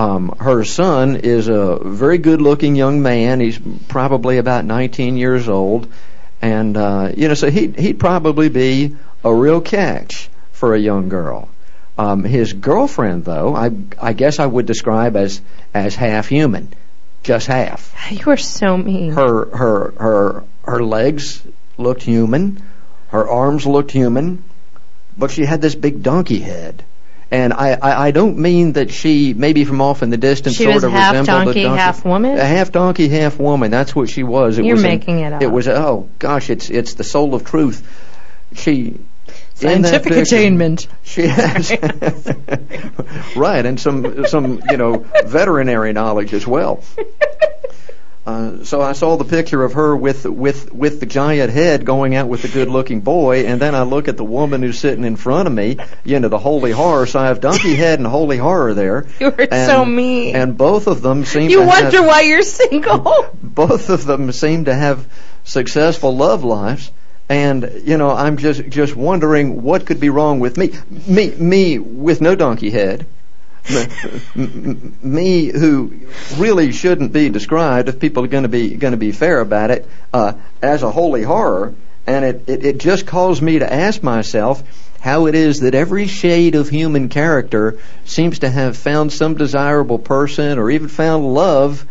um, 0.00 0.34
her 0.40 0.64
son 0.64 1.16
is 1.16 1.48
a 1.48 1.78
very 1.78 2.16
good-looking 2.16 2.74
young 2.74 3.02
man. 3.02 3.38
He's 3.38 3.58
probably 3.88 4.38
about 4.38 4.64
19 4.64 5.18
years 5.18 5.46
old, 5.46 5.92
and 6.40 6.74
uh, 6.74 7.12
you 7.14 7.28
know, 7.28 7.34
so 7.34 7.50
he 7.50 7.66
he'd 7.66 8.00
probably 8.00 8.48
be 8.48 8.96
a 9.22 9.34
real 9.34 9.60
catch 9.60 10.30
for 10.52 10.74
a 10.74 10.78
young 10.78 11.10
girl. 11.10 11.50
Um, 11.98 12.24
his 12.24 12.54
girlfriend, 12.54 13.26
though, 13.26 13.54
I 13.54 13.72
I 14.00 14.14
guess 14.14 14.38
I 14.38 14.46
would 14.46 14.64
describe 14.64 15.16
as 15.16 15.42
as 15.74 15.94
half 15.96 16.28
human, 16.28 16.72
just 17.22 17.46
half. 17.46 17.94
You 18.10 18.30
are 18.30 18.38
so 18.38 18.78
mean. 18.78 19.12
Her 19.12 19.54
her 19.54 19.90
her 19.98 20.44
her 20.64 20.82
legs 20.82 21.42
looked 21.76 22.04
human, 22.04 22.62
her 23.08 23.28
arms 23.28 23.66
looked 23.66 23.90
human, 23.90 24.44
but 25.18 25.30
she 25.30 25.44
had 25.44 25.60
this 25.60 25.74
big 25.74 26.02
donkey 26.02 26.40
head. 26.40 26.84
And 27.32 27.52
I, 27.52 27.72
I, 27.74 28.06
I 28.06 28.10
don't 28.10 28.38
mean 28.38 28.72
that 28.72 28.90
she 28.90 29.34
maybe 29.34 29.64
from 29.64 29.80
off 29.80 30.02
in 30.02 30.10
the 30.10 30.16
distance 30.16 30.56
She 30.56 30.64
sort 30.64 30.82
of 30.82 30.90
half 30.90 31.12
resembled 31.12 31.46
donkey, 31.46 31.60
a 31.60 31.64
donkey, 31.64 31.78
half 31.78 32.04
woman? 32.04 32.36
A 32.36 32.44
half 32.44 32.72
donkey, 32.72 33.08
half 33.08 33.38
woman. 33.38 33.70
That's 33.70 33.94
what 33.94 34.08
she 34.08 34.24
was. 34.24 34.58
It 34.58 34.64
You're 34.64 34.74
was 34.74 34.82
an- 34.82 34.90
making 34.90 35.20
it 35.20 35.32
up. 35.32 35.42
It 35.42 35.46
was 35.46 35.68
oh 35.68 36.08
gosh, 36.18 36.50
it's 36.50 36.70
it's 36.70 36.94
the 36.94 37.04
soul 37.04 37.34
of 37.34 37.44
truth. 37.44 37.86
She 38.54 38.98
Scientific 39.54 40.12
attainment. 40.12 40.88
she 41.02 41.26
has 41.26 41.70
right, 43.36 43.66
and 43.66 43.78
some 43.78 44.26
some 44.26 44.62
you 44.70 44.76
know 44.76 44.96
veterinary 45.24 45.92
knowledge 45.92 46.32
as 46.32 46.46
well. 46.46 46.82
Uh, 48.26 48.64
so 48.64 48.82
I 48.82 48.92
saw 48.92 49.16
the 49.16 49.24
picture 49.24 49.64
of 49.64 49.72
her 49.72 49.96
with 49.96 50.26
with 50.26 50.72
with 50.72 51.00
the 51.00 51.06
giant 51.06 51.50
head 51.50 51.86
going 51.86 52.14
out 52.14 52.28
with 52.28 52.42
the 52.42 52.48
good-looking 52.48 53.00
boy, 53.00 53.46
and 53.46 53.60
then 53.60 53.74
I 53.74 53.82
look 53.82 54.08
at 54.08 54.18
the 54.18 54.24
woman 54.24 54.62
who's 54.62 54.78
sitting 54.78 55.04
in 55.04 55.16
front 55.16 55.48
of 55.48 55.54
me. 55.54 55.78
You 56.04 56.20
know, 56.20 56.28
the 56.28 56.38
holy 56.38 56.70
horror. 56.70 57.06
So 57.06 57.18
I 57.18 57.28
have 57.28 57.40
donkey 57.40 57.74
head 57.74 57.98
and 57.98 58.06
holy 58.06 58.36
horror 58.36 58.74
there. 58.74 59.06
You 59.20 59.26
are 59.28 59.48
and, 59.50 59.66
so 59.70 59.84
mean. 59.84 60.34
And 60.34 60.56
both 60.56 60.86
of 60.86 61.02
them 61.02 61.24
seem 61.24 61.50
you 61.50 61.62
wonder 61.62 61.98
have, 61.98 62.06
why 62.06 62.22
you're 62.22 62.42
single. 62.42 63.26
both 63.42 63.90
of 63.90 64.04
them 64.04 64.32
seem 64.32 64.64
to 64.66 64.74
have 64.74 65.06
successful 65.44 66.16
love 66.16 66.44
lives. 66.44 66.90
And 67.28 67.82
you 67.84 67.96
know, 67.96 68.10
I'm 68.10 68.36
just 68.36 68.68
just 68.68 68.96
wondering 68.96 69.62
what 69.62 69.86
could 69.86 70.00
be 70.00 70.10
wrong 70.10 70.40
with 70.40 70.56
me, 70.56 70.72
me, 71.06 71.30
me 71.30 71.78
with 71.78 72.20
no 72.20 72.34
donkey 72.34 72.70
head, 72.70 73.06
me 75.02 75.46
who 75.46 75.92
really 76.36 76.72
shouldn't 76.72 77.12
be 77.12 77.28
described 77.28 77.88
if 77.88 77.98
people 77.98 78.24
are 78.24 78.28
going 78.28 78.42
to 78.44 78.48
be 78.48 78.74
going 78.76 78.92
to 78.92 78.98
be 78.98 79.12
fair 79.12 79.40
about 79.40 79.70
it 79.70 79.86
uh, 80.12 80.32
as 80.62 80.82
a 80.82 80.90
holy 80.90 81.22
horror. 81.22 81.74
And 82.06 82.24
it, 82.24 82.48
it 82.48 82.64
it 82.64 82.78
just 82.78 83.06
caused 83.06 83.42
me 83.42 83.58
to 83.58 83.72
ask 83.72 84.02
myself 84.02 84.62
how 85.00 85.26
it 85.26 85.34
is 85.34 85.60
that 85.60 85.74
every 85.74 86.06
shade 86.06 86.54
of 86.54 86.68
human 86.68 87.08
character 87.08 87.78
seems 88.04 88.40
to 88.40 88.50
have 88.50 88.76
found 88.76 89.12
some 89.12 89.34
desirable 89.34 89.98
person 89.98 90.58
or 90.58 90.70
even 90.70 90.88
found 90.88 91.34
love, 91.34 91.86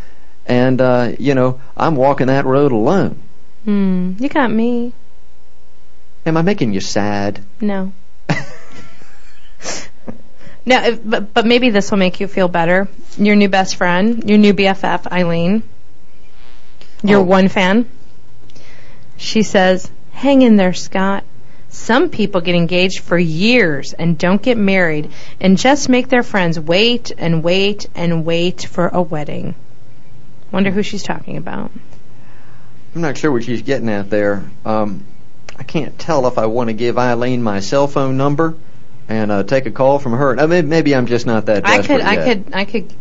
and 0.46 0.80
uh, 0.80 1.14
you 1.18 1.36
know, 1.36 1.60
I'm 1.76 1.96
walking 1.96 2.28
that 2.28 2.46
road 2.46 2.72
alone. 2.72 3.20
Hmm. 3.66 4.14
You 4.20 4.30
got 4.30 4.52
me. 4.52 4.94
Am 6.26 6.38
I 6.38 6.42
making 6.42 6.74
you 6.74 6.82
sad? 6.82 7.44
No. 7.60 7.92
Now, 10.70 10.86
if, 10.86 11.00
but, 11.04 11.34
but 11.34 11.48
maybe 11.48 11.72
this 11.72 11.90
will 11.90 11.98
make 11.98 12.20
you 12.20 12.28
feel 12.28 12.48
better. 12.48 12.88
Your 13.18 13.36
new 13.36 13.50
best 13.50 13.76
friend, 13.76 14.30
your 14.30 14.38
new 14.38 14.54
BFF, 14.54 15.12
Eileen, 15.12 15.64
your 17.04 17.22
Oh. 17.22 17.24
one 17.24 17.48
fan, 17.48 17.90
she 19.18 19.42
says, 19.42 19.90
hang 20.12 20.44
in 20.44 20.58
there, 20.58 20.74
Scott. 20.76 21.24
Some 21.70 22.10
people 22.10 22.42
get 22.42 22.54
engaged 22.54 23.00
for 23.00 23.18
years 23.18 23.94
and 23.94 24.16
don't 24.16 24.40
get 24.44 24.58
married 24.58 25.10
and 25.42 25.58
just 25.58 25.90
make 25.90 26.08
their 26.08 26.22
friends 26.22 26.60
wait 26.60 27.12
and 27.18 27.44
wait 27.44 27.88
and 27.96 28.24
wait 28.24 28.62
for 28.62 28.90
a 28.90 29.02
wedding. 29.02 29.56
Wonder 30.52 30.70
who 30.70 30.84
she's 30.84 31.02
talking 31.04 31.38
about. 31.38 31.72
I'm 32.94 33.02
not 33.02 33.18
sure 33.18 33.32
what 33.32 33.44
she's 33.44 33.64
getting 33.64 33.90
at 33.90 34.12
there. 34.12 34.44
Um, 34.66 35.04
I 35.58 35.64
can't 35.64 35.98
tell 35.98 36.28
if 36.28 36.38
I 36.38 36.46
want 36.46 36.68
to 36.70 36.74
give 36.74 37.00
Eileen 37.00 37.42
my 37.42 37.60
cell 37.60 37.88
phone 37.88 38.18
number 38.18 38.56
and 39.10 39.32
uh, 39.32 39.44
take 39.44 39.66
a 39.66 39.72
call 39.72 40.00
from 40.00 40.14
her. 40.14 40.40
I 40.40 40.46
mean, 40.46 40.70
maybe 40.70 40.96
I'm 40.96 41.08
just 41.08 41.26
not 41.26 41.48
that 41.48 41.66
I 41.68 41.82
could, 41.82 42.02
I 42.02 42.16
could, 42.24 42.54
I 42.54 42.66
could 42.66 42.94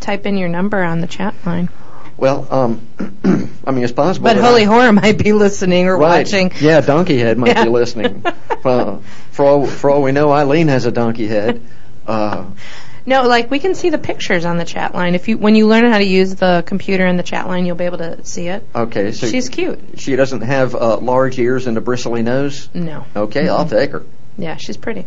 type 0.00 0.24
in 0.26 0.38
your 0.38 0.48
number 0.48 0.82
on 0.82 1.00
the 1.00 1.06
chat 1.06 1.34
line. 1.44 1.68
Well, 2.16 2.46
um, 2.50 2.86
I 3.66 3.72
mean, 3.72 3.84
it's 3.84 3.92
possible. 3.92 4.24
But 4.24 4.38
Holy 4.38 4.62
I- 4.62 4.66
Horror 4.66 4.92
might 4.92 5.18
be 5.22 5.32
listening 5.34 5.86
or 5.86 5.98
right. 5.98 6.24
watching. 6.24 6.50
Yeah, 6.60 6.80
Donkey 6.80 7.18
Head 7.18 7.36
might 7.36 7.48
Yeah. 7.48 7.64
be 7.64 7.70
listening. 7.70 8.24
well, 8.64 9.02
for 9.32 9.44
all 9.44 9.66
for 9.66 9.90
all 9.90 10.02
we 10.02 10.12
know, 10.12 10.32
Eileen 10.32 10.68
has 10.68 10.86
a 10.86 10.92
donkey 10.92 11.26
head. 11.26 11.60
Uh, 12.06 12.46
No, 13.04 13.24
like 13.26 13.50
we 13.50 13.58
can 13.58 13.74
see 13.74 13.90
the 13.90 13.98
pictures 13.98 14.44
on 14.46 14.56
the 14.56 14.64
chat 14.64 14.94
line. 14.94 15.14
If 15.14 15.28
you 15.28 15.36
when 15.36 15.54
you 15.56 15.66
learn 15.68 15.90
how 15.92 15.98
to 15.98 16.04
use 16.04 16.34
the 16.36 16.62
computer 16.66 17.06
in 17.06 17.16
the 17.18 17.22
chat 17.22 17.48
line, 17.48 17.66
you'll 17.66 17.76
be 17.76 17.84
able 17.84 17.98
to 17.98 18.24
see 18.24 18.46
it. 18.48 18.66
okay, 18.74 19.12
so 19.12 19.26
She's 19.26 19.48
cute. 19.50 19.78
she 19.98 20.16
doesn't 20.16 20.40
have 20.42 20.74
uh, 20.74 20.96
large 20.98 21.38
ears 21.38 21.66
and 21.66 21.76
a 21.76 21.80
bristly 21.82 22.22
nose. 22.22 22.68
No. 22.72 23.04
Okay, 23.14 23.46
I'll 23.48 23.68
take 23.68 23.90
her. 23.90 24.04
Yeah, 24.38 24.56
she's 24.56 24.76
pretty. 24.78 25.04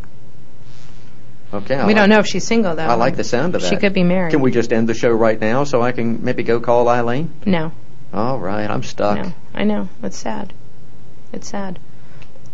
Okay, 1.52 1.76
I 1.76 1.86
we 1.88 1.93
like, 1.93 1.95
don't 1.95 2.10
know 2.10 2.20
if 2.20 2.28
she's 2.28 2.45
single 2.45 2.76
though. 2.76 2.84
I 2.86 2.93
like 2.93 3.16
the 3.16 3.24
sound 3.24 3.56
of 3.56 3.62
that. 3.62 3.70
She 3.70 3.76
could 3.78 3.93
be 3.93 4.04
married. 4.04 4.32
Can 4.32 4.41
we 4.41 4.52
just 4.52 4.72
end 4.72 4.88
the 4.88 4.93
show 4.93 5.10
right 5.10 5.39
now 5.39 5.64
so 5.64 5.82
I 5.82 5.91
can 5.91 6.24
maybe 6.24 6.43
go 6.43 6.60
call 6.60 6.88
Eileen? 6.89 7.32
No. 7.45 7.72
All 8.14 8.39
right, 8.39 8.70
I'm 8.70 8.84
stuck. 8.84 9.18
No. 9.18 9.34
I 9.54 9.64
know. 9.64 9.89
It's 10.04 10.18
sad. 10.18 10.54
It's 11.34 11.47
sad. 11.47 11.80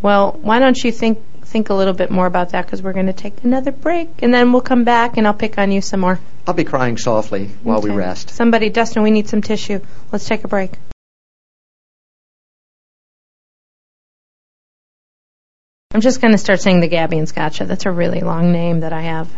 Well, 0.02 0.38
why 0.42 0.60
don't 0.60 0.82
you 0.84 0.92
think 0.92 1.20
think 1.44 1.70
a 1.70 1.74
little 1.74 1.94
bit 1.94 2.10
more 2.10 2.26
about 2.26 2.50
that 2.50 2.66
because 2.66 2.82
we're 2.82 2.94
going 2.94 3.06
to 3.06 3.14
take 3.14 3.44
another 3.44 3.72
break 3.72 4.10
and 4.24 4.34
then 4.34 4.52
we'll 4.52 4.62
come 4.62 4.84
back 4.84 5.18
and 5.18 5.28
I'll 5.28 5.34
pick 5.34 5.58
on 5.58 5.72
you 5.72 5.80
some 5.82 6.00
more. 6.00 6.20
I'll 6.48 6.54
be 6.56 6.64
crying 6.64 6.98
softly 6.98 7.48
while 7.64 7.82
we 7.82 7.92
Okay. 7.92 7.98
rest. 7.98 8.30
Somebody, 8.32 8.70
Dustin, 8.70 9.04
we 9.04 9.12
need 9.12 9.28
some 9.30 9.42
tissue. 9.42 9.80
Let's 10.12 10.28
take 10.28 10.44
a 10.44 10.48
break. 10.48 10.72
I'm 15.96 16.02
just 16.02 16.20
going 16.20 16.34
to 16.34 16.38
start 16.38 16.60
saying 16.60 16.82
the 16.82 16.90
Gabby 16.90 17.18
and 17.20 17.30
Scotcha. 17.30 17.64
That's 17.64 17.86
a 17.86 17.90
really 17.90 18.20
long 18.20 18.52
name 18.52 18.82
that 18.82 18.92
I 18.92 19.04
have. 19.04 19.32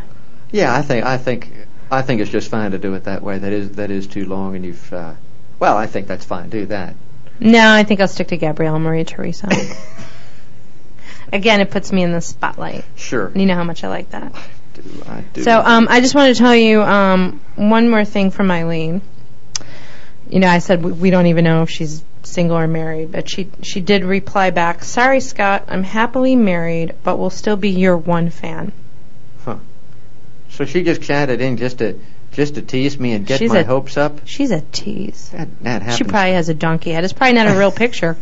Yeah, 0.51 0.75
I 0.75 0.81
think 0.81 1.05
I 1.05 1.19
think 1.19 1.53
I 1.91 2.01
think 2.01 2.19
it's 2.19 2.31
just 2.31 2.49
fine 2.49 2.71
to 2.71 2.79
do 2.79 2.95
it 2.95 3.03
that 3.03 3.21
way. 3.21 3.37
That 3.37 3.53
is 3.53 3.73
that 3.73 3.91
is 3.91 4.07
too 4.07 4.25
long, 4.25 4.55
and 4.55 4.65
you've. 4.65 4.91
Uh, 4.91 5.13
well, 5.59 5.77
I 5.77 5.85
think 5.85 6.07
that's 6.07 6.25
fine. 6.25 6.49
Do 6.49 6.65
that. 6.65 6.95
No, 7.39 7.71
I 7.71 7.83
think 7.83 8.01
I'll 8.01 8.07
stick 8.07 8.29
to 8.29 8.37
Gabriella 8.37 8.79
Maria 8.79 9.05
Teresa. 9.05 9.49
Again, 11.31 11.61
it 11.61 11.69
puts 11.69 11.91
me 11.91 12.01
in 12.01 12.11
the 12.11 12.21
spotlight. 12.21 12.85
Sure. 12.95 13.31
You 13.35 13.45
know 13.45 13.53
how 13.53 13.63
much 13.63 13.83
I 13.83 13.89
like 13.89 14.09
that. 14.09 14.33
I 14.33 14.81
Do, 14.81 15.03
I 15.05 15.21
do. 15.33 15.43
So 15.43 15.59
um, 15.59 15.85
I 15.91 16.01
just 16.01 16.15
wanted 16.15 16.33
to 16.33 16.39
tell 16.39 16.55
you 16.55 16.81
um, 16.81 17.39
one 17.55 17.87
more 17.87 18.03
thing 18.03 18.31
from 18.31 18.49
Eileen. 18.49 19.03
You 20.27 20.39
know, 20.39 20.47
I 20.47 20.57
said 20.57 20.83
we, 20.83 20.91
we 20.91 21.09
don't 21.11 21.27
even 21.27 21.43
know 21.43 21.61
if 21.61 21.69
she's 21.69 22.03
single 22.27 22.57
or 22.57 22.67
married, 22.67 23.11
but 23.11 23.29
she 23.29 23.49
she 23.63 23.79
did 23.81 24.03
reply 24.03 24.49
back. 24.51 24.83
Sorry, 24.83 25.19
Scott, 25.19 25.65
I'm 25.67 25.83
happily 25.83 26.35
married, 26.35 26.93
but 27.03 27.17
will 27.17 27.29
still 27.29 27.55
be 27.57 27.69
your 27.69 27.97
one 27.97 28.29
fan. 28.29 28.71
Huh. 29.43 29.57
so 30.49 30.65
she 30.65 30.83
just 30.83 31.01
chatted 31.01 31.41
in 31.41 31.57
just 31.57 31.79
to 31.79 31.99
just 32.33 32.55
to 32.55 32.61
tease 32.61 32.99
me 32.99 33.13
and 33.13 33.25
get 33.25 33.39
She's 33.39 33.51
my 33.51 33.59
a- 33.59 33.65
hopes 33.65 33.97
up. 33.97 34.21
She's 34.25 34.51
a 34.51 34.61
tease. 34.61 35.29
That, 35.29 35.47
that 35.63 35.81
happens. 35.81 35.97
She 35.97 36.03
probably 36.03 36.33
has 36.33 36.49
a 36.49 36.53
donkey 36.53 36.91
head. 36.91 37.03
It's 37.03 37.13
probably 37.13 37.33
not 37.33 37.47
a 37.47 37.57
real 37.57 37.71
picture. 37.71 38.17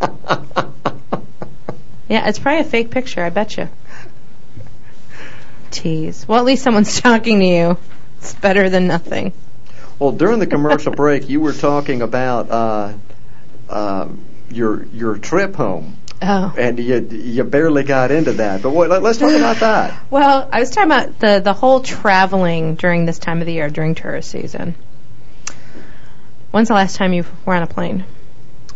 Yeah, 2.08 2.28
it's 2.28 2.38
probably 2.38 2.60
a 2.60 2.64
fake 2.64 2.90
picture. 2.90 3.22
I 3.22 3.30
bet 3.30 3.56
you. 3.56 3.68
Tease. 5.70 6.26
Well, 6.28 6.38
at 6.38 6.44
least 6.44 6.62
someone's 6.62 7.00
talking 7.00 7.40
to 7.40 7.44
you. 7.44 7.78
It's 8.18 8.34
better 8.34 8.70
than 8.70 8.86
nothing. 8.86 9.32
Well, 9.98 10.12
during 10.12 10.38
the 10.38 10.46
commercial 10.46 10.92
break, 11.02 11.28
you 11.28 11.40
were 11.40 11.52
talking 11.52 12.02
about 12.02 12.50
uh, 12.50 12.92
um 13.68 14.24
your 14.50 14.84
your 14.86 15.18
trip 15.18 15.54
home, 15.56 15.96
Oh. 16.22 16.54
and 16.56 16.78
you 16.78 16.96
you 17.10 17.44
barely 17.44 17.82
got 17.82 18.10
into 18.10 18.32
that. 18.34 18.62
But 18.62 18.70
what, 18.70 18.88
let, 18.90 19.02
let's 19.02 19.18
talk 19.18 19.32
about 19.32 19.56
that. 19.58 20.00
Well, 20.10 20.48
I 20.52 20.60
was 20.60 20.70
talking 20.70 20.90
about 20.90 21.18
the 21.18 21.40
the 21.42 21.52
whole 21.52 21.80
traveling 21.80 22.74
during 22.76 23.06
this 23.06 23.18
time 23.18 23.40
of 23.40 23.46
the 23.46 23.52
year, 23.54 23.68
during 23.68 23.94
tourist 23.94 24.30
season. 24.30 24.74
When's 26.52 26.68
the 26.68 26.74
last 26.74 26.96
time 26.96 27.12
you 27.12 27.24
were 27.44 27.54
on 27.54 27.62
a 27.62 27.66
plane? 27.66 28.04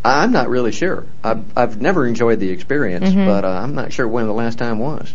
I'm 0.04 0.32
not 0.32 0.48
really 0.48 0.72
sure. 0.72 1.04
I've, 1.22 1.44
I've 1.56 1.80
never 1.80 2.06
enjoyed 2.06 2.40
the 2.40 2.50
experience, 2.50 3.10
Mhm. 3.10 3.26
but 3.26 3.44
uh, 3.44 3.48
I'm 3.48 3.74
not 3.74 3.92
sure 3.92 4.08
when 4.08 4.26
the 4.26 4.32
last 4.32 4.58
time 4.58 4.78
was. 4.78 5.12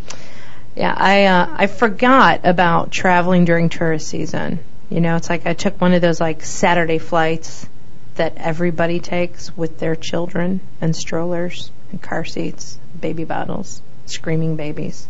Yeah, 0.76 0.94
I 0.96 1.26
uh, 1.26 1.48
I 1.58 1.68
forgot 1.68 2.42
about 2.44 2.92
traveling 2.92 3.46
during 3.46 3.70
tourist 3.70 4.08
season. 4.08 4.60
You 4.90 5.02
know, 5.02 5.16
it's 5.16 5.30
like 5.30 5.46
I 5.46 5.54
took 5.54 5.80
one 5.82 5.94
of 5.94 6.02
those 6.02 6.22
like 6.22 6.44
Saturday 6.44 7.00
flights 7.00 7.68
that 8.16 8.34
everybody 8.38 9.00
takes 9.00 9.56
with 9.58 9.80
their 9.80 9.96
children 9.96 10.62
and 10.80 10.96
strollers 10.96 11.72
and 11.92 12.02
car 12.02 12.24
seats, 12.24 12.78
baby 13.00 13.24
bottles, 13.24 13.82
screaming 14.06 14.56
babies. 14.56 15.08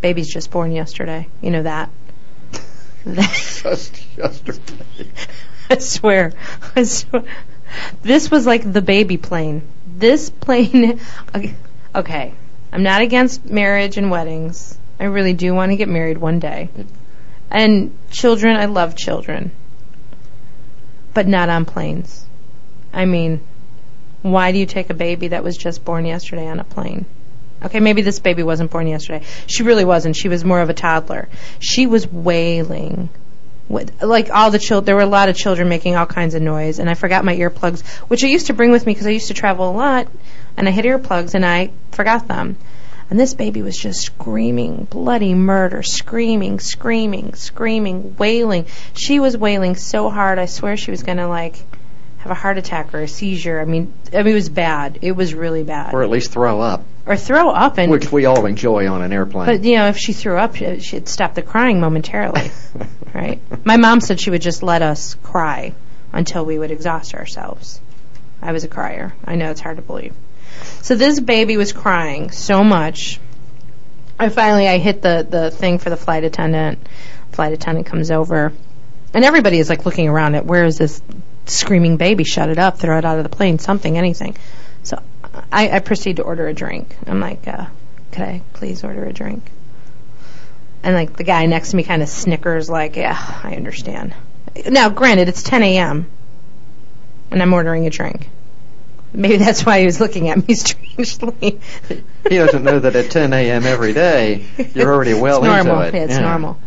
Babies 0.00 0.32
just 0.32 0.50
born 0.50 0.72
yesterday. 0.72 1.28
You 1.40 1.50
know 1.50 1.62
that. 1.62 1.90
Just 3.04 4.02
yesterday. 4.16 5.10
I 5.70 5.78
swear. 5.78 6.32
I 6.74 6.84
swear. 6.84 7.24
This 8.02 8.30
was 8.30 8.46
like 8.46 8.70
the 8.70 8.80
baby 8.80 9.18
plane. 9.18 9.62
This 9.86 10.30
plane. 10.30 11.00
Okay, 11.34 11.54
okay. 11.94 12.34
I'm 12.72 12.82
not 12.82 13.02
against 13.02 13.44
marriage 13.44 13.98
and 13.98 14.10
weddings. 14.10 14.78
I 14.98 15.04
really 15.04 15.34
do 15.34 15.54
want 15.54 15.72
to 15.72 15.76
get 15.76 15.88
married 15.88 16.18
one 16.18 16.38
day. 16.38 16.70
And 17.54 17.96
children, 18.10 18.56
I 18.56 18.64
love 18.64 18.96
children. 18.96 19.52
But 21.14 21.28
not 21.28 21.48
on 21.48 21.64
planes. 21.64 22.26
I 22.92 23.04
mean, 23.04 23.40
why 24.22 24.50
do 24.50 24.58
you 24.58 24.66
take 24.66 24.90
a 24.90 24.94
baby 24.94 25.28
that 25.28 25.44
was 25.44 25.56
just 25.56 25.84
born 25.84 26.04
yesterday 26.04 26.48
on 26.48 26.58
a 26.58 26.64
plane? 26.64 27.06
Okay, 27.62 27.78
maybe 27.78 28.02
this 28.02 28.18
baby 28.18 28.42
wasn't 28.42 28.72
born 28.72 28.88
yesterday. 28.88 29.24
She 29.46 29.62
really 29.62 29.84
wasn't. 29.84 30.16
She 30.16 30.28
was 30.28 30.44
more 30.44 30.60
of 30.60 30.68
a 30.68 30.74
toddler. 30.74 31.28
She 31.60 31.86
was 31.86 32.08
wailing 32.08 33.08
with 33.68 34.02
like 34.02 34.30
all 34.30 34.50
the 34.50 34.58
children 34.58 34.84
there 34.84 34.96
were 34.96 35.02
a 35.02 35.06
lot 35.06 35.28
of 35.28 35.36
children 35.36 35.68
making 35.68 35.96
all 35.96 36.04
kinds 36.04 36.34
of 36.34 36.42
noise 36.42 36.78
and 36.78 36.90
i 36.90 36.92
forgot 36.92 37.24
my 37.24 37.34
earplugs 37.34 37.82
which 38.10 38.22
i 38.22 38.26
used 38.26 38.48
to 38.48 38.52
bring 38.52 38.70
with 38.70 38.84
me 38.84 38.92
because 38.92 39.06
i 39.06 39.10
used 39.10 39.28
to 39.28 39.32
travel 39.32 39.70
a 39.70 39.72
lot 39.72 40.06
and 40.58 40.68
i 40.68 40.70
had 40.70 40.84
earplugs 40.84 41.32
and 41.32 41.46
i 41.46 41.70
forgot 41.90 42.28
them 42.28 42.58
and 43.14 43.20
this 43.20 43.34
baby 43.34 43.62
was 43.62 43.76
just 43.76 44.00
screaming 44.00 44.88
bloody 44.90 45.34
murder 45.34 45.84
screaming 45.84 46.58
screaming 46.58 47.32
screaming 47.34 48.16
wailing 48.16 48.66
she 48.92 49.20
was 49.20 49.36
wailing 49.36 49.76
so 49.76 50.10
hard 50.10 50.36
i 50.40 50.46
swear 50.46 50.76
she 50.76 50.90
was 50.90 51.04
going 51.04 51.18
to 51.18 51.28
like 51.28 51.54
have 52.18 52.32
a 52.32 52.34
heart 52.34 52.58
attack 52.58 52.92
or 52.92 53.02
a 53.02 53.06
seizure 53.06 53.60
i 53.60 53.64
mean 53.64 53.94
i 54.12 54.24
mean 54.24 54.32
it 54.32 54.34
was 54.34 54.48
bad 54.48 54.98
it 55.00 55.12
was 55.12 55.32
really 55.32 55.62
bad 55.62 55.94
Or 55.94 56.02
at 56.02 56.10
least 56.10 56.32
throw 56.32 56.60
up, 56.60 56.82
or 57.06 57.16
throw 57.16 57.50
up 57.50 57.78
and 57.78 57.88
which 57.92 58.10
we 58.10 58.24
all 58.24 58.46
enjoy 58.46 58.88
on 58.90 59.00
an 59.00 59.12
airplane. 59.12 59.46
but 59.46 59.62
you 59.62 59.76
know 59.76 59.86
if 59.86 59.96
she 59.96 60.12
threw 60.12 60.36
up 60.36 60.56
she- 60.56 60.80
she'd 60.80 61.06
stop 61.06 61.34
the 61.34 61.42
crying 61.42 61.78
momentarily 61.78 62.50
right? 63.14 63.40
My 63.64 63.76
mom 63.76 64.00
said 64.00 64.18
she 64.18 64.30
would 64.30 64.42
just 64.42 64.64
let 64.64 64.82
us 64.82 65.14
cry 65.22 65.72
until 66.12 66.44
we 66.44 66.58
would 66.58 66.72
exhaust 66.72 67.14
ourselves. 67.14 67.80
I 68.42 68.50
was 68.50 68.64
a 68.64 68.68
crier. 68.68 69.14
I 69.24 69.36
know 69.36 69.52
it's 69.52 69.60
hard 69.60 69.76
to 69.76 69.82
believe. 69.82 70.14
So 70.82 70.94
this 70.94 71.20
baby 71.20 71.56
was 71.56 71.72
crying 71.72 72.30
so 72.30 72.62
much. 72.64 73.20
I 74.18 74.28
finally 74.28 74.68
I 74.68 74.78
hit 74.78 75.02
the 75.02 75.26
the 75.28 75.50
thing 75.50 75.78
for 75.78 75.90
the 75.90 75.96
flight 75.96 76.24
attendant. 76.24 76.78
Flight 77.32 77.52
attendant 77.52 77.86
comes 77.86 78.10
over, 78.10 78.52
and 79.12 79.24
everybody 79.24 79.58
is 79.58 79.68
like 79.68 79.84
looking 79.86 80.08
around 80.08 80.34
at 80.36 80.46
where 80.46 80.64
is 80.64 80.78
this 80.78 81.02
screaming 81.46 81.96
baby? 81.96 82.24
Shut 82.24 82.48
it 82.48 82.58
up! 82.58 82.78
Throw 82.78 82.98
it 82.98 83.04
out 83.04 83.18
of 83.18 83.24
the 83.24 83.34
plane! 83.34 83.58
Something, 83.58 83.98
anything. 83.98 84.36
So 84.82 85.02
I, 85.50 85.70
I 85.70 85.78
proceed 85.80 86.16
to 86.16 86.22
order 86.22 86.46
a 86.46 86.54
drink. 86.54 86.96
I'm 87.06 87.20
like, 87.20 87.46
uh, 87.48 87.66
could 88.12 88.22
I 88.22 88.42
please 88.52 88.84
order 88.84 89.04
a 89.04 89.12
drink? 89.12 89.50
And 90.82 90.94
like 90.94 91.16
the 91.16 91.24
guy 91.24 91.46
next 91.46 91.70
to 91.70 91.76
me 91.76 91.82
kind 91.82 92.02
of 92.02 92.08
snickers, 92.08 92.68
like, 92.68 92.96
yeah, 92.96 93.40
I 93.42 93.56
understand. 93.56 94.14
Now, 94.66 94.90
granted, 94.90 95.28
it's 95.28 95.42
10 95.42 95.62
a.m. 95.62 96.06
and 97.30 97.42
I'm 97.42 97.52
ordering 97.52 97.86
a 97.86 97.90
drink. 97.90 98.28
Maybe 99.16 99.36
that's 99.36 99.64
why 99.64 99.78
he 99.80 99.86
was 99.86 100.00
looking 100.00 100.28
at 100.28 100.46
me 100.46 100.54
strangely. 100.56 101.60
he 102.28 102.36
doesn't 102.36 102.64
know 102.64 102.80
that 102.80 102.96
at 102.96 103.10
10 103.10 103.32
a.m. 103.32 103.64
every 103.64 103.92
day 103.92 104.44
you're 104.74 104.92
already 104.92 105.14
well 105.14 105.38
it's 105.44 105.46
normal. 105.64 105.82
into 105.82 105.88
it. 105.88 105.94
Yeah, 105.98 106.04
it's 106.04 106.12
Yeah. 106.14 106.20
normal. 106.20 106.58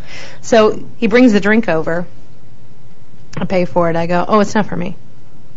So 0.42 0.88
he 0.98 1.08
brings 1.08 1.34
the 1.34 1.40
drink 1.42 1.68
over. 1.68 2.08
I 3.36 3.46
pay 3.46 3.66
for 3.66 3.90
it. 3.90 3.96
I 3.96 4.08
go, 4.08 4.24
oh, 4.28 4.40
it's 4.40 4.56
not 4.56 4.66
for 4.68 4.76
me. 4.78 4.96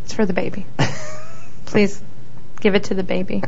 It's 0.05 0.13
for 0.13 0.27
the 0.27 0.33
baby. 0.33 0.67
Please 1.67 2.03
give 2.61 2.75
it 2.75 2.85
to 2.85 2.95
the 2.95 3.03
baby. 3.05 3.43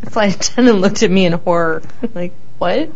The 0.00 0.10
flight 0.10 0.34
attendant 0.34 0.80
looked 0.80 1.02
at 1.02 1.10
me 1.10 1.24
in 1.26 1.32
horror. 1.34 1.82
like, 2.14 2.32
what? 2.58 2.90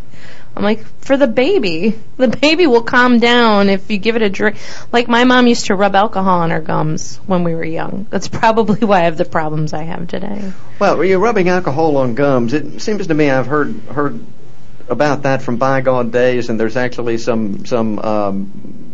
I'm 0.58 0.64
like, 0.64 0.84
for 1.04 1.16
the 1.16 1.28
baby. 1.28 1.94
The 2.16 2.26
baby 2.26 2.66
will 2.66 2.82
calm 2.82 3.20
down 3.20 3.68
if 3.68 3.88
you 3.92 3.96
give 3.96 4.16
it 4.16 4.22
a 4.22 4.28
drink. 4.28 4.56
Like 4.90 5.06
my 5.06 5.22
mom 5.22 5.46
used 5.46 5.66
to 5.66 5.76
rub 5.76 5.94
alcohol 5.94 6.40
on 6.40 6.50
her 6.50 6.60
gums 6.60 7.18
when 7.26 7.44
we 7.44 7.54
were 7.54 7.64
young. 7.64 8.08
That's 8.10 8.26
probably 8.26 8.80
why 8.84 9.02
I 9.02 9.04
have 9.04 9.16
the 9.16 9.24
problems 9.24 9.72
I 9.72 9.84
have 9.84 10.08
today. 10.08 10.52
Well, 10.80 11.04
you're 11.04 11.20
rubbing 11.20 11.48
alcohol 11.48 11.96
on 11.98 12.16
gums, 12.16 12.54
it 12.54 12.82
seems 12.82 13.06
to 13.06 13.14
me 13.14 13.30
I've 13.30 13.46
heard 13.46 13.72
heard 13.82 14.18
about 14.88 15.22
that 15.22 15.42
from 15.42 15.58
bygone 15.58 16.10
days, 16.10 16.48
and 16.48 16.58
there's 16.58 16.76
actually 16.76 17.18
some 17.18 17.64
some 17.64 18.00
um, 18.00 18.92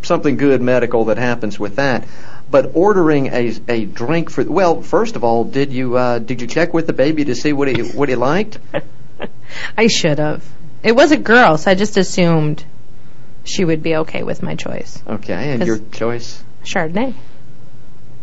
something 0.00 0.38
good 0.38 0.62
medical 0.62 1.06
that 1.06 1.18
happens 1.18 1.58
with 1.58 1.76
that. 1.76 2.08
But 2.50 2.70
ordering 2.72 3.26
a 3.26 3.54
a 3.68 3.84
drink 3.84 4.30
for 4.30 4.42
well, 4.42 4.80
first 4.80 5.16
of 5.16 5.24
all, 5.24 5.44
did 5.44 5.70
you 5.70 5.98
uh, 5.98 6.18
did 6.18 6.40
you 6.40 6.46
check 6.46 6.72
with 6.72 6.86
the 6.86 6.94
baby 6.94 7.26
to 7.26 7.34
see 7.34 7.52
what 7.52 7.68
he 7.68 7.82
what 7.82 8.08
he 8.08 8.14
liked? 8.14 8.58
I 9.76 9.86
should 9.86 10.18
have. 10.18 10.44
It 10.82 10.94
was 10.94 11.12
a 11.12 11.16
girl, 11.16 11.58
so 11.58 11.70
I 11.70 11.74
just 11.74 11.96
assumed 11.96 12.64
she 13.44 13.64
would 13.64 13.82
be 13.82 13.96
okay 13.96 14.22
with 14.22 14.42
my 14.42 14.54
choice. 14.54 15.02
Okay, 15.06 15.52
and 15.52 15.66
your 15.66 15.78
choice? 15.78 16.42
Chardonnay. 16.64 17.14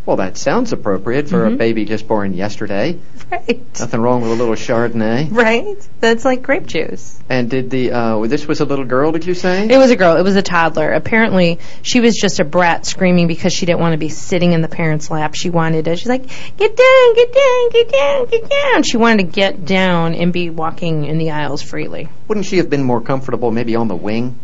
Well, 0.06 0.16
that 0.16 0.36
sounds 0.36 0.72
appropriate 0.72 1.28
for 1.28 1.46
a 1.46 1.50
baby 1.50 1.86
just 1.86 2.06
born 2.06 2.34
yesterday. 2.34 2.98
Right. 3.30 3.80
Nothing 3.80 4.00
wrong 4.02 4.20
with 4.20 4.32
a 4.32 4.34
little 4.34 4.54
Chardonnay. 4.54 5.28
Right? 5.32 5.88
That's 6.00 6.26
like 6.26 6.42
grape 6.42 6.66
juice. 6.66 7.18
And 7.30 7.48
did 7.48 7.70
the 7.70 7.90
uh, 7.90 8.26
this 8.26 8.46
was 8.46 8.60
a 8.60 8.66
little 8.66 8.84
girl? 8.84 9.12
Did 9.12 9.24
you 9.24 9.32
say? 9.32 9.66
It 9.66 9.78
was 9.78 9.90
a 9.90 9.96
girl. 9.96 10.16
It 10.16 10.22
was 10.22 10.36
a 10.36 10.42
toddler. 10.42 10.92
Apparently, 10.92 11.58
she 11.80 12.00
was 12.00 12.16
just 12.16 12.38
a 12.38 12.44
brat 12.44 12.84
screaming 12.84 13.28
because 13.28 13.54
she 13.54 13.64
didn't 13.64 13.80
want 13.80 13.94
to 13.94 13.98
be 13.98 14.10
sitting 14.10 14.52
in 14.52 14.60
the 14.60 14.68
parents' 14.68 15.10
lap. 15.10 15.34
She 15.34 15.48
wanted 15.48 15.86
to. 15.86 15.96
She's 15.96 16.08
like, 16.08 16.26
"Get 16.56 16.76
down, 16.76 17.14
get 17.14 17.32
down, 17.32 17.70
get 17.70 17.92
down, 17.92 18.26
get 18.26 18.50
down." 18.50 18.82
She 18.82 18.98
wanted 18.98 19.24
to 19.24 19.32
get 19.32 19.64
down 19.64 20.14
and 20.14 20.32
be 20.32 20.50
walking 20.50 21.06
in 21.06 21.16
the 21.16 21.30
aisles 21.30 21.62
freely. 21.62 22.10
Wouldn't 22.28 22.46
she 22.46 22.58
have 22.58 22.68
been 22.68 22.82
more 22.82 23.00
comfortable 23.00 23.50
maybe 23.50 23.74
on 23.74 23.88
the 23.88 23.96
wing? 23.96 24.38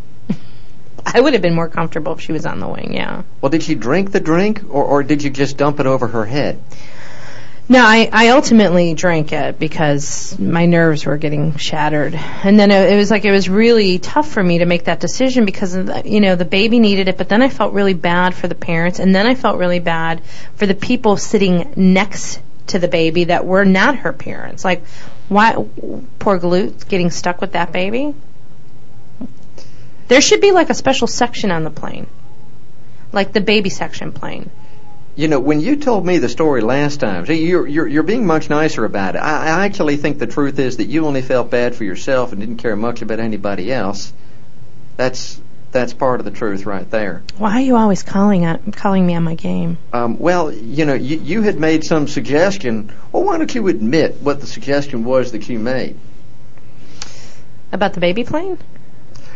I 1.05 1.19
would 1.19 1.33
have 1.33 1.41
been 1.41 1.55
more 1.55 1.69
comfortable 1.69 2.13
if 2.13 2.21
she 2.21 2.31
was 2.31 2.45
on 2.45 2.59
the 2.59 2.67
wing. 2.67 2.93
Yeah. 2.93 3.23
Well, 3.41 3.49
did 3.49 3.63
she 3.63 3.75
drink 3.75 4.11
the 4.11 4.19
drink, 4.19 4.63
or, 4.69 4.83
or 4.83 5.03
did 5.03 5.23
you 5.23 5.29
just 5.29 5.57
dump 5.57 5.79
it 5.79 5.85
over 5.85 6.07
her 6.07 6.25
head? 6.25 6.61
No, 7.71 7.79
I, 7.85 8.09
I 8.11 8.29
ultimately 8.29 8.93
drank 8.95 9.31
it 9.31 9.57
because 9.57 10.37
my 10.37 10.65
nerves 10.65 11.05
were 11.05 11.15
getting 11.15 11.55
shattered. 11.55 12.13
And 12.15 12.59
then 12.59 12.69
it, 12.69 12.91
it 12.91 12.95
was 12.97 13.09
like 13.09 13.23
it 13.23 13.31
was 13.31 13.47
really 13.47 13.97
tough 13.97 14.29
for 14.29 14.43
me 14.43 14.57
to 14.57 14.65
make 14.65 14.85
that 14.85 14.99
decision 14.99 15.45
because 15.45 15.73
you 16.03 16.19
know 16.19 16.35
the 16.35 16.43
baby 16.43 16.79
needed 16.79 17.07
it, 17.07 17.17
but 17.17 17.29
then 17.29 17.41
I 17.41 17.47
felt 17.47 17.73
really 17.73 17.93
bad 17.93 18.35
for 18.35 18.49
the 18.49 18.55
parents, 18.55 18.99
and 18.99 19.15
then 19.15 19.25
I 19.25 19.35
felt 19.35 19.57
really 19.57 19.79
bad 19.79 20.21
for 20.55 20.65
the 20.65 20.75
people 20.75 21.15
sitting 21.15 21.73
next 21.77 22.41
to 22.67 22.79
the 22.79 22.89
baby 22.89 23.25
that 23.25 23.45
were 23.45 23.63
not 23.63 23.95
her 23.97 24.11
parents. 24.11 24.65
Like, 24.65 24.83
why 25.29 25.53
poor 26.19 26.39
Glute 26.39 26.89
getting 26.89 27.09
stuck 27.09 27.39
with 27.39 27.53
that 27.53 27.71
baby? 27.71 28.13
There 30.11 30.19
should 30.19 30.41
be 30.41 30.51
like 30.51 30.69
a 30.69 30.73
special 30.73 31.07
section 31.07 31.51
on 31.51 31.63
the 31.63 31.69
plane, 31.69 32.05
like 33.13 33.31
the 33.31 33.39
baby 33.39 33.69
section 33.69 34.11
plane. 34.11 34.49
You 35.15 35.29
know, 35.29 35.39
when 35.39 35.61
you 35.61 35.77
told 35.77 36.05
me 36.05 36.17
the 36.17 36.27
story 36.27 36.59
last 36.59 36.99
time, 36.99 37.25
see, 37.25 37.47
you're 37.47 37.65
you're, 37.65 37.87
you're 37.87 38.03
being 38.03 38.27
much 38.27 38.49
nicer 38.49 38.83
about 38.83 39.15
it. 39.15 39.19
I, 39.19 39.61
I 39.61 39.65
actually 39.65 39.95
think 39.95 40.19
the 40.19 40.27
truth 40.27 40.59
is 40.59 40.75
that 40.77 40.87
you 40.87 41.05
only 41.05 41.21
felt 41.21 41.49
bad 41.49 41.75
for 41.75 41.85
yourself 41.85 42.33
and 42.33 42.41
didn't 42.41 42.57
care 42.57 42.75
much 42.75 43.01
about 43.01 43.21
anybody 43.21 43.71
else. 43.71 44.11
That's 44.97 45.39
that's 45.71 45.93
part 45.93 46.19
of 46.19 46.25
the 46.25 46.31
truth 46.31 46.65
right 46.65 46.91
there. 46.91 47.23
Why 47.37 47.59
are 47.59 47.61
you 47.61 47.77
always 47.77 48.03
calling 48.03 48.43
at, 48.43 48.75
calling 48.75 49.07
me 49.07 49.15
on 49.15 49.23
my 49.23 49.35
game? 49.35 49.77
Um, 49.93 50.19
well, 50.19 50.51
you 50.51 50.83
know, 50.83 50.93
you, 50.93 51.19
you 51.19 51.41
had 51.43 51.57
made 51.57 51.85
some 51.85 52.09
suggestion. 52.09 52.91
Well, 53.13 53.23
why 53.23 53.37
don't 53.37 53.55
you 53.55 53.69
admit 53.69 54.17
what 54.19 54.41
the 54.41 54.47
suggestion 54.47 55.05
was 55.05 55.31
that 55.31 55.47
you 55.47 55.57
made? 55.57 55.97
About 57.71 57.93
the 57.93 58.01
baby 58.01 58.25
plane? 58.25 58.57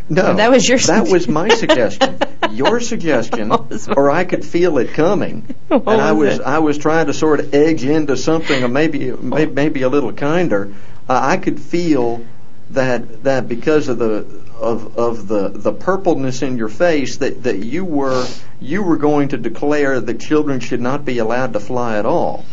No, 0.09 0.35
That 0.35 0.51
was 0.51 0.67
your 0.67 0.77
That 0.77 1.07
was 1.07 1.27
my 1.27 1.49
suggestion. 1.49 2.19
your 2.51 2.79
suggestion, 2.79 3.49
What 3.49 3.69
was 3.69 3.87
my- 3.87 3.93
or 3.95 4.11
I 4.11 4.23
could 4.23 4.45
feel 4.45 4.77
it 4.77 4.93
coming, 4.93 5.45
and 5.69 5.87
I 5.89 6.11
was? 6.11 6.39
I 6.39 6.59
was 6.59 6.77
trying 6.77 7.07
to 7.07 7.13
sort 7.13 7.39
of 7.39 7.53
edge 7.53 7.83
into 7.83 8.15
something, 8.15 8.63
or 8.63 8.67
maybe 8.67 9.11
may- 9.11 9.47
maybe 9.47 9.81
a 9.81 9.89
little 9.89 10.13
kinder. 10.13 10.73
Uh, 11.09 11.19
I 11.21 11.37
could 11.37 11.59
feel 11.59 12.23
that 12.71 13.23
that 13.23 13.47
because 13.47 13.87
of 13.87 13.97
the 13.97 14.25
of 14.59 14.97
of 14.97 15.27
the 15.27 15.49
the 15.49 15.73
purpleness 15.73 16.41
in 16.41 16.57
your 16.57 16.69
face 16.69 17.17
that 17.17 17.43
that 17.43 17.59
you 17.59 17.83
were 17.85 18.25
you 18.59 18.83
were 18.83 18.97
going 18.97 19.29
to 19.29 19.37
declare 19.37 19.99
that 19.99 20.19
children 20.19 20.59
should 20.59 20.81
not 20.81 21.03
be 21.03 21.17
allowed 21.17 21.53
to 21.53 21.59
fly 21.59 21.97
at 21.97 22.05
all. 22.05 22.45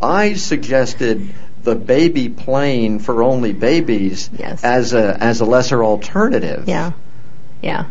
I 0.00 0.34
suggested 0.34 1.28
the 1.68 1.74
baby 1.74 2.30
plane 2.30 2.98
for 2.98 3.22
only 3.22 3.52
babies 3.52 4.30
Yes. 4.36 4.64
as 4.64 4.94
a 4.94 5.22
as 5.22 5.40
a 5.40 5.44
lesser 5.44 5.84
alternative. 5.84 6.64
Yeah. 6.66 6.92
Yeah. 7.60 7.84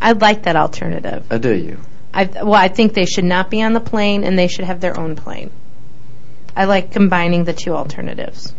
I 0.00 0.12
like 0.12 0.44
that 0.44 0.56
alternative. 0.56 1.30
Uh, 1.30 1.36
do 1.36 1.54
you? 1.54 1.78
I 2.14 2.24
well, 2.24 2.54
I 2.54 2.68
think 2.68 2.94
they 2.94 3.04
should 3.04 3.24
not 3.24 3.50
be 3.50 3.60
on 3.62 3.74
the 3.74 3.80
plane 3.80 4.24
and 4.24 4.38
they 4.38 4.48
should 4.48 4.64
have 4.64 4.80
their 4.80 4.98
own 4.98 5.14
plane. 5.14 5.50
I 6.56 6.64
like 6.64 6.90
combining 6.90 7.44
the 7.44 7.52
two 7.52 7.74
alternatives. 7.74 8.54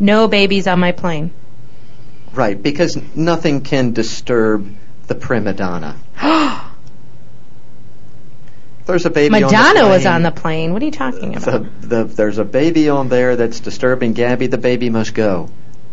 No 0.00 0.26
babies 0.26 0.66
on 0.66 0.80
my 0.80 0.90
plane. 0.90 1.30
Right, 2.32 2.60
because 2.60 2.98
nothing 3.14 3.60
can 3.60 3.92
disturb 3.92 4.74
the 5.06 5.14
prima 5.14 5.52
donna. 5.52 5.96
There's 8.90 9.06
a 9.06 9.10
baby 9.10 9.34
on 9.36 9.40
the 9.42 9.46
Madonna 9.46 9.88
was 9.88 10.06
on 10.06 10.22
the 10.22 10.30
plane. 10.30 10.72
What 10.72 10.82
are 10.82 10.84
you 10.84 10.90
talking 10.90 11.32
The, 11.32 11.56
about? 11.56 11.80
the, 11.82 12.04
there's 12.04 12.38
a 12.38 12.44
baby 12.44 12.88
on 12.88 13.08
there 13.08 13.36
that's 13.36 13.60
disturbing 13.60 14.12
Gabby. 14.12 14.46
The 14.48 14.58
baby 14.58 14.90
must 14.90 15.14
go. 15.14 15.48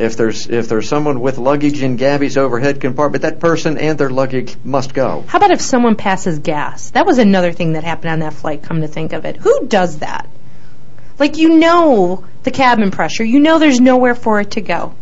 if 0.00 0.16
there's 0.16 0.48
if 0.48 0.68
there's 0.68 0.88
someone 0.88 1.20
with 1.20 1.38
luggage 1.38 1.82
in 1.82 1.96
Gabby's 1.96 2.36
overhead 2.36 2.80
compartment, 2.80 3.22
that 3.22 3.38
person 3.38 3.78
and 3.78 3.98
their 3.98 4.10
luggage 4.10 4.56
must 4.64 4.92
go. 4.94 5.24
How 5.28 5.38
about 5.38 5.50
if 5.52 5.60
someone 5.60 5.94
passes 5.96 6.38
gas? 6.40 6.90
That 6.90 7.06
was 7.06 7.18
another 7.18 7.52
thing 7.52 7.74
that 7.74 7.84
happened 7.84 8.10
on 8.10 8.18
that 8.20 8.34
flight, 8.34 8.62
come 8.62 8.80
to 8.80 8.88
think 8.88 9.12
of 9.12 9.24
it. 9.24 9.36
Who 9.36 9.66
does 9.66 9.98
that? 10.00 10.28
Like, 11.18 11.36
you 11.36 11.58
know 11.58 12.24
the 12.42 12.50
cabin 12.50 12.90
pressure. 12.90 13.22
You 13.24 13.38
know 13.38 13.58
there's 13.60 13.80
nowhere 13.80 14.16
for 14.16 14.40
it 14.40 14.52
to 14.52 14.60
go. 14.60 14.94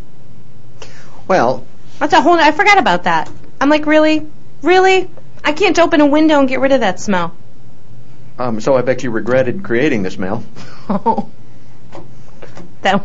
Well, 1.26 1.64
That's 1.98 2.12
a 2.12 2.20
whole, 2.20 2.34
I 2.38 2.52
forgot 2.52 2.76
about 2.78 3.04
that. 3.04 3.30
I'm 3.60 3.70
like, 3.70 3.86
really? 3.86 4.26
Really? 4.60 5.08
I 5.44 5.52
can't 5.52 5.78
open 5.78 6.00
a 6.00 6.06
window 6.06 6.38
and 6.40 6.48
get 6.48 6.60
rid 6.60 6.72
of 6.72 6.80
that 6.80 7.00
smell. 7.00 7.34
um, 8.38 8.60
so 8.60 8.76
I 8.76 8.82
bet 8.82 9.02
you 9.02 9.10
regretted 9.10 9.62
creating 9.64 10.02
the 10.02 10.10
smell. 10.10 10.44
Oh. 10.88 11.30
That, 12.82 13.04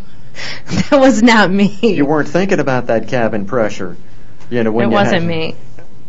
that 0.89 0.99
was 0.99 1.21
not 1.21 1.51
me. 1.51 1.77
You 1.95 2.05
weren't 2.05 2.27
thinking 2.29 2.59
about 2.59 2.87
that 2.87 3.07
cabin 3.07 3.45
pressure. 3.45 3.95
You 4.49 4.63
know 4.63 4.71
when 4.71 4.85
it 4.89 4.93
wasn't 4.93 5.25
me. 5.25 5.55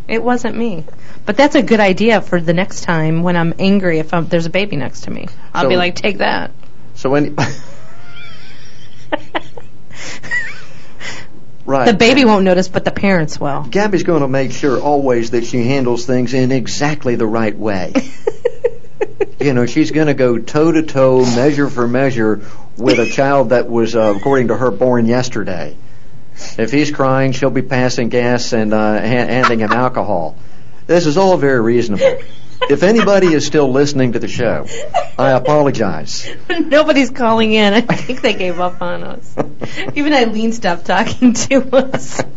It 0.07 0.23
wasn't 0.23 0.57
me. 0.57 0.85
But 1.27 1.37
that's 1.37 1.55
a 1.55 1.63
good 1.63 1.81
idea 1.81 2.21
for 2.23 2.41
the 2.41 2.55
next 2.55 2.83
time 2.83 3.23
when 3.23 3.37
I'm 3.37 3.53
angry 3.59 3.99
if 3.99 4.15
I'm, 4.15 4.27
there's 4.29 4.47
a 4.47 4.51
baby 4.51 4.77
next 4.77 5.03
to 5.03 5.11
me. 5.11 5.29
I'll 5.53 5.65
So- 5.65 5.69
be 5.69 5.77
like, 5.77 5.95
take 5.97 6.19
that. 6.19 6.53
So 6.95 7.11
when 7.11 7.37
right, 11.69 11.87
The 11.87 11.95
baby 11.95 12.25
won't 12.25 12.45
notice, 12.45 12.69
but 12.69 12.85
the 12.85 12.91
parents 12.91 13.39
will. 13.39 13.63
Gabby's 13.63 14.03
going 14.03 14.23
to 14.23 14.29
make 14.29 14.53
sure 14.53 14.81
always 14.81 15.31
that 15.33 15.45
she 15.45 15.65
handles 15.65 16.07
things 16.07 16.35
in 16.35 16.51
exactly 16.51 17.15
the 17.15 17.27
right 17.27 17.57
way. 17.57 17.93
you 19.41 19.53
know, 19.53 19.67
she's 19.67 19.91
going 19.91 20.07
to 20.07 20.15
go 20.15 20.39
toe 20.39 20.73
to 20.73 20.83
toe, 20.83 21.25
measure 21.25 21.69
for 21.69 21.87
measure 21.87 22.43
with 22.77 22.99
a 22.99 23.11
child 23.11 23.51
that 23.51 23.69
was, 23.69 23.95
uh, 23.95 24.15
according 24.17 24.49
to 24.49 24.57
her, 24.57 24.71
born 24.71 25.07
yesterday. 25.07 25.77
If 26.57 26.71
he's 26.71 26.91
crying, 26.91 27.33
she'll 27.33 27.51
be 27.51 27.63
passing 27.63 28.09
gas 28.09 28.53
and 28.53 28.73
uh, 28.73 28.95
ha- 28.95 29.01
handing 29.01 29.61
him 29.61 29.73
alcohol. 29.73 30.37
This 30.87 31.05
is 31.05 31.19
all 31.19 31.37
very 31.37 31.61
reasonable. 31.61 32.19
If 32.63 32.83
anybody 32.83 33.29
is 33.29 33.47
still 33.47 33.71
listening 33.71 34.13
to 34.13 34.19
the 34.19 34.29
show, 34.29 34.67
I 35.19 35.31
apologize. 35.31 36.29
Nobody's 36.51 37.11
calling 37.11 37.53
in. 37.53 37.73
I 37.73 37.81
think 37.81 38.21
they 38.21 38.35
gave 38.35 38.61
up 38.61 38.83
on 38.83 39.05
us. 39.05 39.35
Even 39.95 40.13
Eileen 40.13 40.53
stopped 40.53 40.87
talking 40.87 41.33
to 41.35 41.77
us. 41.77 42.21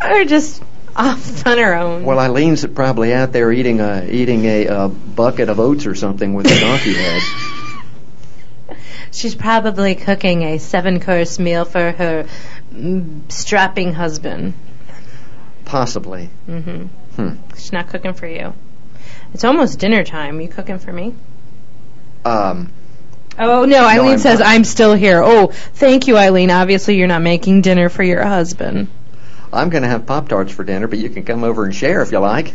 We're 0.00 0.24
just 0.24 0.62
off 0.94 1.46
on 1.46 1.58
our 1.58 1.74
own. 1.74 2.04
Well, 2.04 2.18
Eileen's 2.18 2.64
probably 2.66 3.12
out 3.12 3.32
there 3.32 3.50
eating 3.50 3.80
a 3.80 4.06
eating 4.08 4.44
a, 4.44 4.68
uh 4.68 4.88
bucket 4.88 5.48
of 5.48 5.58
oats 5.58 5.86
or 5.86 5.94
something 5.94 6.34
with 6.34 6.46
a 6.46 6.60
donkey 6.60 6.94
head. 6.94 7.22
She's 9.12 9.34
probably 9.34 9.94
cooking 9.94 10.42
a 10.42 10.58
seven 10.58 11.00
course 11.00 11.38
meal 11.38 11.64
for 11.64 11.92
her 11.92 12.26
mm, 12.72 13.30
strapping 13.32 13.94
husband. 13.94 14.52
Possibly. 15.64 16.26
hmm 16.46 16.86
Hmm. 17.16 17.34
She's 17.56 17.72
not 17.72 17.88
cooking 17.88 18.14
for 18.14 18.26
you. 18.26 18.54
It's 19.34 19.44
almost 19.44 19.78
dinner 19.78 20.04
time. 20.04 20.40
You 20.40 20.48
cooking 20.48 20.78
for 20.78 20.92
me? 20.92 21.14
Um, 22.24 22.72
Oh 23.38 23.66
no, 23.66 23.86
Eileen 23.86 24.12
I'm 24.12 24.18
says 24.18 24.38
not. 24.38 24.48
I'm 24.48 24.64
still 24.64 24.94
here. 24.94 25.22
Oh, 25.22 25.48
thank 25.48 26.06
you, 26.06 26.16
Eileen. 26.16 26.50
Obviously, 26.50 26.96
you're 26.96 27.08
not 27.08 27.22
making 27.22 27.60
dinner 27.62 27.88
for 27.88 28.02
your 28.02 28.24
husband. 28.24 28.88
I'm 29.52 29.68
going 29.68 29.82
to 29.82 29.88
have 29.88 30.06
Pop 30.06 30.28
Tarts 30.28 30.52
for 30.52 30.64
dinner, 30.64 30.88
but 30.88 30.98
you 30.98 31.10
can 31.10 31.24
come 31.24 31.44
over 31.44 31.64
and 31.64 31.74
share 31.74 32.02
if 32.02 32.12
you 32.12 32.18
like. 32.18 32.54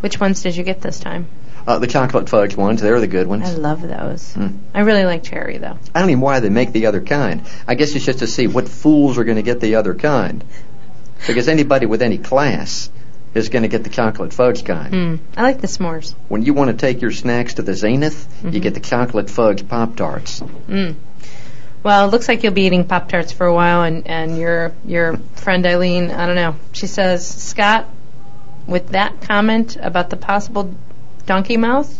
Which 0.00 0.20
ones 0.20 0.42
did 0.42 0.56
you 0.56 0.64
get 0.64 0.80
this 0.80 0.98
time? 1.00 1.28
Uh, 1.66 1.78
the 1.78 1.86
chocolate 1.86 2.28
fudge 2.28 2.56
ones, 2.56 2.82
they're 2.82 3.00
the 3.00 3.06
good 3.06 3.26
ones. 3.26 3.44
I 3.48 3.52
love 3.54 3.80
those. 3.80 4.34
Mm. 4.34 4.58
I 4.74 4.80
really 4.80 5.04
like 5.04 5.22
cherry 5.22 5.56
though. 5.56 5.78
I 5.94 6.00
don't 6.00 6.10
even 6.10 6.20
know 6.20 6.26
why 6.26 6.40
they 6.40 6.50
make 6.50 6.72
the 6.72 6.86
other 6.86 7.00
kind. 7.00 7.42
I 7.66 7.74
guess 7.74 7.94
it's 7.94 8.04
just 8.04 8.18
to 8.18 8.26
see 8.26 8.46
what 8.46 8.68
fools 8.68 9.16
are 9.16 9.24
going 9.24 9.36
to 9.36 9.42
get 9.42 9.60
the 9.60 9.76
other 9.76 9.94
kind. 9.94 10.44
Because 11.26 11.48
anybody 11.48 11.86
with 11.86 12.02
any 12.02 12.18
class 12.18 12.90
is 13.34 13.48
going 13.48 13.62
to 13.62 13.68
get 13.68 13.82
the 13.84 13.90
chocolate 13.90 14.32
fudge 14.32 14.64
kind. 14.64 14.92
Mm. 14.94 15.18
I 15.36 15.42
like 15.42 15.60
the 15.60 15.66
s'mores. 15.66 16.14
When 16.28 16.42
you 16.42 16.54
want 16.54 16.70
to 16.70 16.76
take 16.76 17.02
your 17.02 17.10
snacks 17.10 17.54
to 17.54 17.62
the 17.62 17.74
zenith, 17.74 18.28
you 18.44 18.50
Mhm. 18.50 18.62
get 18.62 18.74
the 18.74 18.80
chocolate 18.80 19.28
fudge 19.28 19.66
Pop 19.68 19.96
Tarts. 19.96 20.40
Mm. 20.68 20.94
Well, 21.82 22.08
it 22.08 22.12
looks 22.12 22.28
like 22.28 22.42
you'll 22.44 22.52
be 22.54 22.62
eating 22.62 22.84
Pop 22.84 23.08
Tarts 23.08 23.32
for 23.32 23.46
a 23.46 23.52
while, 23.54 23.82
and, 23.82 24.06
and 24.06 24.38
your 24.38 24.72
your 24.86 25.18
friend 25.34 25.66
Eileen, 25.66 26.10
I 26.10 26.26
don't 26.26 26.36
know. 26.36 26.54
She 26.72 26.86
says, 26.86 27.26
Scott, 27.26 27.86
with 28.66 28.90
that 28.90 29.20
comment 29.22 29.76
about 29.80 30.08
the 30.10 30.16
possible 30.16 30.74
donkey 31.26 31.56
mouth, 31.58 31.92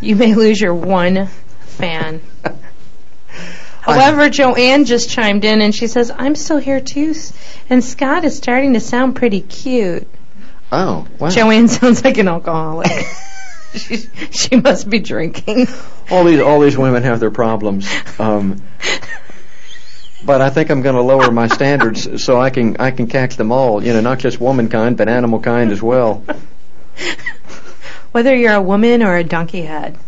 you 0.00 0.16
may 0.16 0.34
lose 0.34 0.60
your 0.60 0.74
one 0.74 1.26
fan. 1.60 2.20
However, 3.80 4.28
Joanne 4.28 4.84
just 4.84 5.08
chimed 5.10 5.44
in 5.44 5.62
and 5.62 5.74
she 5.74 5.86
says, 5.86 6.10
I'm 6.14 6.34
still 6.34 6.58
here 6.58 6.80
too, 6.80 7.14
and 7.70 7.82
Scott 7.82 8.24
is 8.24 8.36
starting 8.36 8.74
to 8.74 8.80
sound 8.80 9.16
pretty 9.16 9.40
cute. 9.40 10.06
Oh, 10.70 11.06
wow. 11.18 11.30
Joanne 11.30 11.68
sounds 11.68 12.04
like 12.04 12.18
an 12.18 12.28
alcoholic. 12.28 12.90
she, 13.74 13.96
she 14.30 14.56
must 14.56 14.88
be 14.88 14.98
drinking. 14.98 15.66
all 16.10 16.24
these 16.24 16.40
all 16.40 16.60
these 16.60 16.76
women 16.76 17.02
have 17.02 17.20
their 17.20 17.30
problems. 17.30 17.88
Um, 18.18 18.62
but 20.24 20.40
I 20.40 20.50
think 20.50 20.70
I'm 20.70 20.82
going 20.82 20.96
to 20.96 21.02
lower 21.02 21.30
my 21.30 21.46
standards 21.48 22.22
so 22.22 22.40
I 22.40 22.50
can 22.50 22.76
I 22.78 22.90
can 22.90 23.06
catch 23.06 23.36
them 23.36 23.52
all. 23.52 23.82
You 23.82 23.92
know, 23.92 24.00
not 24.00 24.18
just 24.18 24.40
womankind, 24.40 24.96
but 24.96 25.08
animal 25.08 25.40
kind 25.40 25.70
as 25.70 25.82
well. 25.82 26.24
Whether 28.12 28.34
you're 28.34 28.54
a 28.54 28.62
woman 28.62 29.02
or 29.02 29.16
a 29.16 29.24
donkey 29.24 29.62
head, 29.62 29.98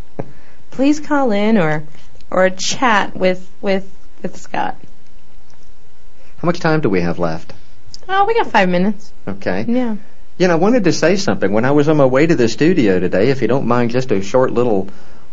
please 0.70 1.00
call 1.00 1.32
in 1.32 1.58
or 1.58 1.84
or 2.30 2.48
chat 2.50 3.16
with 3.16 3.48
with 3.60 3.90
with 4.22 4.36
Scott. 4.36 4.76
How 6.38 6.46
much 6.46 6.60
time 6.60 6.80
do 6.80 6.88
we 6.88 7.00
have 7.02 7.18
left? 7.18 7.52
Oh, 8.12 8.24
we 8.24 8.34
got 8.34 8.48
five 8.48 8.68
minutes. 8.68 9.12
Okay. 9.26 9.64
Yeah. 9.68 9.96
You 10.36 10.48
know, 10.48 10.54
I 10.54 10.56
wanted 10.56 10.84
to 10.84 10.92
say 10.92 11.16
something. 11.16 11.52
When 11.52 11.64
I 11.64 11.70
was 11.70 11.88
on 11.88 11.96
my 11.96 12.06
way 12.06 12.26
to 12.26 12.34
the 12.34 12.48
studio 12.48 12.98
today, 12.98 13.30
if 13.30 13.40
you 13.40 13.46
don't 13.46 13.66
mind, 13.66 13.92
just 13.92 14.10
a 14.10 14.20
short 14.20 14.52
little 14.52 14.88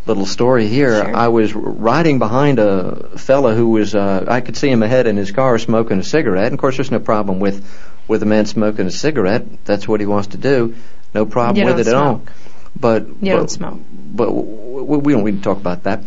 little 0.05 0.25
story 0.27 0.67
here. 0.67 1.03
Sure. 1.03 1.15
I 1.15 1.27
was 1.29 1.53
riding 1.53 2.19
behind 2.19 2.59
a 2.59 3.17
fella 3.17 3.55
who 3.55 3.69
was 3.69 3.95
uh, 3.95 4.25
I 4.27 4.41
could 4.41 4.55
see 4.55 4.69
him 4.69 4.83
ahead 4.83 5.07
in 5.07 5.17
his 5.17 5.31
car 5.31 5.57
smoking 5.57 5.99
a 5.99 6.03
cigarette. 6.03 6.45
And 6.45 6.53
of 6.53 6.59
course, 6.59 6.77
there's 6.77 6.91
no 6.91 6.99
problem 6.99 7.39
with 7.39 7.65
with 8.07 8.21
a 8.21 8.27
man 8.27 8.45
smoking 8.45 8.85
a 8.85 8.91
cigarette. 8.91 9.65
That's 9.65 9.87
what 9.87 9.99
he 9.99 10.05
wants 10.05 10.29
to 10.29 10.37
do. 10.37 10.75
No 11.15 11.25
problem 11.25 11.57
You 11.57 11.65
with 11.73 11.79
it 11.79 11.87
at 11.87 11.95
all. 11.95 12.17
smoke. 12.19 12.31
But 12.79 13.07
You 13.07 13.15
but, 13.21 13.35
don't 13.37 13.51
smoke. 13.51 13.79
But 13.91 14.31
we 14.31 15.13
don't 15.13 15.25
need 15.25 15.37
to 15.37 15.43
talk 15.43 15.57
about 15.57 15.83
that. 15.83 16.03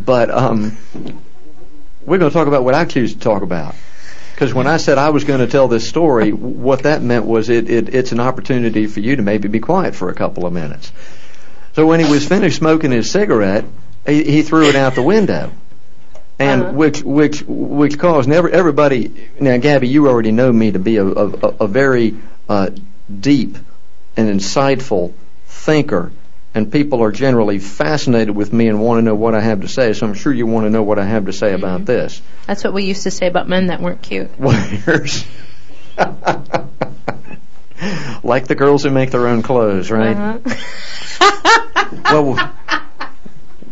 But 0.00 0.30
um, 0.30 0.76
we're 2.06 2.18
going 2.18 2.30
to 2.30 2.34
talk 2.34 2.46
about 2.48 2.64
what 2.64 2.74
I 2.74 2.84
choose 2.86 3.14
to 3.14 3.20
talk 3.20 3.42
about. 3.42 3.74
Because 4.38 4.54
when 4.54 4.68
I 4.68 4.76
said 4.76 4.98
I 4.98 5.10
was 5.10 5.24
going 5.24 5.40
to 5.40 5.48
tell 5.48 5.66
this 5.66 5.88
story, 5.88 6.30
what 6.32 6.84
that 6.84 7.02
meant 7.02 7.24
was 7.26 7.48
it, 7.48 7.68
it 7.68 7.92
it's 7.92 8.12
an 8.12 8.20
opportunity 8.20 8.86
for 8.86 9.00
you 9.00 9.16
to 9.16 9.22
maybe 9.22 9.48
be 9.48 9.58
quiet 9.58 9.96
for 9.96 10.10
a 10.10 10.14
couple 10.14 10.46
of 10.46 10.52
minutes. 10.52 10.92
So 11.72 11.88
when 11.88 11.98
he 11.98 12.08
was 12.08 12.24
finished 12.28 12.58
smoking 12.58 12.92
his 12.92 13.10
cigarette, 13.10 13.64
he, 14.06 14.22
he 14.22 14.42
threw 14.42 14.68
it 14.68 14.76
out 14.76 14.94
the 14.94 15.02
window, 15.02 15.50
and 16.38 16.62
Uh-huh. 16.62 16.72
which 16.72 17.02
which 17.02 17.42
which 17.48 17.98
caused 17.98 18.30
every, 18.30 18.52
everybody. 18.52 19.28
Now, 19.40 19.56
Gabby, 19.56 19.88
you 19.88 20.06
already 20.06 20.30
know 20.30 20.52
me 20.52 20.70
to 20.70 20.78
be 20.78 20.98
a 20.98 21.04
a, 21.04 21.26
a- 21.30 21.54
a 21.62 21.66
very 21.66 22.14
uh, 22.48 22.70
deep 23.10 23.58
and 24.16 24.28
insightful 24.40 25.14
thinker, 25.48 26.12
and 26.58 26.72
people 26.72 27.04
are 27.04 27.12
generally 27.12 27.60
fascinated 27.60 28.34
with 28.34 28.52
me 28.52 28.66
and 28.66 28.82
want 28.82 28.98
to 28.98 29.02
know 29.02 29.14
what 29.14 29.34
I 29.34 29.40
have 29.40 29.60
to 29.60 29.68
say. 29.68 29.92
So 29.92 30.06
I'm 30.06 30.14
sure 30.14 30.32
you 30.32 30.46
want 30.46 30.66
to 30.66 30.70
know 30.70 30.82
what 30.82 30.98
I 30.98 31.04
have 31.04 31.26
to 31.26 31.32
say 31.32 31.54
about 31.54 31.84
this. 31.84 32.20
That's 32.46 32.64
what 32.64 32.74
we 32.74 32.84
used 32.84 33.04
to 33.04 33.12
say 33.12 33.28
about 33.28 33.48
men 33.48 33.68
that 33.68 33.80
weren't 33.80 34.02
cute. 34.02 34.30
Like 38.24 38.48
the 38.48 38.56
girls 38.56 38.82
who 38.82 38.90
make 38.90 39.12
their 39.12 39.28
own 39.28 39.42
clothes, 39.42 39.90
right? 39.90 40.16
Uh-huh. 40.16 41.94
Well, 42.10 42.34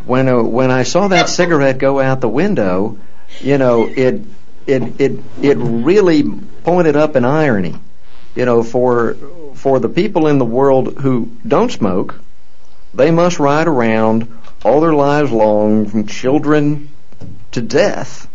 when 0.06 0.28
uh, 0.28 0.42
when 0.42 0.70
I 0.70 0.84
saw 0.84 1.08
that 1.08 1.28
cigarette 1.28 1.78
go 1.78 2.00
out 2.00 2.20
the 2.20 2.28
window, 2.28 2.98
you 3.40 3.58
know, 3.58 3.86
it 3.86 4.22
it 4.66 5.00
it 5.00 5.20
it 5.42 5.56
really 5.58 6.22
pointed 6.62 6.96
up 6.96 7.16
an 7.16 7.24
irony, 7.24 7.74
you 8.34 8.46
know, 8.46 8.62
for 8.62 9.16
for 9.54 9.80
the 9.80 9.88
people 9.88 10.28
in 10.28 10.38
the 10.38 10.44
world 10.44 10.98
who 10.98 11.30
don't 11.46 11.72
smoke, 11.72 12.20
they 12.96 13.10
must 13.10 13.38
ride 13.38 13.68
around 13.68 14.26
all 14.64 14.80
their 14.80 14.94
lives 14.94 15.30
long, 15.30 15.86
from 15.86 16.06
children 16.06 16.88
to 17.52 17.60
death, 17.60 18.28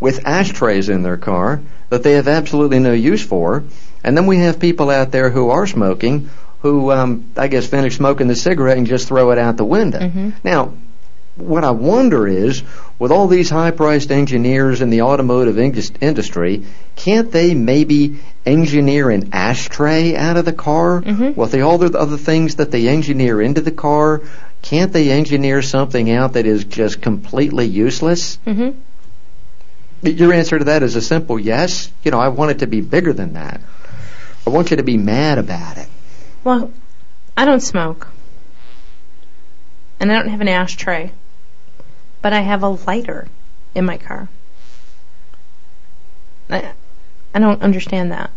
with 0.00 0.26
ashtrays 0.26 0.88
in 0.88 1.02
their 1.02 1.16
car 1.16 1.60
that 1.90 2.02
they 2.02 2.12
have 2.12 2.28
absolutely 2.28 2.78
no 2.78 2.92
use 2.92 3.24
for. 3.24 3.64
And 4.02 4.16
then 4.16 4.26
we 4.26 4.38
have 4.38 4.60
people 4.60 4.90
out 4.90 5.10
there 5.12 5.30
who 5.30 5.50
are 5.50 5.66
smoking, 5.66 6.28
who 6.60 6.90
um, 6.92 7.24
I 7.36 7.48
guess 7.48 7.66
finish 7.66 7.96
smoking 7.96 8.28
the 8.28 8.36
cigarette 8.36 8.78
and 8.78 8.86
just 8.86 9.08
throw 9.08 9.30
it 9.30 9.38
out 9.38 9.56
the 9.56 9.64
window. 9.64 9.98
Mhm. 10.00 10.32
Now, 10.42 10.72
what 11.36 11.64
I 11.64 11.72
wonder 11.72 12.28
is, 12.28 12.62
with 12.98 13.10
all 13.10 13.26
these 13.26 13.50
high-priced 13.50 14.10
engineers 14.12 14.80
in 14.80 14.90
the 14.90 15.02
automotive 15.02 15.58
indus- 15.58 15.92
industry, 16.00 16.64
can't 16.94 17.32
they 17.32 17.54
maybe 17.54 18.20
engineer 18.46 19.10
an 19.10 19.30
ashtray 19.32 20.14
out 20.14 20.36
of 20.36 20.44
the 20.44 20.52
car? 20.52 21.02
Mhm. 21.02 21.36
With 21.36 21.50
the, 21.52 21.62
all 21.62 21.78
the 21.78 21.98
other 21.98 22.16
things 22.16 22.56
that 22.56 22.70
they 22.70 22.86
engineer 22.86 23.40
into 23.42 23.60
the 23.60 23.72
car, 23.72 24.20
can't 24.62 24.92
they 24.92 25.10
engineer 25.10 25.60
something 25.60 26.10
out 26.10 26.34
that 26.34 26.46
is 26.46 26.64
just 26.64 27.02
completely 27.02 27.66
useless? 27.66 28.38
hmm 28.44 28.70
Your 30.02 30.32
answer 30.32 30.58
to 30.58 30.64
that 30.66 30.82
is 30.82 30.94
a 30.96 31.02
simple 31.02 31.38
yes. 31.38 31.90
You 32.04 32.10
know, 32.12 32.20
I 32.20 32.28
want 32.28 32.52
it 32.52 32.58
to 32.60 32.66
be 32.66 32.80
bigger 32.80 33.12
than 33.12 33.32
that. 33.34 33.60
I 34.46 34.50
want 34.50 34.70
you 34.70 34.76
to 34.76 34.82
be 34.82 34.98
mad 34.98 35.38
about 35.38 35.78
it. 35.78 35.88
Well, 36.44 36.70
I 37.36 37.44
don't 37.44 37.62
smoke. 37.62 38.06
And 39.98 40.12
I 40.12 40.16
don't 40.16 40.28
have 40.28 40.40
an 40.42 40.48
ashtray. 40.48 41.10
But 42.24 42.32
I 42.32 42.40
have 42.40 42.62
a 42.62 42.68
lighter 42.70 43.28
in 43.74 43.84
my 43.84 43.98
car. 43.98 44.30
I, 46.48 46.72
I 47.34 47.38
don't 47.38 47.60
understand 47.60 48.12
that. 48.12 48.30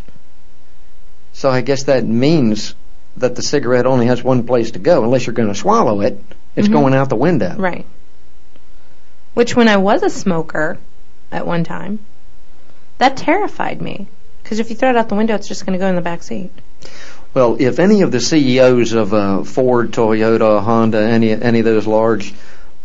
So 1.32 1.48
I 1.48 1.62
guess 1.62 1.84
that 1.84 2.04
means 2.04 2.74
that 3.16 3.34
the 3.34 3.40
cigarette 3.40 3.86
only 3.86 4.04
has 4.04 4.22
one 4.22 4.46
place 4.46 4.72
to 4.72 4.78
go. 4.78 5.04
Unless 5.04 5.26
you're 5.26 5.32
going 5.32 5.48
to 5.48 5.54
swallow 5.54 6.02
it, 6.02 6.22
it's 6.54 6.68
Mhm. 6.68 6.72
going 6.72 6.92
out 6.92 7.08
the 7.08 7.16
window. 7.16 7.54
Right. 7.56 7.86
Which, 9.32 9.56
when 9.56 9.68
I 9.68 9.78
was 9.78 10.02
a 10.02 10.10
smoker 10.10 10.76
at 11.32 11.46
one 11.46 11.64
time, 11.64 12.00
that 12.98 13.16
terrified 13.16 13.80
me. 13.80 14.06
Because 14.42 14.58
if 14.58 14.68
you 14.68 14.76
throw 14.76 14.90
it 14.90 14.96
out 14.96 15.08
the 15.08 15.14
window, 15.14 15.34
it's 15.34 15.48
just 15.48 15.64
going 15.64 15.78
to 15.78 15.82
go 15.82 15.88
in 15.88 15.94
the 15.94 16.02
back 16.02 16.22
seat. 16.22 16.50
Well, 17.32 17.56
if 17.58 17.78
any 17.78 18.02
of 18.02 18.12
the 18.12 18.20
CEOs 18.20 18.92
of 18.92 19.14
uh, 19.14 19.44
Ford, 19.44 19.92
Toyota, 19.92 20.62
Honda, 20.62 21.00
any 21.00 21.30
any 21.32 21.60
of 21.60 21.64
those 21.64 21.86
large 21.86 22.34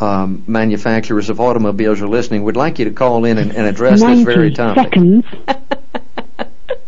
um, 0.04 0.44
manufacturers 0.48 1.30
of 1.30 1.40
automobiles 1.40 2.02
are 2.02 2.08
listening, 2.08 2.44
we'd 2.44 2.56
like 2.56 2.78
you 2.80 2.86
to 2.86 2.92
call 2.92 3.26
in 3.26 3.38
and, 3.38 3.56
and 3.56 3.66
address 3.66 4.02
this 4.02 4.22
very 4.22 4.52
90 4.52 4.56
topic. 4.56 4.84
seconds. 4.94 5.26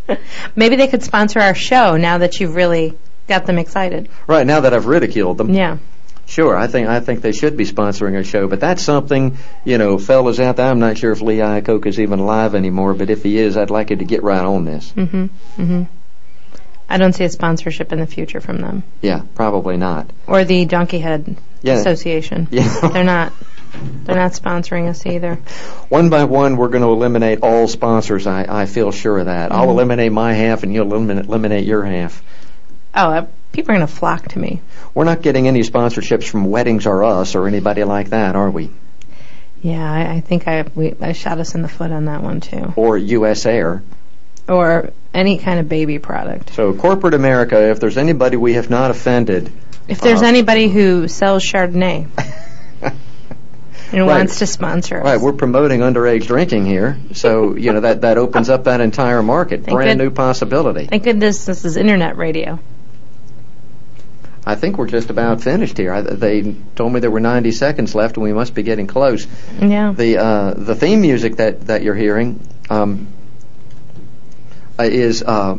Maybe 0.56 0.76
they 0.76 0.88
could 0.88 1.04
sponsor 1.04 1.40
our 1.40 1.56
show 1.56 1.98
now 1.98 2.20
that 2.20 2.40
you've 2.40 2.56
really 2.56 2.98
got 3.28 3.46
them 3.46 3.58
excited. 3.58 4.10
Right 4.28 4.46
now 4.46 4.60
that 4.62 4.74
I've 4.74 4.86
ridiculed 4.86 5.38
them, 5.38 5.50
Yeah. 5.54 5.78
Sure, 6.28 6.58
I 6.58 6.66
think 6.66 6.88
I 6.88 7.02
think 7.02 7.22
they 7.22 7.34
should 7.34 7.56
be 7.56 7.66
sponsoring 7.66 8.16
our 8.16 8.24
show, 8.24 8.48
but 8.48 8.60
that's 8.60 8.82
something 8.82 9.38
you 9.64 9.78
know, 9.78 10.00
fellas 10.00 10.40
out 10.40 10.56
there. 10.56 10.66
I'm 10.72 10.80
not 10.80 10.98
sure 10.98 11.12
if 11.12 11.22
Lee 11.22 11.38
Iacocca 11.38 11.86
is 11.86 12.00
even 12.00 12.18
alive 12.18 12.56
anymore, 12.56 12.96
but 12.96 13.12
if 13.12 13.22
he 13.22 13.38
is, 13.38 13.56
I'd 13.56 13.70
like 13.70 13.92
you 13.92 13.98
to 13.98 14.06
get 14.06 14.24
right 14.24 14.44
on 14.44 14.66
this. 14.66 14.92
Mm-hmm. 14.94 15.26
Mm-hmm. 15.62 15.84
I 16.90 16.98
don't 16.98 17.14
see 17.14 17.26
a 17.26 17.30
sponsorship 17.30 17.92
in 17.94 18.00
the 18.00 18.08
future 18.08 18.42
from 18.42 18.60
them. 18.60 18.82
Yeah, 19.04 19.22
probably 19.36 19.78
not. 19.78 20.10
Or 20.26 20.44
the 20.44 20.66
Donkey 20.66 20.98
Head 20.98 21.38
Yeah. 21.66 21.74
Association. 21.76 22.48
Yeah. 22.52 22.90
They're 22.90 23.04
not. 23.04 23.34
They're 24.06 24.16
not 24.16 24.32
sponsoring 24.32 24.88
us 24.88 25.06
either. 25.06 25.36
One 25.90 26.10
by 26.10 26.24
one, 26.24 26.56
we're 26.56 26.70
going 26.70 26.84
to 26.84 26.90
eliminate 26.92 27.40
all 27.42 27.68
sponsors. 27.68 28.26
I, 28.26 28.46
I 28.62 28.66
feel 28.68 28.92
sure 28.94 29.18
of 29.20 29.26
that. 29.26 29.52
I'll 29.52 29.68
Mhm. 29.68 29.72
eliminate 29.72 30.12
my 30.14 30.32
half, 30.34 30.64
and 30.64 30.74
you'll 30.74 30.88
eliminate, 30.94 31.26
eliminate 31.26 31.66
your 31.66 31.84
half. 31.84 32.24
Oh, 32.96 33.10
uh, 33.12 33.26
people 33.52 33.72
are 33.72 33.76
going 33.76 33.86
to 33.86 33.94
flock 33.94 34.30
to 34.30 34.40
me. 34.40 34.62
We're 34.94 35.04
not 35.04 35.22
getting 35.22 35.50
any 35.50 35.62
sponsorships 35.62 36.24
from 36.30 36.46
Weddings 36.46 36.86
or 36.88 37.04
Us 37.04 37.36
or 37.36 37.48
anybody 37.50 37.84
like 37.84 38.12
that, 38.12 38.38
are 38.38 38.50
we? 38.50 38.70
Yeah, 39.62 39.92
I, 39.92 40.16
I 40.16 40.20
think 40.22 40.48
I 40.48 40.64
we, 40.74 40.94
I 41.02 41.12
shot 41.12 41.40
us 41.40 41.54
in 41.56 41.62
the 41.62 41.68
foot 41.68 41.92
on 41.92 42.06
that 42.06 42.24
one 42.24 42.40
too. 42.40 42.72
Or 42.78 42.98
U.S. 42.98 43.46
Air. 43.46 43.84
Or 44.48 44.92
any 45.14 45.38
kind 45.40 45.60
of 45.60 45.68
baby 45.68 46.00
product. 46.00 46.54
So, 46.54 46.72
corporate 46.74 47.14
America, 47.16 47.72
if 47.72 47.80
there's 47.82 47.98
anybody 47.98 48.38
we 48.38 48.54
have 48.54 48.70
not 48.70 48.92
offended, 48.92 49.52
If 49.88 50.02
there's 50.02 50.22
Uh, 50.24 50.26
anybody 50.28 50.68
who 50.68 51.08
sells 51.08 51.44
Chardonnay 51.44 52.08
and 52.82 52.94
Right. 53.94 54.04
wants 54.04 54.40
to 54.40 54.48
sponsor 54.48 54.98
us, 55.00 55.06
Right, 55.06 55.22
we're 55.22 55.34
promoting 55.34 55.82
underage 55.82 56.26
drinking 56.28 56.66
here, 56.66 56.98
so 57.14 57.56
you 57.56 57.72
know 57.72 57.82
that 57.82 58.02
that 58.02 58.18
opens 58.18 58.50
up 58.50 58.64
that 58.66 58.82
entire 58.82 59.22
market, 59.22 59.64
Thank 59.64 59.76
brand 59.78 60.00
good- 60.00 60.04
new 60.06 60.10
possibility. 60.12 60.88
thank 60.88 61.04
goodness 61.04 61.46
this 61.46 61.66
is 61.66 61.78
internet 61.78 62.18
radio. 62.18 62.60
I 64.48 64.54
think 64.54 64.78
we're 64.78 64.86
just 64.88 65.10
about 65.10 65.42
finished 65.42 65.76
here. 65.78 65.92
I, 65.92 66.02
they 66.02 66.56
told 66.76 66.94
me 66.94 67.00
there 67.00 67.10
were 67.10 67.20
90 67.20 67.52
seconds 67.52 67.96
left, 67.96 68.18
and 68.18 68.24
we 68.24 68.32
must 68.32 68.54
be 68.54 68.62
getting 68.62 68.86
close. 68.86 69.26
Yeah. 69.60 69.92
The 69.92 70.18
uh, 70.18 70.54
the 70.56 70.76
theme 70.76 71.02
music 71.02 71.38
that, 71.38 71.62
that 71.66 71.82
you're 71.82 71.96
hearing 71.96 72.40
um, 72.70 73.08
uh, 74.78 74.84
is 74.84 75.24
uh, 75.24 75.58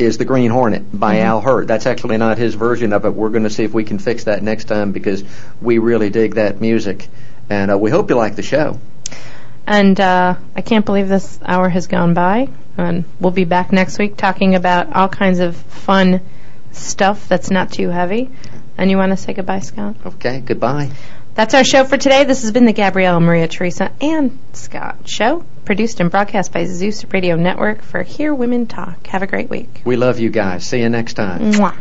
is 0.00 0.18
the 0.18 0.24
Green 0.24 0.50
Hornet 0.50 0.98
by 0.98 1.16
Mm-hmm. 1.16 1.26
Al 1.26 1.40
Hirt. 1.40 1.66
That's 1.66 1.86
actually 1.86 2.16
not 2.16 2.38
his 2.38 2.54
version 2.54 2.92
of 2.92 3.04
it. 3.04 3.10
We're 3.10 3.28
going 3.30 3.44
to 3.44 3.50
see 3.50 3.64
if 3.64 3.72
we 3.74 3.84
can 3.84 3.98
fix 3.98 4.24
that 4.24 4.42
next 4.42 4.64
time 4.64 4.92
because 4.92 5.24
we 5.60 5.78
really 5.78 6.10
dig 6.10 6.34
that 6.36 6.60
music, 6.60 7.08
and 7.48 7.70
uh, 7.70 7.78
we 7.78 7.90
hope 7.90 8.10
you 8.10 8.16
like 8.16 8.36
the 8.36 8.42
show. 8.42 8.78
And 9.66 10.00
uh, 10.00 10.34
I 10.56 10.62
can't 10.62 10.84
believe 10.84 11.08
this 11.08 11.38
hour 11.44 11.68
has 11.68 11.86
gone 11.86 12.14
by. 12.14 12.48
And 12.76 13.04
we'll 13.20 13.30
be 13.30 13.44
back 13.44 13.72
next 13.72 13.98
week 13.98 14.16
talking 14.16 14.54
about 14.54 14.92
all 14.94 15.08
kinds 15.08 15.38
of 15.38 15.54
fun 15.54 16.22
stuff 16.72 17.28
that's 17.28 17.50
not 17.50 17.70
too 17.70 17.88
heavy. 17.90 18.30
And 18.78 18.90
you 18.90 18.96
want 18.96 19.10
to 19.10 19.16
say 19.16 19.34
goodbye, 19.34 19.60
Scott? 19.60 19.96
Okay, 20.06 20.40
goodbye. 20.40 20.90
That's 21.34 21.54
our 21.54 21.62
show 21.62 21.84
for 21.84 21.96
today. 21.98 22.24
This 22.24 22.42
has 22.42 22.52
been 22.52 22.64
the 22.64 22.72
Gabriella, 22.72 23.20
Maria, 23.20 23.46
Teresa, 23.48 23.92
and 24.00 24.38
Scott 24.54 25.08
show, 25.08 25.44
produced 25.70 26.00
and 26.00 26.10
broadcast 26.10 26.52
by 26.52 26.64
Zeus 26.64 27.04
Radio 27.12 27.36
Network 27.36 27.80
for 27.80 28.02
Hear 28.02 28.34
Women 28.34 28.66
Talk. 28.66 29.06
Have 29.06 29.22
a 29.22 29.26
great 29.28 29.48
week. 29.48 29.82
We 29.84 29.94
love 29.94 30.18
you 30.18 30.28
guys. 30.28 30.64
See 30.64 30.80
you 30.80 30.88
next 30.88 31.14
time. 31.14 31.52
Mwah. 31.52 31.76